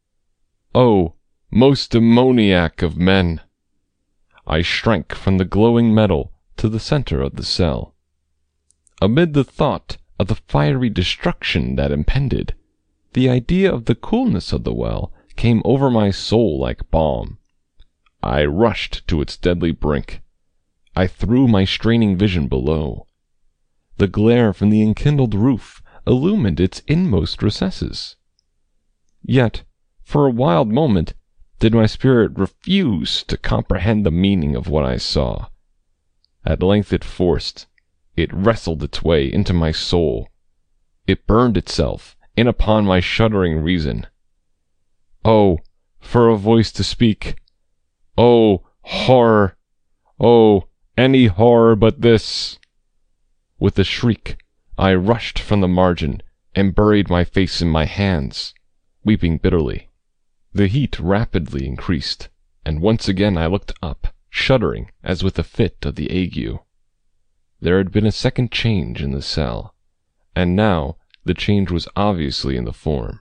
Oh, 0.75 1.15
most 1.51 1.93
demoniac 1.93 2.83
of 2.83 2.97
men! 2.97 3.41
I 4.47 4.63
shrank 4.63 5.15
from 5.15 5.39
the 5.39 5.45
glowing 5.45 5.95
metal 5.95 6.33
to 6.59 6.69
the 6.69 6.81
center 6.81 7.23
of 7.23 7.37
the 7.37 7.45
cell. 7.45 7.95
Amid 9.01 9.33
the 9.33 9.45
thought 9.45 9.97
of 10.19 10.27
the 10.27 10.35
fiery 10.35 10.91
destruction 10.91 11.77
that 11.77 11.93
impended, 11.93 12.55
the 13.13 13.29
idea 13.29 13.73
of 13.73 13.87
the 13.87 13.95
coolness 13.95 14.53
of 14.53 14.65
the 14.65 14.75
well 14.75 15.13
came 15.37 15.63
over 15.65 15.91
my 15.91 16.11
soul 16.11 16.59
like 16.59 16.91
balm. 16.91 17.39
I 18.23 18.45
rushed 18.45 19.07
to 19.09 19.21
its 19.23 19.37
deadly 19.37 19.71
brink. 19.71 20.21
I 20.97 21.07
threw 21.07 21.47
my 21.47 21.65
straining 21.65 22.17
vision 22.17 22.49
below. 22.49 23.07
The 23.99 24.09
glare 24.09 24.53
from 24.53 24.71
the 24.71 24.83
enkindled 24.83 25.35
roof 25.35 25.83
illumined 26.07 26.59
its 26.59 26.83
inmost 26.87 27.43
recesses. 27.43 28.17
Yet, 29.23 29.63
for 30.09 30.25
a 30.25 30.31
wild 30.31 30.73
moment, 30.73 31.13
did 31.59 31.75
my 31.75 31.85
spirit 31.85 32.33
refuse 32.35 33.23
to 33.23 33.37
comprehend 33.37 34.07
the 34.07 34.11
meaning 34.11 34.57
of 34.57 34.67
what 34.67 34.83
I 34.83 34.97
saw. 34.97 35.49
At 36.47 36.63
length 36.63 36.95
it 36.95 37.05
forced, 37.05 37.67
it 38.17 38.33
wrestled 38.33 38.83
its 38.83 39.03
way 39.03 39.31
into 39.31 39.53
my 39.53 39.71
soul. 39.71 40.31
It 41.07 41.27
burned 41.27 41.59
itself 41.59 42.17
in 42.39 42.47
upon 42.47 42.87
my 42.87 43.01
shuddering 43.01 43.59
reason. 43.59 44.07
Oh, 45.27 45.59
for 46.01 46.31
a 46.31 46.39
voice 46.39 46.73
to 46.73 46.85
speak! 46.85 47.37
Oh, 48.17 48.63
horror! 48.81 49.59
Oh, 50.19 50.69
any 50.97 51.27
horror 51.27 51.77
but 51.77 52.01
this! 52.01 52.59
With 53.59 53.79
a 53.79 53.85
shriek, 53.85 54.39
I 54.79 54.95
rushed 54.95 55.39
from 55.39 55.61
the 55.61 55.69
margin 55.69 56.23
and 56.55 56.75
buried 56.75 57.11
my 57.11 57.25
face 57.25 57.61
in 57.61 57.69
my 57.69 57.85
hands, 57.85 58.55
weeping 59.05 59.37
bitterly. 59.37 59.88
The 60.55 60.67
heat 60.69 60.99
rapidly 60.99 61.67
increased, 61.67 62.31
and 62.65 62.81
once 62.81 63.07
again 63.07 63.37
I 63.37 63.47
looked 63.47 63.73
up, 63.83 64.15
shuddering 64.31 64.91
as 65.03 65.23
with 65.23 65.39
a 65.39 65.43
fit 65.43 65.77
of 65.85 65.95
the 65.95 66.11
ague. 66.11 66.59
There 67.61 67.77
had 67.77 67.93
been 67.93 68.07
a 68.07 68.13
second 68.13 68.51
change 68.51 69.03
in 69.03 69.11
the 69.11 69.21
cell, 69.21 69.75
and 70.35 70.57
now 70.57 70.97
the 71.25 71.35
change 71.35 71.71
was 71.71 71.87
obviously 71.97 72.57
in 72.57 72.65
the 72.65 72.73
form. 72.73 73.21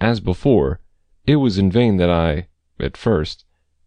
As 0.00 0.18
before, 0.18 0.80
it 1.26 1.36
was 1.36 1.58
in 1.58 1.70
vain 1.70 1.96
that 1.98 2.10
I, 2.10 2.48
at 2.80 2.96
first, 2.96 3.44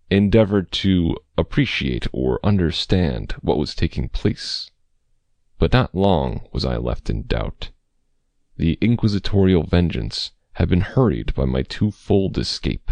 endeavored 0.10 0.72
to 0.72 1.18
appreciate 1.38 2.08
or 2.14 2.40
understand 2.44 3.34
what 3.42 3.58
was 3.58 3.76
taking 3.76 4.08
place. 4.08 4.72
But 5.58 5.74
not 5.74 5.94
long 5.94 6.48
was 6.54 6.64
I 6.64 6.78
left 6.78 7.10
in 7.10 7.24
doubt. 7.28 7.72
The 8.56 8.78
inquisitorial 8.80 9.64
vengeance 9.64 10.32
had 10.60 10.68
been 10.68 10.82
hurried 10.82 11.34
by 11.36 11.46
my 11.46 11.64
twofold 11.64 12.38
escape, 12.38 12.92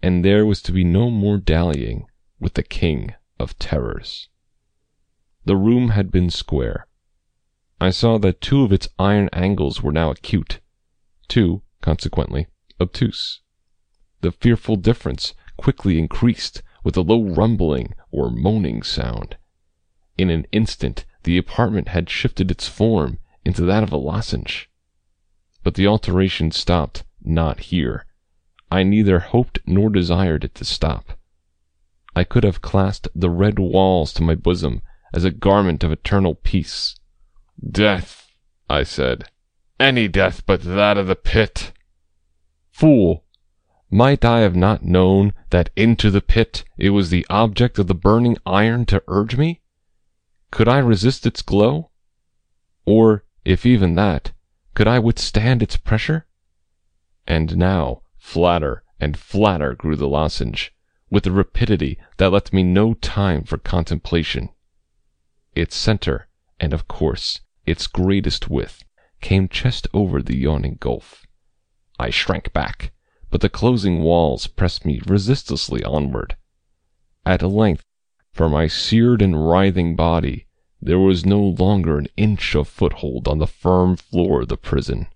and 0.00 0.24
there 0.24 0.46
was 0.46 0.62
to 0.62 0.70
be 0.70 0.84
no 0.84 1.10
more 1.10 1.38
dallying 1.38 2.06
with 2.38 2.54
the 2.54 2.62
king 2.62 3.12
of 3.36 3.58
terrors. 3.58 4.28
The 5.44 5.56
room 5.56 5.88
had 5.88 6.12
been 6.12 6.30
square. 6.30 6.86
I 7.80 7.90
saw 7.90 8.18
that 8.18 8.40
two 8.40 8.62
of 8.62 8.72
its 8.72 8.88
iron 8.96 9.28
angles 9.32 9.82
were 9.82 9.90
now 9.90 10.12
acute, 10.12 10.60
two, 11.26 11.62
consequently, 11.80 12.46
obtuse. 12.80 13.40
The 14.20 14.30
fearful 14.30 14.76
difference 14.76 15.34
quickly 15.56 15.98
increased 15.98 16.62
with 16.84 16.96
a 16.96 17.02
low 17.02 17.24
rumbling 17.24 17.92
or 18.12 18.30
moaning 18.30 18.84
sound. 18.84 19.36
In 20.16 20.30
an 20.30 20.46
instant 20.52 21.06
the 21.24 21.38
apartment 21.38 21.88
had 21.88 22.08
shifted 22.08 22.52
its 22.52 22.68
form 22.68 23.18
into 23.44 23.62
that 23.62 23.82
of 23.82 23.90
a 23.90 23.96
lozenge. 23.96 24.69
But 25.62 25.74
the 25.74 25.86
alteration 25.86 26.50
stopped 26.50 27.04
not 27.22 27.60
here. 27.60 28.06
I 28.70 28.82
neither 28.82 29.18
hoped 29.18 29.58
nor 29.66 29.90
desired 29.90 30.44
it 30.44 30.54
to 30.56 30.64
stop. 30.64 31.18
I 32.14 32.24
could 32.24 32.44
have 32.44 32.62
clasped 32.62 33.08
the 33.14 33.30
red 33.30 33.58
walls 33.58 34.12
to 34.14 34.22
my 34.22 34.34
bosom 34.34 34.82
as 35.12 35.24
a 35.24 35.30
garment 35.30 35.84
of 35.84 35.92
eternal 35.92 36.34
peace. 36.34 36.96
Death, 37.68 38.28
I 38.68 38.84
said. 38.84 39.28
Any 39.78 40.08
death 40.08 40.44
but 40.46 40.62
that 40.62 40.96
of 40.96 41.06
the 41.06 41.16
pit. 41.16 41.72
Fool! 42.70 43.24
Might 43.90 44.24
I 44.24 44.40
have 44.40 44.54
not 44.54 44.84
known 44.84 45.32
that 45.50 45.70
into 45.74 46.10
the 46.10 46.20
pit 46.20 46.64
it 46.78 46.90
was 46.90 47.10
the 47.10 47.26
object 47.28 47.78
of 47.78 47.86
the 47.86 47.94
burning 47.94 48.36
iron 48.46 48.86
to 48.86 49.02
urge 49.08 49.36
me? 49.36 49.60
Could 50.50 50.68
I 50.68 50.78
resist 50.78 51.26
its 51.26 51.42
glow? 51.42 51.90
Or, 52.84 53.24
if 53.44 53.66
even 53.66 53.94
that, 53.96 54.32
could 54.74 54.88
I 54.88 54.98
withstand 54.98 55.62
its 55.62 55.76
pressure? 55.76 56.26
And 57.26 57.56
now, 57.56 58.02
flatter 58.18 58.82
and 58.98 59.16
flatter 59.16 59.74
grew 59.74 59.96
the 59.96 60.08
lozenge, 60.08 60.72
with 61.10 61.26
a 61.26 61.32
rapidity 61.32 61.98
that 62.18 62.30
left 62.30 62.52
me 62.52 62.62
no 62.62 62.94
time 62.94 63.44
for 63.44 63.58
contemplation. 63.58 64.50
Its 65.54 65.74
center, 65.74 66.28
and 66.60 66.72
of 66.72 66.86
course 66.86 67.40
its 67.66 67.86
greatest 67.86 68.48
width, 68.48 68.84
came 69.20 69.48
just 69.48 69.86
over 69.92 70.22
the 70.22 70.36
yawning 70.36 70.76
gulf. 70.80 71.26
I 71.98 72.10
shrank 72.10 72.52
back, 72.52 72.92
but 73.30 73.40
the 73.40 73.48
closing 73.48 74.00
walls 74.00 74.46
pressed 74.46 74.84
me 74.84 75.00
resistlessly 75.06 75.84
onward. 75.84 76.36
At 77.26 77.42
length, 77.42 77.84
for 78.32 78.48
my 78.48 78.66
seared 78.66 79.20
and 79.20 79.48
writhing 79.48 79.96
body, 79.96 80.46
there 80.82 80.98
was 80.98 81.26
no 81.26 81.40
longer 81.40 81.98
an 81.98 82.06
inch 82.16 82.54
of 82.54 82.66
foothold 82.66 83.28
on 83.28 83.38
the 83.38 83.46
firm 83.46 83.96
floor 83.96 84.42
of 84.42 84.48
the 84.48 84.56
prison. 84.56 85.06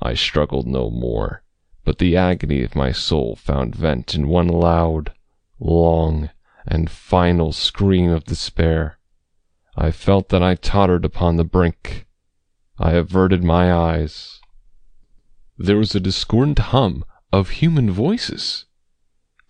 I 0.00 0.14
struggled 0.14 0.66
no 0.66 0.90
more, 0.90 1.42
but 1.84 1.98
the 1.98 2.16
agony 2.16 2.62
of 2.62 2.74
my 2.74 2.92
soul 2.92 3.36
found 3.36 3.74
vent 3.74 4.14
in 4.14 4.28
one 4.28 4.48
loud, 4.48 5.12
long, 5.58 6.30
and 6.66 6.90
final 6.90 7.52
scream 7.52 8.10
of 8.10 8.24
despair. 8.24 8.98
I 9.76 9.90
felt 9.90 10.30
that 10.30 10.42
I 10.42 10.54
tottered 10.54 11.04
upon 11.04 11.36
the 11.36 11.44
brink. 11.44 12.06
I 12.78 12.92
averted 12.92 13.44
my 13.44 13.72
eyes. 13.72 14.40
There 15.58 15.76
was 15.76 15.94
a 15.94 16.00
discordant 16.00 16.58
hum 16.58 17.04
of 17.32 17.50
human 17.50 17.90
voices. 17.90 18.64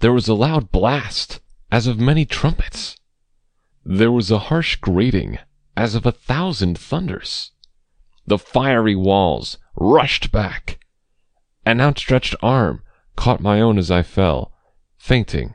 There 0.01 0.13
was 0.13 0.29
a 0.29 0.35
loud 0.35 0.71
blast, 0.71 1.41
as 1.71 1.87
of 1.87 1.99
many 1.99 2.25
trumpets. 2.25 2.96
There 3.89 4.11
was 4.11 4.33
a 4.33 4.51
harsh 4.51 4.75
grating, 4.75 5.39
as 5.77 5.95
of 5.95 6.05
a 6.05 6.11
thousand 6.11 6.77
thunders. 6.77 7.53
The 8.27 8.37
fiery 8.37 8.97
walls 8.97 9.59
rushed 9.77 10.33
back. 10.33 10.81
An 11.65 11.81
outstretched 11.81 12.35
arm 12.43 12.83
caught 13.15 13.41
my 13.41 13.61
own 13.61 13.79
as 13.79 13.89
I 13.89 14.03
fell, 14.03 14.53
fainting, 14.99 15.55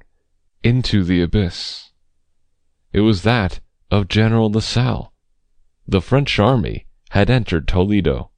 into 0.64 1.04
the 1.04 1.22
abyss. 1.22 1.92
It 2.94 3.02
was 3.02 3.24
that 3.24 3.60
of 3.92 4.08
General 4.08 4.50
Lasalle. 4.50 5.12
The 5.86 6.02
French 6.02 6.40
army 6.40 6.86
had 7.10 7.30
entered 7.30 7.68
Toledo. 7.68 8.32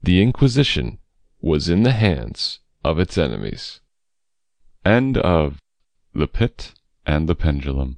The 0.00 0.22
Inquisition 0.22 1.00
was 1.40 1.68
in 1.68 1.82
the 1.82 1.90
hands 1.90 2.60
of 2.84 3.00
its 3.00 3.18
enemies. 3.18 3.80
End 4.84 5.18
of 5.18 5.58
The 6.14 6.28
Pit 6.28 6.74
and 7.04 7.28
the 7.28 7.34
Pendulum. 7.34 7.97